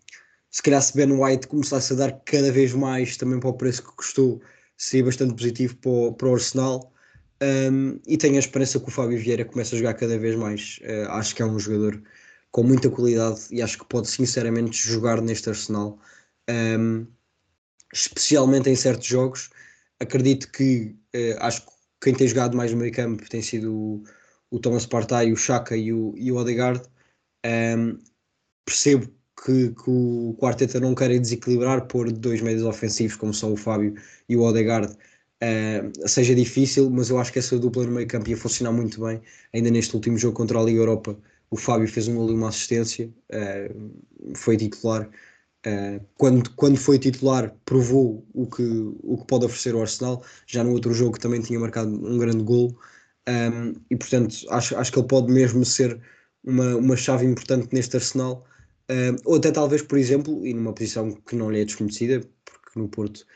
se 0.51 0.63
calhar 0.63 0.81
se 0.81 0.97
Ben 0.97 1.13
White 1.13 1.47
começasse 1.47 1.93
a 1.93 1.97
dar 1.97 2.13
cada 2.25 2.51
vez 2.51 2.73
mais 2.73 3.19
também 3.19 3.39
para 3.39 3.51
o 3.51 3.55
preço 3.55 3.83
que 3.83 3.95
custou, 3.95 4.41
seria 4.79 5.05
bastante 5.05 5.35
positivo 5.35 5.77
para 5.77 5.91
o, 5.91 6.15
para 6.15 6.29
o 6.29 6.33
Arsenal. 6.33 6.91
Um, 7.71 8.01
e 8.07 8.17
tenho 8.17 8.37
a 8.37 8.39
esperança 8.39 8.81
que 8.81 8.89
o 8.89 8.91
Fábio 8.91 9.19
Vieira 9.19 9.45
comece 9.45 9.75
a 9.75 9.79
jogar 9.79 9.93
cada 9.93 10.19
vez 10.19 10.35
mais. 10.35 10.81
Uh, 10.81 11.11
acho 11.11 11.35
que 11.35 11.43
é 11.43 11.45
um 11.45 11.59
jogador 11.59 12.03
com 12.51 12.63
muita 12.63 12.89
qualidade 12.89 13.41
e 13.51 13.61
acho 13.61 13.77
que 13.77 13.85
pode 13.85 14.09
sinceramente 14.09 14.75
jogar 14.75 15.21
neste 15.21 15.51
Arsenal, 15.51 15.99
um, 16.51 17.07
especialmente 17.93 18.71
em 18.71 18.77
certos 18.77 19.07
jogos. 19.07 19.51
Acredito 20.01 20.51
que 20.53 20.97
uh, 21.15 21.39
acho 21.41 21.63
que 21.63 21.73
quem 22.01 22.15
tem 22.15 22.29
jogado 22.29 22.57
mais 22.57 22.73
no 22.73 22.79
meio 22.79 22.93
campo 22.93 23.29
tem 23.29 23.43
sido 23.43 23.73
o, 23.73 24.05
o 24.51 24.59
Thomas 24.59 24.87
Partey, 24.87 25.33
o 25.33 25.37
Chaka 25.37 25.77
e 25.77 25.93
o, 25.93 26.15
e 26.17 26.31
o 26.31 26.37
Odegaard. 26.37 26.83
Um, 27.45 27.99
percebo 28.65 29.07
que, 29.45 29.71
que 29.71 29.91
o 29.91 30.37
Quarteta 30.41 30.81
não 30.81 30.95
quer 30.95 31.19
desequilibrar, 31.19 31.87
pôr 31.87 32.11
dois 32.11 32.41
médios 32.41 32.65
ofensivos 32.65 33.17
como 33.17 33.33
são 33.33 33.53
o 33.53 33.57
Fábio 33.57 33.95
e 34.29 34.37
o 34.37 34.43
Odegaard 34.43 34.93
uh, 34.93 36.09
seja 36.09 36.35
difícil, 36.35 36.91
mas 36.91 37.11
eu 37.11 37.19
acho 37.19 37.33
que 37.33 37.39
essa 37.39 37.59
dupla 37.59 37.85
no 37.85 37.93
meio 37.93 38.09
campo 38.09 38.29
ia 38.29 38.37
funcionar 38.37 38.73
muito 38.73 39.01
bem. 39.05 39.21
Ainda 39.55 39.71
neste 39.71 39.95
último 39.95 40.19
jogo 40.19 40.37
contra 40.37 40.59
a 40.59 40.63
Liga 40.63 40.81
Europa, 40.81 41.17
o 41.51 41.57
Fábio 41.57 41.89
fez 41.89 42.09
um 42.09 42.17
gol 42.17 42.31
e 42.31 42.35
uma 42.35 42.49
assistência, 42.49 43.13
uh, 43.33 44.35
foi 44.35 44.57
titular. 44.57 45.09
Uh, 45.67 46.01
quando, 46.17 46.49
quando 46.51 46.77
foi 46.77 46.97
titular, 46.97 47.53
provou 47.65 48.25
o 48.33 48.47
que, 48.47 48.63
o 49.03 49.19
que 49.19 49.27
pode 49.27 49.47
oferecer 49.47 49.75
o 49.75 49.81
Arsenal. 49.81 50.25
Já 50.47 50.63
no 50.63 50.71
outro 50.71 50.95
jogo 50.95 51.19
também 51.19 51.41
tinha 51.41 51.59
marcado 51.59 51.91
um 51.91 52.19
grande 52.19 52.45
gol. 52.45 52.79
Um, 53.29 53.75
e 53.91 53.97
portanto, 53.97 54.37
acho, 54.51 54.77
acho 54.77 54.93
que 54.93 54.99
ele 55.01 55.09
pode 55.09 55.33
mesmo 55.33 55.65
ser 55.65 56.01
uma, 56.45 56.77
uma 56.77 56.97
chave 56.97 57.27
importante 57.27 57.69
neste 57.73 57.97
Arsenal. 57.97 58.47
Uh, 58.89 59.19
ou 59.25 59.37
até 59.37 59.51
talvez, 59.51 59.83
por 59.83 59.99
exemplo, 59.99 60.47
e 60.47 60.55
numa 60.55 60.73
posição 60.73 61.11
que 61.11 61.35
não 61.35 61.51
lhe 61.51 61.61
é 61.61 61.65
desconhecida, 61.65 62.21
porque 62.45 62.79
no 62.79 62.89
Porto 62.89 63.27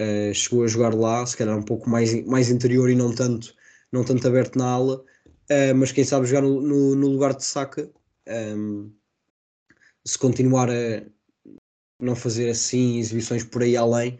uh, 0.00 0.32
chegou 0.32 0.62
a 0.62 0.68
jogar 0.68 0.94
lá, 0.94 1.26
se 1.26 1.36
calhar 1.36 1.58
um 1.58 1.62
pouco 1.62 1.90
mais, 1.90 2.24
mais 2.24 2.50
interior 2.50 2.88
e 2.88 2.94
não 2.94 3.12
tanto, 3.12 3.52
não 3.90 4.04
tanto 4.04 4.28
aberto 4.28 4.56
na 4.56 4.66
ala, 4.70 5.04
mas 5.76 5.92
quem 5.92 6.04
sabe 6.04 6.26
jogar 6.26 6.40
no, 6.42 6.60
no, 6.60 6.94
no 6.94 7.08
lugar 7.08 7.34
de 7.34 7.44
Saka, 7.44 7.90
um, 8.56 8.90
se 10.04 10.18
continuar 10.18 10.70
a 10.70 11.02
não 12.00 12.16
fazer 12.16 12.50
assim 12.50 12.98
exibições 12.98 13.44
por 13.44 13.62
aí 13.62 13.76
além, 13.76 14.18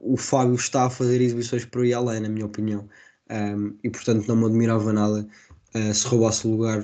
o 0.00 0.16
Fábio 0.16 0.54
está 0.54 0.86
a 0.86 0.90
fazer 0.90 1.20
exibições 1.20 1.64
por 1.64 1.82
aí 1.82 1.92
além, 1.92 2.20
na 2.20 2.28
minha 2.28 2.46
opinião. 2.46 2.88
Um, 3.30 3.76
e 3.82 3.90
portanto 3.90 4.26
não 4.26 4.36
me 4.36 4.46
admirava 4.46 4.92
nada 4.92 5.26
se 5.92 6.06
roubasse 6.06 6.46
o 6.46 6.50
lugar 6.50 6.82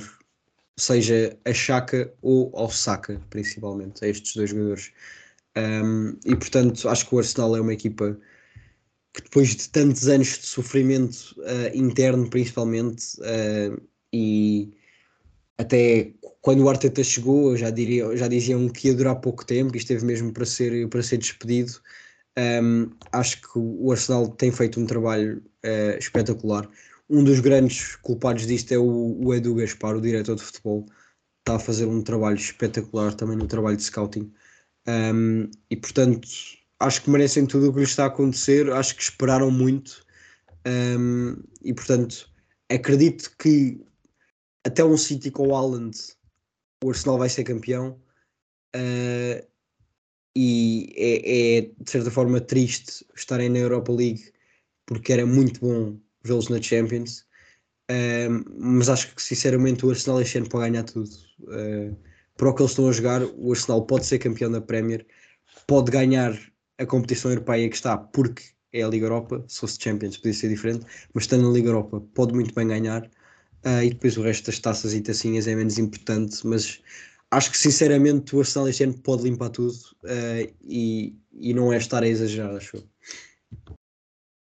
seja 0.76 1.36
a 1.44 1.52
Chaka 1.52 2.12
ou 2.22 2.50
ao 2.54 2.70
Saka, 2.70 3.20
principalmente, 3.30 4.04
a 4.04 4.08
estes 4.08 4.34
dois 4.34 4.50
jogadores. 4.50 4.92
Um, 5.56 6.18
e 6.24 6.34
portanto, 6.34 6.88
acho 6.88 7.08
que 7.08 7.14
o 7.14 7.18
Arsenal 7.18 7.56
é 7.56 7.60
uma 7.60 7.72
equipa 7.72 8.18
que 9.12 9.22
depois 9.22 9.54
de 9.54 9.68
tantos 9.68 10.08
anos 10.08 10.38
de 10.38 10.46
sofrimento 10.46 11.36
uh, 11.38 11.76
interno, 11.76 12.28
principalmente, 12.28 13.16
uh, 13.20 13.80
e 14.12 14.72
até 15.58 16.12
quando 16.40 16.62
o 16.62 16.68
Arteta 16.68 17.02
chegou, 17.02 17.56
já, 17.56 17.70
diria, 17.70 18.16
já 18.16 18.28
diziam 18.28 18.68
que 18.68 18.88
ia 18.88 18.94
durar 18.94 19.16
pouco 19.16 19.44
tempo 19.44 19.74
e 19.74 19.78
esteve 19.78 20.04
mesmo 20.04 20.32
para 20.32 20.44
ser, 20.44 20.88
para 20.88 21.02
ser 21.02 21.18
despedido. 21.18 21.72
Um, 22.36 22.90
acho 23.12 23.40
que 23.40 23.58
o 23.58 23.90
Arsenal 23.92 24.28
tem 24.28 24.50
feito 24.50 24.80
um 24.80 24.86
trabalho 24.86 25.42
uh, 25.64 25.98
espetacular. 25.98 26.68
Um 27.08 27.22
dos 27.22 27.40
grandes 27.40 27.96
culpados 27.96 28.46
disto 28.46 28.72
é 28.72 28.78
o, 28.78 29.18
o 29.24 29.34
Edu 29.34 29.54
Gaspar, 29.54 29.96
o 29.96 30.00
diretor 30.00 30.36
de 30.36 30.42
futebol. 30.42 30.86
Está 31.40 31.56
a 31.56 31.58
fazer 31.58 31.86
um 31.86 32.02
trabalho 32.02 32.36
espetacular 32.36 33.14
também 33.14 33.36
no 33.36 33.46
trabalho 33.46 33.76
de 33.76 33.84
scouting. 33.84 34.32
Um, 34.86 35.50
e 35.70 35.76
portanto, 35.76 36.28
acho 36.80 37.02
que 37.02 37.10
merecem 37.10 37.46
tudo 37.46 37.70
o 37.70 37.72
que 37.72 37.80
lhes 37.80 37.90
está 37.90 38.04
a 38.04 38.08
acontecer. 38.08 38.70
Acho 38.72 38.96
que 38.96 39.02
esperaram 39.02 39.50
muito. 39.50 40.04
Um, 40.66 41.36
e 41.62 41.72
portanto, 41.72 42.28
acredito 42.70 43.30
que 43.38 43.80
até 44.64 44.84
um 44.84 44.96
City 44.96 45.30
com 45.30 45.48
o 45.48 45.54
Haaland, 45.54 45.96
o 46.82 46.90
Arsenal 46.90 47.18
vai 47.18 47.28
ser 47.28 47.44
campeão. 47.44 48.00
Uh, 48.74 49.44
e 50.36 50.92
é, 50.96 51.58
é, 51.58 51.60
de 51.60 51.90
certa 51.90 52.10
forma 52.10 52.40
triste 52.40 53.06
estarem 53.14 53.48
na 53.48 53.58
Europa 53.58 53.92
League 53.92 54.32
porque 54.84 55.12
era 55.12 55.24
muito 55.24 55.60
bom 55.60 55.96
vê-los 56.22 56.48
na 56.48 56.60
Champions. 56.60 57.24
Uh, 57.90 58.42
mas 58.58 58.88
acho 58.88 59.14
que 59.14 59.22
sinceramente 59.22 59.84
o 59.84 59.90
Arsenal 59.90 60.20
este 60.20 60.38
ano 60.38 60.48
pode 60.48 60.70
ganhar 60.70 60.84
tudo. 60.84 61.10
Uh, 61.42 61.96
para 62.36 62.48
o 62.48 62.54
que 62.54 62.62
eles 62.62 62.72
estão 62.72 62.88
a 62.88 62.92
jogar, 62.92 63.22
o 63.22 63.52
Arsenal 63.52 63.86
pode 63.86 64.06
ser 64.06 64.18
campeão 64.18 64.50
da 64.50 64.60
Premier, 64.60 65.06
pode 65.66 65.90
ganhar 65.90 66.36
a 66.78 66.86
competição 66.86 67.30
europeia 67.30 67.68
que 67.68 67.76
está, 67.76 67.96
porque 67.96 68.42
é 68.72 68.82
a 68.82 68.88
Liga 68.88 69.06
Europa. 69.06 69.44
Se 69.46 69.60
fosse 69.60 69.78
Champions, 69.80 70.16
podia 70.16 70.34
ser 70.34 70.48
diferente, 70.48 70.84
mas 71.12 71.24
estando 71.24 71.46
na 71.46 71.52
Liga 71.52 71.68
Europa, 71.68 72.00
pode 72.14 72.34
muito 72.34 72.54
bem 72.54 72.66
ganhar. 72.66 73.08
Uh, 73.66 73.82
e 73.82 73.90
depois 73.90 74.16
o 74.18 74.22
resto 74.22 74.46
das 74.46 74.58
taças 74.58 74.92
e 74.92 75.00
tacinhas 75.00 75.46
é 75.46 75.54
menos 75.54 75.78
importante, 75.78 76.46
mas 76.46 76.82
acho 77.30 77.50
que 77.50 77.56
sinceramente 77.56 78.36
o 78.36 78.40
Arsenal 78.40 78.68
este 78.68 78.84
ano 78.84 78.98
pode 78.98 79.22
limpar 79.22 79.48
tudo 79.48 79.74
uh, 80.04 80.54
e, 80.62 81.18
e 81.32 81.54
não 81.54 81.72
é 81.72 81.78
estar 81.78 82.02
a 82.02 82.06
exagerar, 82.06 82.54
acho 82.54 82.76
eu. 82.76 82.84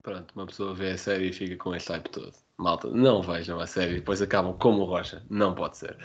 Pronto, 0.02 0.32
uma 0.34 0.46
pessoa 0.46 0.74
vê 0.74 0.90
a 0.90 0.98
série 0.98 1.30
e 1.30 1.32
fica 1.32 1.56
com 1.56 1.74
esse 1.74 1.88
hype 1.88 2.09
todo. 2.11 2.34
Malta, 2.59 2.90
não 2.90 3.22
vejam 3.22 3.61
a 3.61 3.66
série 3.66 3.92
e 3.92 3.98
depois 4.00 4.20
acabam 4.20 4.56
como 4.59 4.82
o 4.82 4.84
Rocha. 4.84 5.24
Não 5.30 5.54
pode 5.54 5.78
ser. 5.78 5.96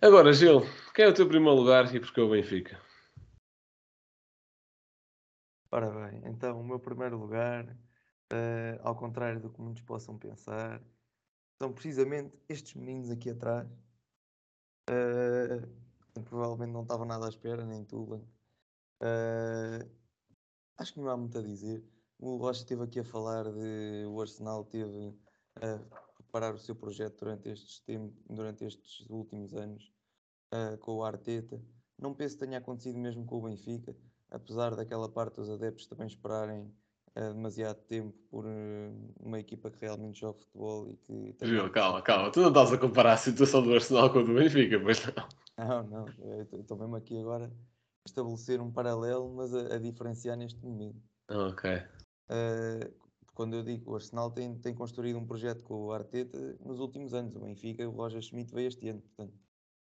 Agora, 0.00 0.32
Gil, 0.32 0.62
quem 0.94 1.06
é 1.06 1.08
o 1.08 1.14
teu 1.14 1.28
primeiro 1.28 1.56
lugar 1.56 1.92
e 1.94 2.00
porquê 2.00 2.20
o 2.20 2.30
Benfica? 2.30 2.78
Ora 5.70 5.90
bem, 5.90 6.22
então 6.24 6.60
o 6.60 6.64
meu 6.64 6.78
primeiro 6.78 7.18
lugar, 7.18 7.64
uh, 7.66 8.80
ao 8.82 8.94
contrário 8.94 9.40
do 9.40 9.50
que 9.50 9.60
muitos 9.60 9.82
possam 9.82 10.16
pensar, 10.16 10.80
são 11.60 11.72
precisamente 11.72 12.38
estes 12.48 12.74
meninos 12.74 13.10
aqui 13.10 13.30
atrás. 13.30 13.68
Uh, 14.88 16.22
provavelmente 16.22 16.72
não 16.72 16.82
estava 16.82 17.04
nada 17.04 17.26
à 17.26 17.28
espera, 17.28 17.64
nem 17.64 17.84
tu, 17.84 18.14
uh, 18.14 19.98
Acho 20.78 20.94
que 20.94 21.00
não 21.00 21.08
há 21.08 21.16
muito 21.16 21.36
a 21.36 21.42
dizer. 21.42 21.84
O 22.20 22.36
Rocha 22.36 22.60
esteve 22.60 22.84
aqui 22.84 23.00
a 23.00 23.04
falar 23.04 23.44
de 23.52 24.06
o 24.06 24.20
Arsenal 24.20 24.64
teve 24.64 25.12
a 25.56 25.78
preparar 26.14 26.54
o 26.54 26.58
seu 26.58 26.74
projeto 26.74 27.18
durante 27.18 27.48
estes, 27.48 27.82
durante 28.28 28.64
estes 28.64 29.08
últimos 29.10 29.54
anos 29.54 29.92
uh, 30.54 30.78
com 30.78 30.94
o 30.94 31.04
Arteta. 31.04 31.60
Não 31.98 32.14
penso 32.14 32.36
que 32.36 32.44
tenha 32.44 32.58
acontecido 32.58 32.96
mesmo 32.96 33.26
com 33.26 33.38
o 33.38 33.42
Benfica, 33.42 33.96
apesar 34.30 34.76
daquela 34.76 35.08
parte 35.08 35.36
dos 35.36 35.50
adeptos 35.50 35.88
também 35.88 36.06
esperarem 36.06 36.72
uh, 37.18 37.34
demasiado 37.34 37.80
tempo 37.82 38.16
por 38.30 38.44
uh, 38.46 39.14
uma 39.20 39.40
equipa 39.40 39.70
que 39.70 39.80
realmente 39.80 40.20
joga 40.20 40.38
futebol 40.38 40.88
e 40.88 40.96
que. 40.96 41.34
Gil, 41.46 41.70
calma, 41.70 42.00
calma, 42.02 42.30
tu 42.30 42.40
não 42.40 42.48
estás 42.48 42.72
a 42.72 42.78
comparar 42.78 43.14
a 43.14 43.16
situação 43.16 43.62
do 43.62 43.74
Arsenal 43.74 44.12
com 44.12 44.20
a 44.20 44.22
do 44.22 44.34
Benfica, 44.34 44.78
pois 44.80 45.04
não? 45.04 45.28
Não, 45.58 45.82
não, 45.82 46.06
estou 46.60 46.78
mesmo 46.78 46.96
aqui 46.96 47.18
agora 47.18 47.46
a 47.46 48.08
estabelecer 48.08 48.60
um 48.60 48.70
paralelo, 48.70 49.34
mas 49.34 49.52
a, 49.52 49.74
a 49.74 49.78
diferenciar 49.78 50.36
neste 50.36 50.64
momento. 50.64 51.02
Ok. 51.28 51.70
Uh, 52.30 53.08
quando 53.34 53.54
eu 53.54 53.62
digo 53.62 53.92
o 53.92 53.94
Arsenal 53.94 54.30
tem, 54.30 54.56
tem 54.58 54.74
construído 54.74 55.18
um 55.18 55.26
projeto 55.26 55.62
com 55.62 55.86
o 55.86 55.92
Arteta 55.92 56.56
nos 56.64 56.80
últimos 56.80 57.14
anos, 57.14 57.34
o 57.36 57.40
Benfica, 57.40 57.88
o 57.88 57.92
Roger 57.92 58.20
Schmidt 58.20 58.52
veio 58.52 58.68
este 58.68 58.88
ano, 58.88 59.00
portanto 59.00 59.38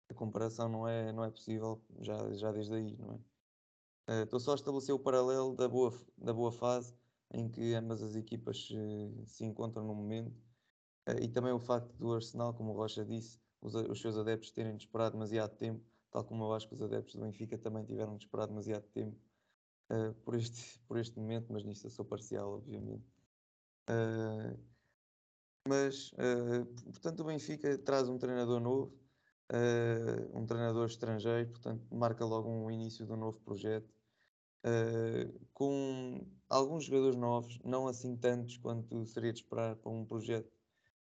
a 0.09 0.14
comparação 0.14 0.68
não 0.68 0.87
é, 0.87 1.12
não 1.12 1.24
é 1.24 1.31
possível 1.31 1.83
já, 2.01 2.16
já 2.35 2.53
desde 2.53 2.74
aí, 2.74 2.97
não 2.97 3.14
é? 4.09 4.22
Estou 4.22 4.39
uh, 4.39 4.41
só 4.41 4.53
a 4.53 4.55
estabelecer 4.55 4.95
o 4.95 5.01
paralelo 5.01 5.55
da 5.57 5.68
boa, 5.68 5.93
da 6.16 6.33
boa 6.33 6.53
fase 6.53 6.95
em 7.33 7.49
que 7.49 7.74
ambas 7.74 8.03
as 8.03 8.14
equipas 8.16 8.70
uh, 8.70 9.27
se 9.27 9.45
encontram 9.45 9.85
no 9.85 9.95
momento 9.95 10.37
uh, 11.09 11.20
e 11.20 11.29
também 11.29 11.53
o 11.53 11.59
facto 11.59 11.93
do 11.97 12.12
Arsenal, 12.12 12.55
como 12.55 12.72
o 12.72 12.77
Rocha 12.77 13.05
disse, 13.05 13.41
os, 13.61 13.74
os, 13.74 14.01
seus 14.01 14.16
adeptos 14.16 14.51
terem 14.51 14.77
de 14.77 14.85
esperar 14.85 15.11
demasiado 15.11 15.57
tempo, 15.57 15.85
tal 16.11 16.24
como 16.24 16.45
eu 16.45 16.53
acho 16.53 16.68
que 16.68 16.74
os 16.74 16.83
adeptos 16.83 17.14
do 17.14 17.22
Benfica 17.22 17.59
também 17.59 17.85
tiveram 17.85 18.16
de 18.16 18.24
esperar 18.24 18.47
demasiado 18.47 18.85
tempo 18.89 19.16
por, 20.24 20.35
este, 20.35 20.79
por 20.87 20.99
este 20.99 21.18
momento, 21.18 21.53
mas 21.53 21.64
nisso 21.64 21.87
eu 21.87 21.91
sou 21.91 22.05
parcial, 22.05 22.55
obviamente. 22.55 23.05
mas, 25.66 26.12
portanto, 26.85 27.20
o 27.20 27.24
Benfica 27.24 27.77
traz 27.79 28.09
um 28.09 28.18
treinador 28.18 28.61
novo, 28.61 28.93
uh, 29.53 30.39
um 30.39 30.47
treinador 30.47 30.87
estrangeiro, 30.87 31.51
portanto, 31.51 31.83
marca 31.95 32.24
logo 32.24 32.49
um 32.49 32.70
início 32.70 33.07
de 33.07 33.12
um 33.12 33.16
novo 33.16 33.41
projeto. 33.41 33.93
Uh, 34.64 35.47
com 35.53 36.05
alguns 36.57 36.84
jogadores 36.84 37.16
novos, 37.16 37.59
não 37.64 37.88
assim 37.88 38.16
tantos 38.16 38.57
quanto 38.59 39.07
seria 39.07 39.32
de 39.32 39.40
esperar 39.40 39.76
para 39.76 39.90
um 39.90 40.04
projeto 40.04 40.50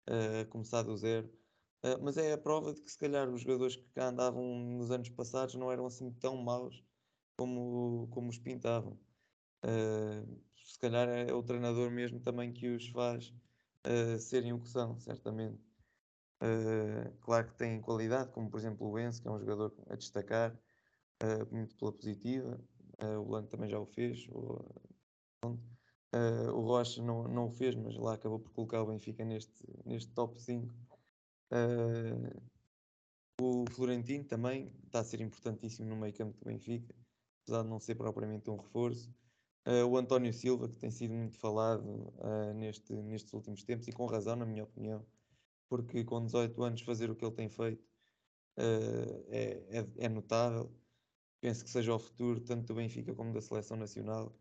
uh, 0.09 0.47
começar 0.49 0.83
do 0.83 0.95
zero, 0.97 1.27
uh, 1.83 2.01
mas 2.03 2.17
é 2.17 2.33
a 2.33 2.37
prova 2.37 2.73
de 2.73 2.81
que 2.81 2.91
se 2.91 2.97
calhar 2.97 3.29
os 3.29 3.41
jogadores 3.41 3.75
que 3.75 3.89
cá 3.93 4.07
andavam 4.09 4.43
nos 4.43 4.91
anos 4.91 5.09
passados 5.09 5.55
não 5.55 5.71
eram 5.71 5.85
assim 5.85 6.11
tão 6.13 6.37
maus 6.37 6.83
como, 7.37 8.07
como 8.11 8.29
os 8.29 8.37
pintavam. 8.37 8.99
se 10.55 10.79
calhar 10.79 11.07
é 11.09 11.33
o 11.33 11.43
treinador 11.43 11.91
mesmo 11.91 12.19
também 12.19 12.53
que 12.53 12.67
os 12.67 12.87
faz 12.89 13.33
serem 14.19 14.53
o 14.53 14.59
que 14.59 14.69
são, 14.69 14.99
certamente. 14.99 15.59
Uh, 16.41 17.11
claro 17.21 17.47
que 17.47 17.55
tem 17.55 17.81
qualidade, 17.81 18.31
como 18.31 18.49
por 18.49 18.59
exemplo 18.59 18.89
o 18.89 18.99
Enzo, 18.99 19.21
que 19.21 19.27
é 19.27 19.31
um 19.31 19.39
jogador 19.39 19.73
a 19.89 19.95
destacar, 19.95 20.53
uh, 21.23 21.55
muito 21.55 21.75
pela 21.75 21.91
positiva. 21.91 22.59
Uh, 23.01 23.19
o 23.19 23.25
Blanco 23.25 23.49
também 23.49 23.69
já 23.69 23.79
o 23.79 23.85
fez. 23.85 24.27
O 26.53 26.61
Rocha 26.61 27.01
não, 27.01 27.27
não 27.27 27.47
o 27.47 27.51
fez, 27.51 27.75
mas 27.75 27.95
lá 27.97 28.13
acabou 28.13 28.39
por 28.39 28.51
colocar 28.51 28.81
o 28.81 28.87
Benfica 28.87 29.25
neste, 29.25 29.63
neste 29.85 30.11
top 30.11 30.39
5. 30.41 30.73
o 33.41 33.65
Florentino 33.71 34.23
também 34.23 34.71
está 34.85 34.99
a 34.99 35.03
ser 35.03 35.19
importantíssimo 35.21 35.89
no 35.89 35.95
meio 35.95 36.13
campo 36.13 36.37
do 36.37 36.45
Benfica, 36.45 36.95
apesar 37.43 37.63
de 37.63 37.69
não 37.69 37.79
ser 37.79 37.95
propriamente 37.95 38.49
um 38.49 38.55
reforço. 38.55 39.13
o 39.89 39.97
António 39.97 40.33
Silva, 40.33 40.69
que 40.69 40.77
tem 40.77 40.89
sido 40.89 41.13
muito 41.13 41.37
falado 41.37 42.13
neste, 42.55 42.93
nestes 42.93 43.33
últimos 43.33 43.63
tempos, 43.63 43.87
e 43.87 43.91
com 43.91 44.05
razão, 44.05 44.35
na 44.37 44.45
minha 44.45 44.63
opinião 44.63 45.05
porque 45.69 46.03
com 46.03 46.23
18 46.23 46.63
anos 46.63 46.81
fazer 46.81 47.09
o 47.09 47.15
que 47.15 47.25
ele 47.25 47.33
tem 47.33 47.49
feito 47.49 47.83
uh, 48.57 49.25
é, 49.27 49.79
é, 49.79 49.87
é, 49.97 50.09
notável. 50.09 50.71
Penso 51.41 51.63
que 51.63 51.69
seja 51.69 51.93
o 51.93 51.99
futuro 51.99 52.39
tanto 52.39 52.67
do 52.67 52.75
Benfica 52.75 53.13
como 53.13 53.33
da 53.33 53.41
seleção 53.41 53.77
nacional 53.77 54.33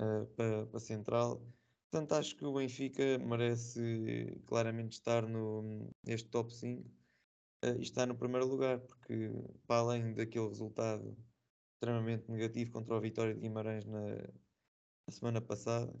uh, 0.00 0.26
para, 0.34 0.66
para 0.66 0.80
Central. 0.80 1.42
Portanto, 1.90 2.12
acho 2.12 2.36
que 2.36 2.44
o 2.44 2.54
Benfica 2.54 3.18
merece 3.18 4.40
claramente 4.46 4.92
estar 4.92 5.26
no, 5.26 5.90
neste 6.04 6.28
top 6.28 6.54
5 6.54 6.82
uh, 6.82 6.90
eh, 7.62 7.76
e 7.78 7.82
está 7.82 8.06
no 8.06 8.16
primeiro 8.16 8.46
lugar, 8.46 8.80
porque 8.80 9.30
para 9.66 9.80
além 9.80 10.14
daquele 10.14 10.48
resultado 10.48 11.16
extremamente 11.74 12.30
negativo 12.30 12.72
contra 12.72 12.96
o 12.96 13.00
Vitória 13.00 13.34
de 13.34 13.40
Guimarães 13.40 13.84
na, 13.84 14.16
na 15.06 15.12
semana 15.12 15.40
passada, 15.40 15.92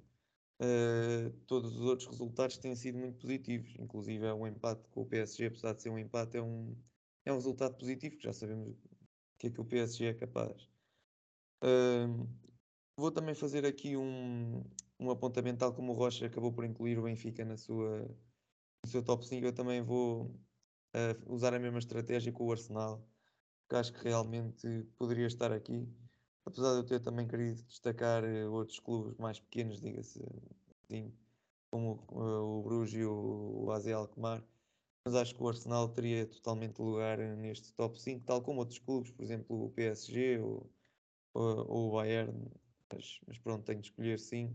Uh, 0.60 1.30
todos 1.46 1.74
os 1.74 1.80
outros 1.80 2.06
resultados 2.06 2.58
têm 2.58 2.76
sido 2.76 2.98
muito 2.98 3.18
positivos, 3.18 3.74
inclusive 3.78 4.26
é 4.26 4.34
um 4.34 4.46
empate 4.46 4.86
com 4.90 5.00
o 5.00 5.06
PSG, 5.06 5.46
apesar 5.46 5.72
de 5.72 5.80
ser 5.80 5.88
um 5.88 5.98
empate, 5.98 6.36
é 6.36 6.42
um, 6.42 6.76
é 7.24 7.32
um 7.32 7.36
resultado 7.36 7.78
positivo, 7.78 8.18
que 8.18 8.24
já 8.24 8.32
sabemos 8.34 8.68
o 8.68 8.76
que 9.38 9.46
é 9.46 9.50
que 9.50 9.58
o 9.58 9.64
PSG 9.64 10.04
é 10.04 10.12
capaz. 10.12 10.68
Uh, 11.64 12.28
vou 13.00 13.10
também 13.10 13.34
fazer 13.34 13.66
aqui 13.66 13.96
um, 13.96 14.62
um 14.98 15.10
apontamento, 15.10 15.58
tal 15.58 15.74
como 15.74 15.92
o 15.92 15.94
Rocha 15.96 16.26
acabou 16.26 16.52
por 16.52 16.64
incluir 16.64 16.98
o 16.98 17.02
Benfica 17.02 17.44
na 17.44 17.56
sua, 17.56 18.00
no 18.84 18.90
seu 18.90 19.02
top 19.02 19.26
5, 19.26 19.46
eu 19.46 19.52
também 19.54 19.82
vou 19.82 20.26
uh, 20.94 21.32
usar 21.34 21.54
a 21.54 21.58
mesma 21.58 21.78
estratégia 21.78 22.32
com 22.32 22.46
o 22.46 22.52
Arsenal, 22.52 23.04
que 23.68 23.76
acho 23.76 23.92
que 23.92 24.04
realmente 24.04 24.66
poderia 24.98 25.26
estar 25.26 25.52
aqui. 25.52 25.88
Apesar 26.44 26.72
de 26.72 26.78
eu 26.78 26.84
ter 26.84 27.00
também 27.00 27.26
querido 27.26 27.62
destacar 27.64 28.24
uh, 28.24 28.52
outros 28.52 28.78
clubes 28.78 29.16
mais 29.18 29.40
pequenos, 29.40 29.80
diga-se 29.80 30.22
assim, 30.84 31.12
como 31.70 32.04
uh, 32.10 32.58
o 32.58 32.62
Bruges 32.62 32.94
e 33.00 33.04
o, 33.04 33.64
o 33.66 33.72
AZ 33.72 33.86
Alkmaar, 33.88 34.44
mas 35.04 35.14
acho 35.14 35.34
que 35.34 35.42
o 35.42 35.48
Arsenal 35.48 35.88
teria 35.88 36.26
totalmente 36.26 36.78
lugar 36.80 37.18
neste 37.18 37.72
top 37.74 38.00
5, 38.00 38.24
tal 38.26 38.42
como 38.42 38.60
outros 38.60 38.78
clubes, 38.78 39.10
por 39.10 39.22
exemplo 39.22 39.64
o 39.64 39.70
PSG 39.70 40.40
ou, 40.40 40.70
ou, 41.34 41.66
ou 41.68 41.88
o 41.88 41.92
Bayern, 41.92 42.50
mas, 42.92 43.18
mas, 43.26 43.38
pronto, 43.38 43.64
tenho 43.64 43.80
de 43.80 43.88
escolher 43.88 44.18
5 44.18 44.54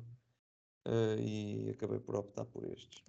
uh, 0.88 1.20
e 1.20 1.70
acabei 1.70 2.00
por 2.00 2.16
optar 2.16 2.46
por 2.46 2.66
estes. 2.66 3.04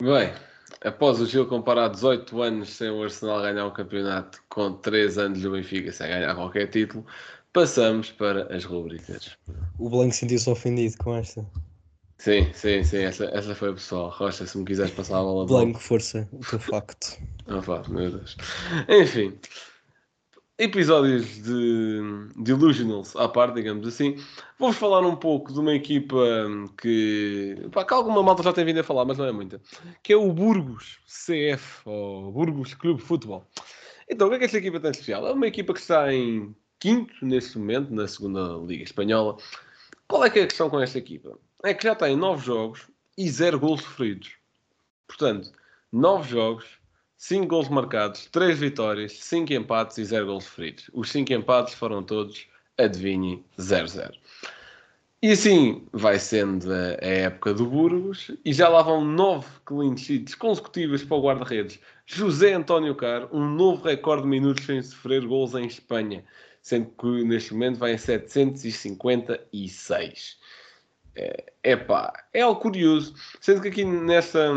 Bem, 0.00 0.34
após 0.82 1.20
o 1.20 1.26
Gil 1.26 1.46
comparar 1.46 1.88
18 1.88 2.42
anos 2.42 2.70
sem 2.70 2.90
o 2.90 3.02
Arsenal 3.02 3.42
ganhar 3.42 3.66
um 3.66 3.72
campeonato 3.72 4.42
com 4.48 4.72
3 4.74 5.18
anos 5.18 5.40
do 5.40 5.52
Benfica 5.52 5.92
sem 5.92 6.08
ganhar 6.08 6.34
qualquer 6.34 6.68
título, 6.68 7.06
passamos 7.52 8.10
para 8.10 8.54
as 8.54 8.64
rubricas. 8.64 9.36
O 9.78 9.88
Blanco 9.88 10.14
sentiu-se 10.14 10.50
ofendido 10.50 10.96
com 10.98 11.14
esta. 11.14 11.46
Sim, 12.18 12.52
sim, 12.52 12.82
sim, 12.84 12.98
essa, 12.98 13.26
essa 13.26 13.54
foi 13.54 13.70
a 13.70 13.74
pessoal. 13.74 14.08
Rocha, 14.08 14.46
se 14.46 14.56
me 14.56 14.64
quiseres 14.64 14.92
passar 14.92 15.18
a 15.18 15.22
bola. 15.22 15.46
Blanco, 15.46 15.78
força, 15.78 16.28
o 16.32 16.38
teu 16.38 16.58
facto. 16.58 17.18
Ah, 17.46 17.60
pá, 17.60 17.82
meu 17.88 18.10
Deus. 18.10 18.36
Enfim, 18.88 19.38
episódios 20.58 21.42
de 21.42 22.00
Delusionals 22.36 23.16
à 23.16 23.28
parte, 23.28 23.56
digamos 23.56 23.86
assim, 23.86 24.16
vou-vos 24.58 24.76
falar 24.76 25.00
um 25.00 25.16
pouco 25.16 25.52
de 25.52 25.58
uma 25.58 25.74
equipa 25.74 26.16
que, 26.80 27.56
pá, 27.72 27.84
que 27.84 27.92
alguma 27.92 28.22
malta 28.22 28.42
já 28.42 28.52
tem 28.52 28.64
vindo 28.64 28.80
a 28.80 28.84
falar, 28.84 29.04
mas 29.04 29.18
não 29.18 29.24
é 29.24 29.32
muita, 29.32 29.60
que 30.02 30.12
é 30.12 30.16
o 30.16 30.32
Burgos 30.32 31.00
CF, 31.06 31.82
ou 31.84 32.30
Burgos 32.30 32.74
Clube 32.74 33.02
Futebol. 33.02 33.44
Então, 34.08 34.26
o 34.26 34.30
que 34.30 34.36
é 34.36 34.38
que 34.38 34.44
esta 34.44 34.58
equipa 34.58 34.78
tem 34.78 34.90
de 34.90 34.98
especial? 34.98 35.26
É 35.26 35.32
uma 35.32 35.46
equipa 35.46 35.72
que 35.72 35.80
está 35.80 36.12
em 36.12 36.54
quinto 36.78 37.14
neste 37.22 37.58
momento, 37.58 37.92
na 37.92 38.06
segunda 38.06 38.58
Liga 38.66 38.84
Espanhola. 38.84 39.36
Qual 40.06 40.24
é 40.24 40.30
que 40.30 40.38
é 40.38 40.42
a 40.42 40.46
questão 40.46 40.68
com 40.68 40.78
esta 40.80 40.98
equipa? 40.98 41.38
É 41.64 41.72
que 41.72 41.82
já 41.82 41.94
tem 41.94 42.14
nove 42.14 42.44
jogos 42.44 42.86
e 43.16 43.28
zero 43.30 43.58
gols 43.58 43.82
sofridos. 43.82 44.32
Portanto, 45.08 45.50
nove 45.90 46.28
jogos, 46.28 46.66
5 47.16 47.46
gols 47.46 47.68
marcados, 47.68 48.26
3 48.26 48.58
vitórias, 48.58 49.18
5 49.18 49.52
empates 49.52 49.98
e 49.98 50.04
0 50.04 50.26
gols 50.26 50.44
sofridos. 50.44 50.90
Os 50.92 51.10
5 51.10 51.32
empates 51.32 51.74
foram 51.74 52.02
todos, 52.02 52.46
adivinhem, 52.78 53.44
0-0. 53.58 54.12
E 55.22 55.30
assim 55.30 55.86
vai 55.90 56.18
sendo 56.18 56.70
a, 56.70 56.98
a, 57.00 57.08
época 57.08 57.54
do 57.54 57.64
Burgos 57.64 58.30
e 58.44 58.52
já 58.52 58.68
lá 58.68 58.82
vão 58.82 59.02
9 59.02 59.46
clean 59.64 59.96
sheets 59.96 60.34
consecutivas 60.34 61.02
para 61.02 61.16
o 61.16 61.22
guarda-redes 61.22 61.80
José 62.06 62.52
António 62.52 62.94
Caro, 62.94 63.30
um 63.32 63.48
novo 63.48 63.82
recorde 63.82 64.24
de 64.24 64.28
minutos 64.28 64.66
sem 64.66 64.82
sofrer 64.82 65.26
gols 65.26 65.54
em 65.54 65.64
Espanha, 65.66 66.22
sendo 66.60 66.90
que 66.90 67.24
neste 67.24 67.54
momento 67.54 67.78
vai 67.78 67.94
em 67.94 67.98
756. 67.98 70.36
É, 71.16 71.52
epá, 71.62 72.12
é 72.32 72.42
algo 72.42 72.60
curioso. 72.60 73.14
Sendo 73.40 73.62
que 73.62 73.68
aqui 73.68 73.84
nesta, 73.84 74.50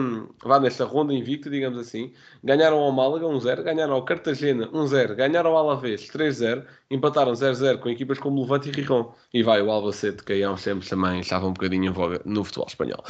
vá, 0.43 0.59
nesta 0.59 0.85
ronda 0.85 1.13
invicta, 1.13 1.49
digamos 1.49 1.77
assim, 1.77 2.11
ganharam 2.43 2.79
ao 2.79 2.91
Málaga 2.91 3.25
1-0, 3.25 3.63
ganharam 3.63 3.93
ao 3.93 4.03
Cartagena 4.03 4.67
1-0, 4.69 5.15
ganharam 5.15 5.51
ao 5.51 5.69
Alavés 5.69 6.09
3-0, 6.09 6.65
empataram 6.89 7.33
0-0 7.33 7.77
com 7.79 7.89
equipas 7.89 8.17
como 8.17 8.41
Levante 8.41 8.69
e 8.69 8.71
Rijon. 8.71 9.13
E 9.33 9.43
vai, 9.43 9.61
o 9.61 9.69
Albacete, 9.69 10.23
que 10.23 10.33
aí 10.33 10.43
há 10.43 10.51
uns 10.51 10.63
tempos 10.63 10.89
também 10.89 11.19
estava 11.19 11.45
um 11.45 11.53
bocadinho 11.53 11.85
em 11.85 11.93
voga 11.93 12.21
no 12.25 12.43
futebol 12.43 12.67
espanhol. 12.67 13.03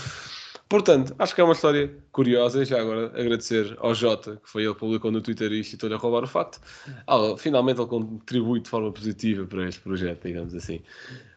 Portanto, 0.69 1.15
acho 1.17 1.33
que 1.33 1.39
é 1.39 1.43
uma 1.43 1.53
história 1.53 1.95
curiosa. 2.11 2.61
E 2.61 2.65
já 2.65 2.81
agora 2.81 3.07
agradecer 3.17 3.77
ao 3.79 3.95
Jota, 3.95 4.35
que 4.43 4.49
foi 4.49 4.63
ele 4.63 4.73
que 4.73 4.79
publicou 4.79 5.11
no 5.11 5.21
Twitter 5.21 5.51
isto 5.53 5.73
e 5.73 5.75
estou-lhe 5.75 5.95
a 5.95 5.97
roubar 5.97 6.23
o 6.23 6.27
facto. 6.27 6.59
Ah, 7.07 7.35
finalmente 7.37 7.79
ele 7.79 7.87
contribui 7.87 8.59
de 8.59 8.69
forma 8.69 8.91
positiva 8.91 9.45
para 9.45 9.67
este 9.67 9.79
projeto, 9.81 10.27
digamos 10.27 10.53
assim. 10.53 10.81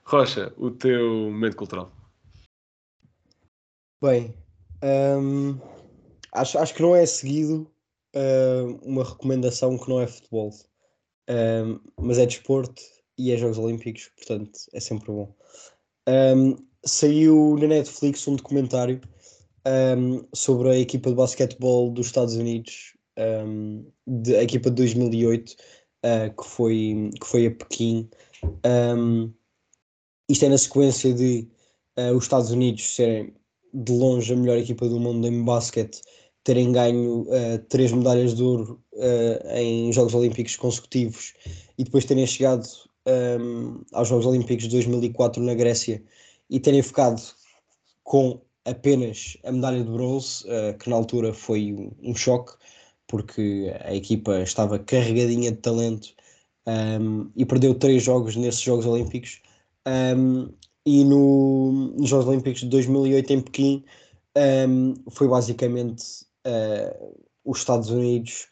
Rocha, 0.04 0.52
o 0.56 0.70
teu 0.72 1.30
momento 1.30 1.56
cultural. 1.56 1.92
Bem, 4.02 4.34
hum, 4.82 5.58
acho, 6.32 6.58
acho 6.58 6.74
que 6.74 6.80
não 6.80 6.96
é 6.96 7.04
seguido 7.04 7.70
hum, 8.16 8.78
uma 8.82 9.04
recomendação 9.04 9.76
que 9.76 9.90
não 9.90 10.00
é 10.00 10.06
futebol, 10.06 10.50
hum, 11.28 11.78
mas 12.00 12.16
é 12.16 12.24
desporto 12.24 12.80
e 13.18 13.30
é 13.30 13.36
Jogos 13.36 13.58
Olímpicos, 13.58 14.10
portanto 14.16 14.58
é 14.72 14.80
sempre 14.80 15.12
bom. 15.12 15.36
Hum, 16.08 16.56
saiu 16.82 17.58
na 17.58 17.66
Netflix 17.66 18.26
um 18.26 18.36
documentário 18.36 19.02
hum, 19.68 20.26
sobre 20.34 20.70
a 20.70 20.78
equipa 20.78 21.10
de 21.10 21.16
basquetebol 21.16 21.90
dos 21.90 22.06
Estados 22.06 22.36
Unidos, 22.36 22.96
hum, 23.18 23.84
de, 24.06 24.34
a 24.34 24.42
equipa 24.42 24.70
de 24.70 24.76
2008, 24.76 25.50
uh, 26.06 26.42
que, 26.42 26.48
foi, 26.48 27.10
que 27.20 27.26
foi 27.26 27.46
a 27.48 27.50
Pequim. 27.50 28.08
Isto 30.26 30.44
é 30.46 30.48
na 30.48 30.56
sequência 30.56 31.12
de 31.12 31.50
uh, 31.98 32.16
os 32.16 32.24
Estados 32.24 32.50
Unidos 32.50 32.94
serem 32.94 33.38
de 33.72 33.92
longe 33.92 34.32
a 34.32 34.36
melhor 34.36 34.58
equipa 34.58 34.88
do 34.88 34.98
mundo 34.98 35.26
em 35.26 35.44
basquete, 35.44 36.00
terem 36.44 36.72
ganho 36.72 37.22
uh, 37.22 37.58
três 37.68 37.92
medalhas 37.92 38.34
de 38.34 38.42
ouro 38.42 38.80
uh, 38.94 39.56
em 39.56 39.92
Jogos 39.92 40.14
Olímpicos 40.14 40.56
consecutivos 40.56 41.34
e 41.78 41.84
depois 41.84 42.04
terem 42.04 42.26
chegado 42.26 42.66
um, 43.06 43.82
aos 43.92 44.08
Jogos 44.08 44.26
Olímpicos 44.26 44.64
de 44.64 44.70
2004 44.70 45.42
na 45.42 45.54
Grécia 45.54 46.02
e 46.48 46.58
terem 46.58 46.82
ficado 46.82 47.20
com 48.02 48.40
apenas 48.64 49.36
a 49.44 49.52
medalha 49.52 49.82
de 49.82 49.90
bronze, 49.90 50.44
uh, 50.44 50.76
que 50.78 50.88
na 50.90 50.96
altura 50.96 51.32
foi 51.32 51.72
um, 51.72 51.90
um, 52.02 52.14
choque, 52.14 52.52
porque 53.06 53.72
a 53.84 53.94
equipa 53.94 54.40
estava 54.40 54.78
carregadinha 54.78 55.50
de 55.50 55.58
talento 55.58 56.08
um, 56.66 57.30
e 57.36 57.44
perdeu 57.44 57.74
três 57.74 58.02
jogos 58.02 58.36
nesses 58.36 58.60
Jogos 58.60 58.86
Olímpicos. 58.86 59.40
Um, 59.86 60.52
e 60.90 61.04
no, 61.04 61.92
nos 61.96 62.08
Jogos 62.08 62.26
Olímpicos 62.26 62.62
de 62.62 62.68
2008 62.68 63.32
em 63.32 63.40
Pequim 63.40 63.84
um, 64.36 64.94
foi 65.08 65.28
basicamente 65.28 66.24
uh, 66.44 67.16
os 67.44 67.58
Estados 67.58 67.90
Unidos 67.90 68.48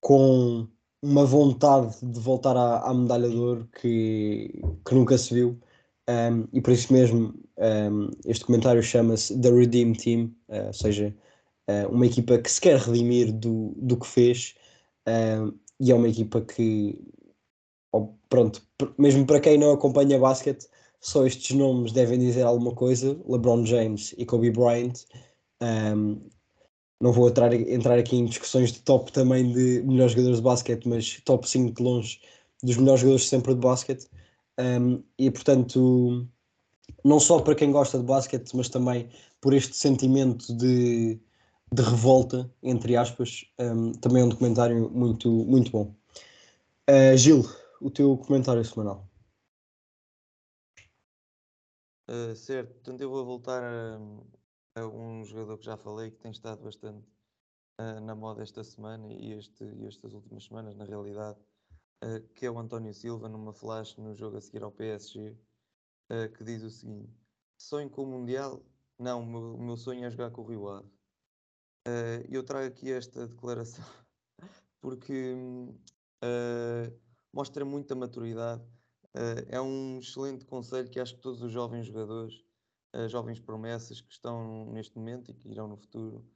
com 0.00 0.66
uma 1.02 1.26
vontade 1.26 1.94
de 2.02 2.18
voltar 2.18 2.56
à, 2.56 2.78
à 2.78 2.94
medalha 2.94 3.28
de 3.28 3.36
ouro 3.36 3.68
que, 3.80 4.62
que 4.86 4.94
nunca 4.94 5.18
se 5.18 5.34
viu. 5.34 5.60
Um, 6.08 6.48
e 6.54 6.60
por 6.62 6.72
isso 6.72 6.90
mesmo 6.90 7.34
um, 7.58 8.08
este 8.24 8.46
comentário 8.46 8.82
chama-se 8.82 9.38
The 9.38 9.50
Redeem 9.50 9.92
Team, 9.92 10.34
uh, 10.48 10.68
ou 10.68 10.72
seja, 10.72 11.14
uh, 11.68 11.88
uma 11.94 12.06
equipa 12.06 12.38
que 12.38 12.50
se 12.50 12.62
quer 12.62 12.78
redimir 12.78 13.30
do, 13.30 13.74
do 13.76 13.98
que 13.98 14.06
fez 14.06 14.54
e 15.80 15.90
é 15.90 15.94
uma 15.94 16.08
equipa 16.08 16.40
que 16.40 16.98
oh, 17.92 18.08
pronto, 18.28 18.62
mesmo 18.96 19.26
para 19.26 19.40
quem 19.40 19.58
não 19.58 19.72
acompanha 19.72 20.18
basquete 20.18 20.66
só 21.02 21.26
estes 21.26 21.54
nomes 21.56 21.92
devem 21.92 22.18
dizer 22.18 22.42
alguma 22.42 22.72
coisa: 22.72 23.20
LeBron 23.28 23.66
James 23.66 24.14
e 24.16 24.24
Kobe 24.24 24.52
Bryant. 24.52 25.04
Um, 25.60 26.20
não 27.00 27.12
vou 27.12 27.28
entrar, 27.28 27.52
entrar 27.52 27.98
aqui 27.98 28.16
em 28.16 28.24
discussões 28.24 28.72
de 28.72 28.78
top 28.80 29.12
também 29.12 29.52
de 29.52 29.82
melhores 29.82 30.12
jogadores 30.12 30.38
de 30.38 30.44
basquete, 30.44 30.88
mas 30.88 31.20
top 31.24 31.48
5 31.48 31.74
de 31.74 31.82
longe 31.82 32.20
dos 32.62 32.76
melhores 32.76 33.00
jogadores 33.00 33.28
sempre 33.28 33.54
de 33.54 33.60
basquete. 33.60 34.08
Um, 34.58 35.02
e 35.18 35.28
portanto, 35.28 36.28
não 37.04 37.18
só 37.18 37.40
para 37.40 37.56
quem 37.56 37.72
gosta 37.72 37.98
de 37.98 38.04
basquete, 38.04 38.56
mas 38.56 38.68
também 38.68 39.08
por 39.40 39.52
este 39.52 39.76
sentimento 39.76 40.56
de, 40.56 41.18
de 41.72 41.82
revolta, 41.82 42.48
entre 42.62 42.96
aspas, 42.96 43.44
um, 43.58 43.90
também 43.92 44.22
é 44.22 44.24
um 44.24 44.28
documentário 44.28 44.88
muito, 44.90 45.28
muito 45.28 45.72
bom. 45.72 45.92
Uh, 46.88 47.16
Gil, 47.16 47.44
o 47.80 47.90
teu 47.90 48.16
comentário 48.18 48.64
semanal. 48.64 49.11
Uh, 52.12 52.36
certo, 52.36 52.74
portanto 52.74 53.00
eu 53.00 53.08
vou 53.08 53.24
voltar 53.24 53.62
a, 53.62 53.98
a, 54.74 54.86
um 54.86 55.24
jogador 55.24 55.56
que 55.56 55.64
já 55.64 55.78
falei 55.78 56.10
que 56.10 56.18
tem 56.18 56.30
estado 56.30 56.62
bastante 56.62 57.08
uh, 57.80 58.00
na 58.02 58.14
moda 58.14 58.42
esta 58.42 58.62
semana 58.62 59.10
e, 59.10 59.32
este, 59.32 59.64
e 59.64 59.86
estas 59.86 60.12
últimas 60.12 60.44
semanas, 60.44 60.76
na 60.76 60.84
realidade, 60.84 61.38
uh, 62.04 62.20
que 62.34 62.44
é 62.44 62.50
o 62.50 62.58
António 62.58 62.92
Silva, 62.92 63.30
numa 63.30 63.54
flash 63.54 63.96
no 63.96 64.14
jogo 64.14 64.36
a 64.36 64.42
seguir 64.42 64.62
ao 64.62 64.70
PSG, 64.70 65.34
que 66.36 66.44
diz 66.44 66.62
o 66.62 66.68
seguinte: 66.68 67.10
Sonho 67.56 67.88
com 67.88 68.02
o 68.02 68.06
Mundial? 68.06 68.62
Não, 68.98 69.22
o 69.22 69.26
meu, 69.26 69.56
meu 69.56 69.76
sonho 69.78 70.04
é 70.04 70.10
jogar 70.10 70.30
com 70.30 70.42
o 70.42 70.44
Rio 70.44 70.68
Ave. 70.68 70.90
eu 72.30 72.42
trago 72.44 72.66
aqui 72.66 72.92
esta 72.92 73.24
declaração 73.26 73.86
porque 74.82 75.34
mostra 77.32 77.64
muita 77.64 77.94
maturidade 77.94 78.62
é 79.48 79.60
um 79.60 79.98
excelente 79.98 80.44
conselho 80.44 80.88
que 80.88 80.98
acho 80.98 81.14
que 81.14 81.20
todos 81.20 81.42
os 81.42 81.52
jovens 81.52 81.86
jogadores, 81.86 82.42
uh, 82.94 83.08
jovens 83.08 83.40
promessas 83.40 84.00
que 84.00 84.12
estão 84.12 84.66
neste 84.72 84.96
momento 84.96 85.30
e 85.30 85.34
que 85.34 85.48
irão 85.48 85.68
no 85.68 85.76
futuro 85.76 86.26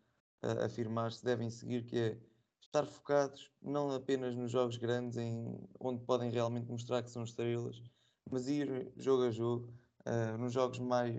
uh, 0.44 0.64
afirmar-se, 0.64 1.24
devem 1.24 1.48
seguir, 1.48 1.84
que 1.84 1.98
é 1.98 2.20
estar 2.60 2.84
focados 2.84 3.50
não 3.62 3.90
apenas 3.92 4.36
nos 4.36 4.50
jogos 4.50 4.76
grandes, 4.76 5.16
em, 5.16 5.58
onde 5.80 6.04
podem 6.04 6.30
realmente 6.30 6.70
mostrar 6.70 7.02
que 7.02 7.10
são 7.10 7.24
estrelas, 7.24 7.82
mas 8.30 8.48
ir 8.48 8.92
jogo 8.96 9.22
a 9.24 9.30
jogo, 9.30 9.72
nos 10.38 10.52
jogos 10.52 10.78
mais, 10.78 11.14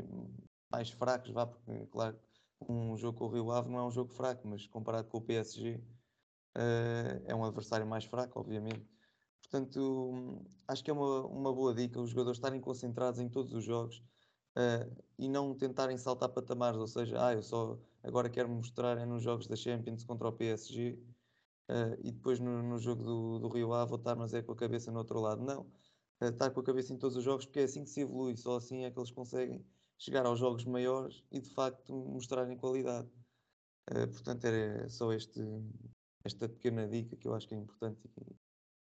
mais 0.70 0.90
fracos, 0.90 1.32
vá, 1.32 1.48
porque 1.48 1.86
claro, 1.88 2.20
um 2.68 2.98
jogo 2.98 3.18
com 3.18 3.26
o 3.26 3.30
Rio 3.30 3.52
Ave 3.52 3.70
não 3.70 3.80
é 3.80 3.84
um 3.86 3.92
jogo 3.92 4.12
fraco, 4.12 4.48
mas 4.48 4.68
comparado 4.68 5.08
com 5.08 5.18
o 5.18 5.22
PSG, 5.22 5.82
é 7.26 7.34
um 7.34 7.46
adversário 7.46 7.88
mais 7.88 8.04
fraco, 8.06 8.40
obviamente 8.40 8.86
Portanto, 9.42 10.46
acho 10.68 10.84
que 10.84 10.92
é 10.92 10.94
uma, 10.94 11.26
uma 11.26 11.54
boa 11.54 11.74
dica 11.74 12.02
os 12.02 12.10
jogadores 12.10 12.38
estarem 12.38 12.60
concentrados 12.60 13.20
em 13.20 13.30
todos 13.30 13.54
os 13.54 13.64
jogos 13.64 14.04
uh, 14.58 15.04
e 15.18 15.30
não 15.30 15.56
tentarem 15.56 15.98
saltar 15.98 16.30
patamares, 16.30 16.80
ou 16.80 16.88
seja, 16.88 17.26
ah, 17.26 17.34
eu 17.34 17.44
só 17.44 17.80
agora 18.04 18.30
quero 18.30 18.50
mostrar 18.50 18.98
é 18.98 19.06
nos 19.06 19.24
jogos 19.24 19.48
da 19.48 19.56
Champions 19.56 20.04
contra 20.04 20.28
o 20.28 20.32
PSG 20.34 20.94
uh, 20.94 20.98
eh, 21.70 22.00
e 22.04 22.12
depois 22.12 22.40
no, 22.40 22.62
no 22.64 22.80
jogo 22.80 23.04
do, 23.04 23.40
do, 23.40 23.50
Rio 23.50 23.74
A 23.74 23.86
vou 23.86 23.98
estar, 23.98 24.16
mas 24.16 24.34
é 24.34 24.42
com 24.42 24.52
a 24.52 24.56
cabeça 24.56 24.92
no 24.92 25.00
outro 25.00 25.20
lado. 25.20 25.42
Não, 25.44 25.62
uh, 26.22 26.26
estar 26.26 26.52
com 26.52 26.60
a 26.60 26.64
cabeça 26.64 26.94
em 26.94 26.98
todos 26.98 27.18
os 27.18 27.24
jogos 27.24 27.46
porque 27.46 27.60
é 27.62 27.64
assim 27.64 27.84
que 27.84 27.90
se 27.90 28.02
evolui, 28.02 28.36
só 28.38 28.58
assim 28.58 28.84
é 28.84 28.92
que 28.92 29.00
eles 29.00 29.12
conseguem 29.12 29.66
chegar 29.98 30.26
aos 30.26 30.40
jogos 30.40 30.66
maiores 30.66 31.24
e 31.32 31.40
de 31.40 31.50
facto 31.50 31.94
mostrarem 31.94 32.58
qualidade. 32.58 33.10
Portanto, 34.12 34.44
era 34.44 34.90
só 34.90 35.14
este, 35.14 35.42
esta 36.26 36.50
pequena 36.50 36.88
dica 36.88 37.16
que 37.16 37.26
eu 37.26 37.34
acho 37.34 37.48
que 37.48 37.56
é 37.56 37.58
importante 37.58 38.02
e 38.04 38.10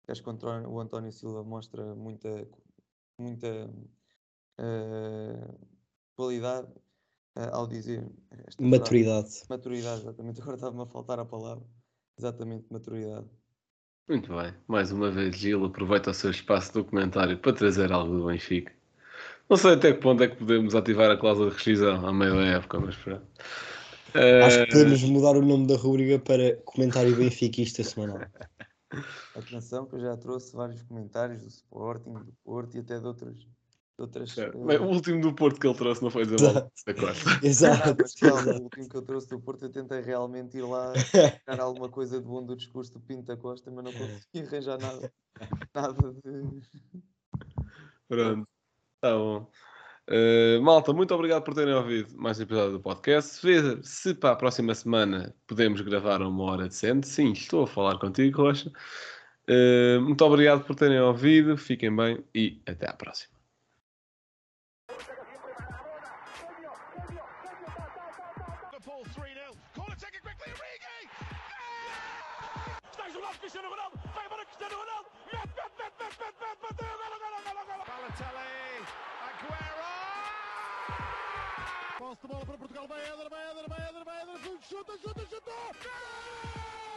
acho 0.09 0.23
que 0.23 0.29
o 0.29 0.81
António, 0.81 1.13
Silva 1.13 1.43
mostra 1.45 1.95
muita, 1.95 2.47
muita 3.19 3.71
eh, 4.59 5.49
qualidade 6.17 6.69
eh, 7.37 7.51
ao 7.53 7.67
dizer 7.67 8.07
frase. 8.31 8.61
Maturidade. 8.61 9.31
Maturidade, 9.49 10.03
exatamente. 10.03 10.41
Agora 10.43 10.57
estava-me 10.57 10.83
a 10.83 10.87
faltar 10.87 11.19
a 11.19 11.25
palavra. 11.25 11.65
Exatamente, 12.19 12.67
maturidade. 12.71 13.27
Muito 14.09 14.35
bem. 14.35 14.55
Mais 14.69 14.93
uma 14.93 15.11
vez, 15.11 15.37
Gil 15.37 15.65
aproveita 15.65 16.11
o 16.11 16.15
seu 16.15 16.31
espaço 16.31 16.69
de 16.69 16.75
documentário 16.75 17.39
para 17.39 17.53
trazer 17.53 17.91
algo 17.93 18.19
do 18.19 18.27
Benfica. 18.27 18.73
Não 19.49 19.57
sei 19.57 19.75
até 19.75 19.93
que 19.93 20.01
ponto 20.01 20.23
é 20.23 20.29
que 20.29 20.37
podemos 20.37 20.75
ativar 20.75 21.11
a 21.11 21.17
cláusula 21.17 21.51
de 21.51 21.57
rescisão 21.57 22.07
à 22.07 22.13
meio 22.13 22.35
da 22.35 22.45
época, 22.45 22.81
mas 22.81 22.97
pronto. 22.97 23.27
Acho 24.41 24.59
Eh, 24.59 24.67
que 24.67 24.71
podemos 24.73 25.03
mudar 25.05 25.37
o 25.37 25.43
nome 25.43 25.67
da 25.67 25.77
rubrica 25.77 26.19
para 26.19 26.57
comentário 26.65 27.17
benfiquista 27.17 27.83
semanal. 27.83 28.19
Atenção 29.35 29.87
que 29.87 29.97
eu 29.97 30.01
já 30.01 30.17
trouxe 30.17 30.55
vários 30.55 30.83
comentários 30.83 31.43
do 31.43 31.49
Sporting, 31.49 32.13
do 32.13 32.33
Porto 32.45 32.77
e 32.77 32.81
até 32.81 32.99
de 32.99 33.07
outras. 33.07 33.37
De 33.37 34.03
outras 34.03 34.35
bem, 34.35 34.79
o 34.79 34.87
último 34.87 35.21
do 35.21 35.35
Porto 35.35 35.61
que 35.61 35.67
ele 35.67 35.77
trouxe 35.77 36.03
não 36.03 36.11
foi 36.11 36.25
dizer 36.25 36.41
mal 36.43 36.55
da 36.55 36.95
Costa. 36.95 37.31
Não, 37.31 37.39
Exato. 37.43 37.97
mas 38.01 38.15
calma, 38.15 38.53
o 38.53 38.63
último 38.63 38.89
que 38.89 38.97
eu 38.97 39.03
trouxe 39.03 39.29
do 39.29 39.41
Porto, 39.41 39.65
eu 39.65 39.71
tentei 39.71 40.01
realmente 40.01 40.59
ir 40.59 40.63
lá 40.63 40.93
tirar 41.49 41.63
alguma 41.63 41.89
coisa 41.89 42.21
de 42.21 42.27
bom 42.27 42.45
do 42.45 42.57
discurso 42.57 42.93
do 42.93 43.01
Pinto 43.01 43.25
da 43.25 43.37
Costa, 43.37 43.71
mas 43.71 43.85
não 43.85 43.93
consegui 43.93 44.47
arranjar 44.47 44.79
nada, 44.79 45.13
nada 45.75 46.13
de. 46.13 46.63
Pronto, 48.09 48.49
tá 49.01 49.17
bom. 49.17 49.51
Uh, 50.09 50.61
malta, 50.61 50.93
muito 50.93 51.15
obrigado 51.15 51.43
por 51.43 51.55
terem 51.55 51.73
ouvido 51.73 52.15
mais 52.17 52.39
um 52.39 52.43
episódio 52.43 52.73
do 52.73 52.81
podcast. 52.81 53.41
Se, 53.41 53.83
se 53.83 54.15
para 54.15 54.33
a 54.33 54.37
próxima 54.37 54.75
semana 54.75 55.35
podemos 55.47 55.81
gravar 55.81 56.21
uma 56.21 56.45
hora 56.45 56.69
decente, 56.69 57.09
sim, 57.09 57.33
estou 57.33 57.65
a 57.65 57.67
falar 57.67 57.99
contigo, 57.99 58.43
Rocha. 58.43 58.71
Uh, 59.49 60.01
muito 60.03 60.23
obrigado 60.25 60.65
por 60.65 60.77
terem 60.77 61.01
ouvido, 61.01 61.57
fiquem 61.57 61.95
bem 61.95 62.23
e 62.35 62.61
até 62.67 62.89
à 62.89 62.93
próxima. 62.93 63.34
De 82.25 82.29
bola 82.29 82.47
para 82.47 82.59
Portugal. 82.59 82.89
Vai 82.89 83.01
Éder, 83.05 83.29
vai 83.29 83.51
Éder, 83.51 83.69
vai 83.69 83.89
Éder, 83.89 84.05
vai 84.05 84.23
Éder. 84.23 84.59
Chuta, 84.69 84.93
chuta, 84.99 85.27
chuta. 85.27 85.51
Gol! 85.83 86.94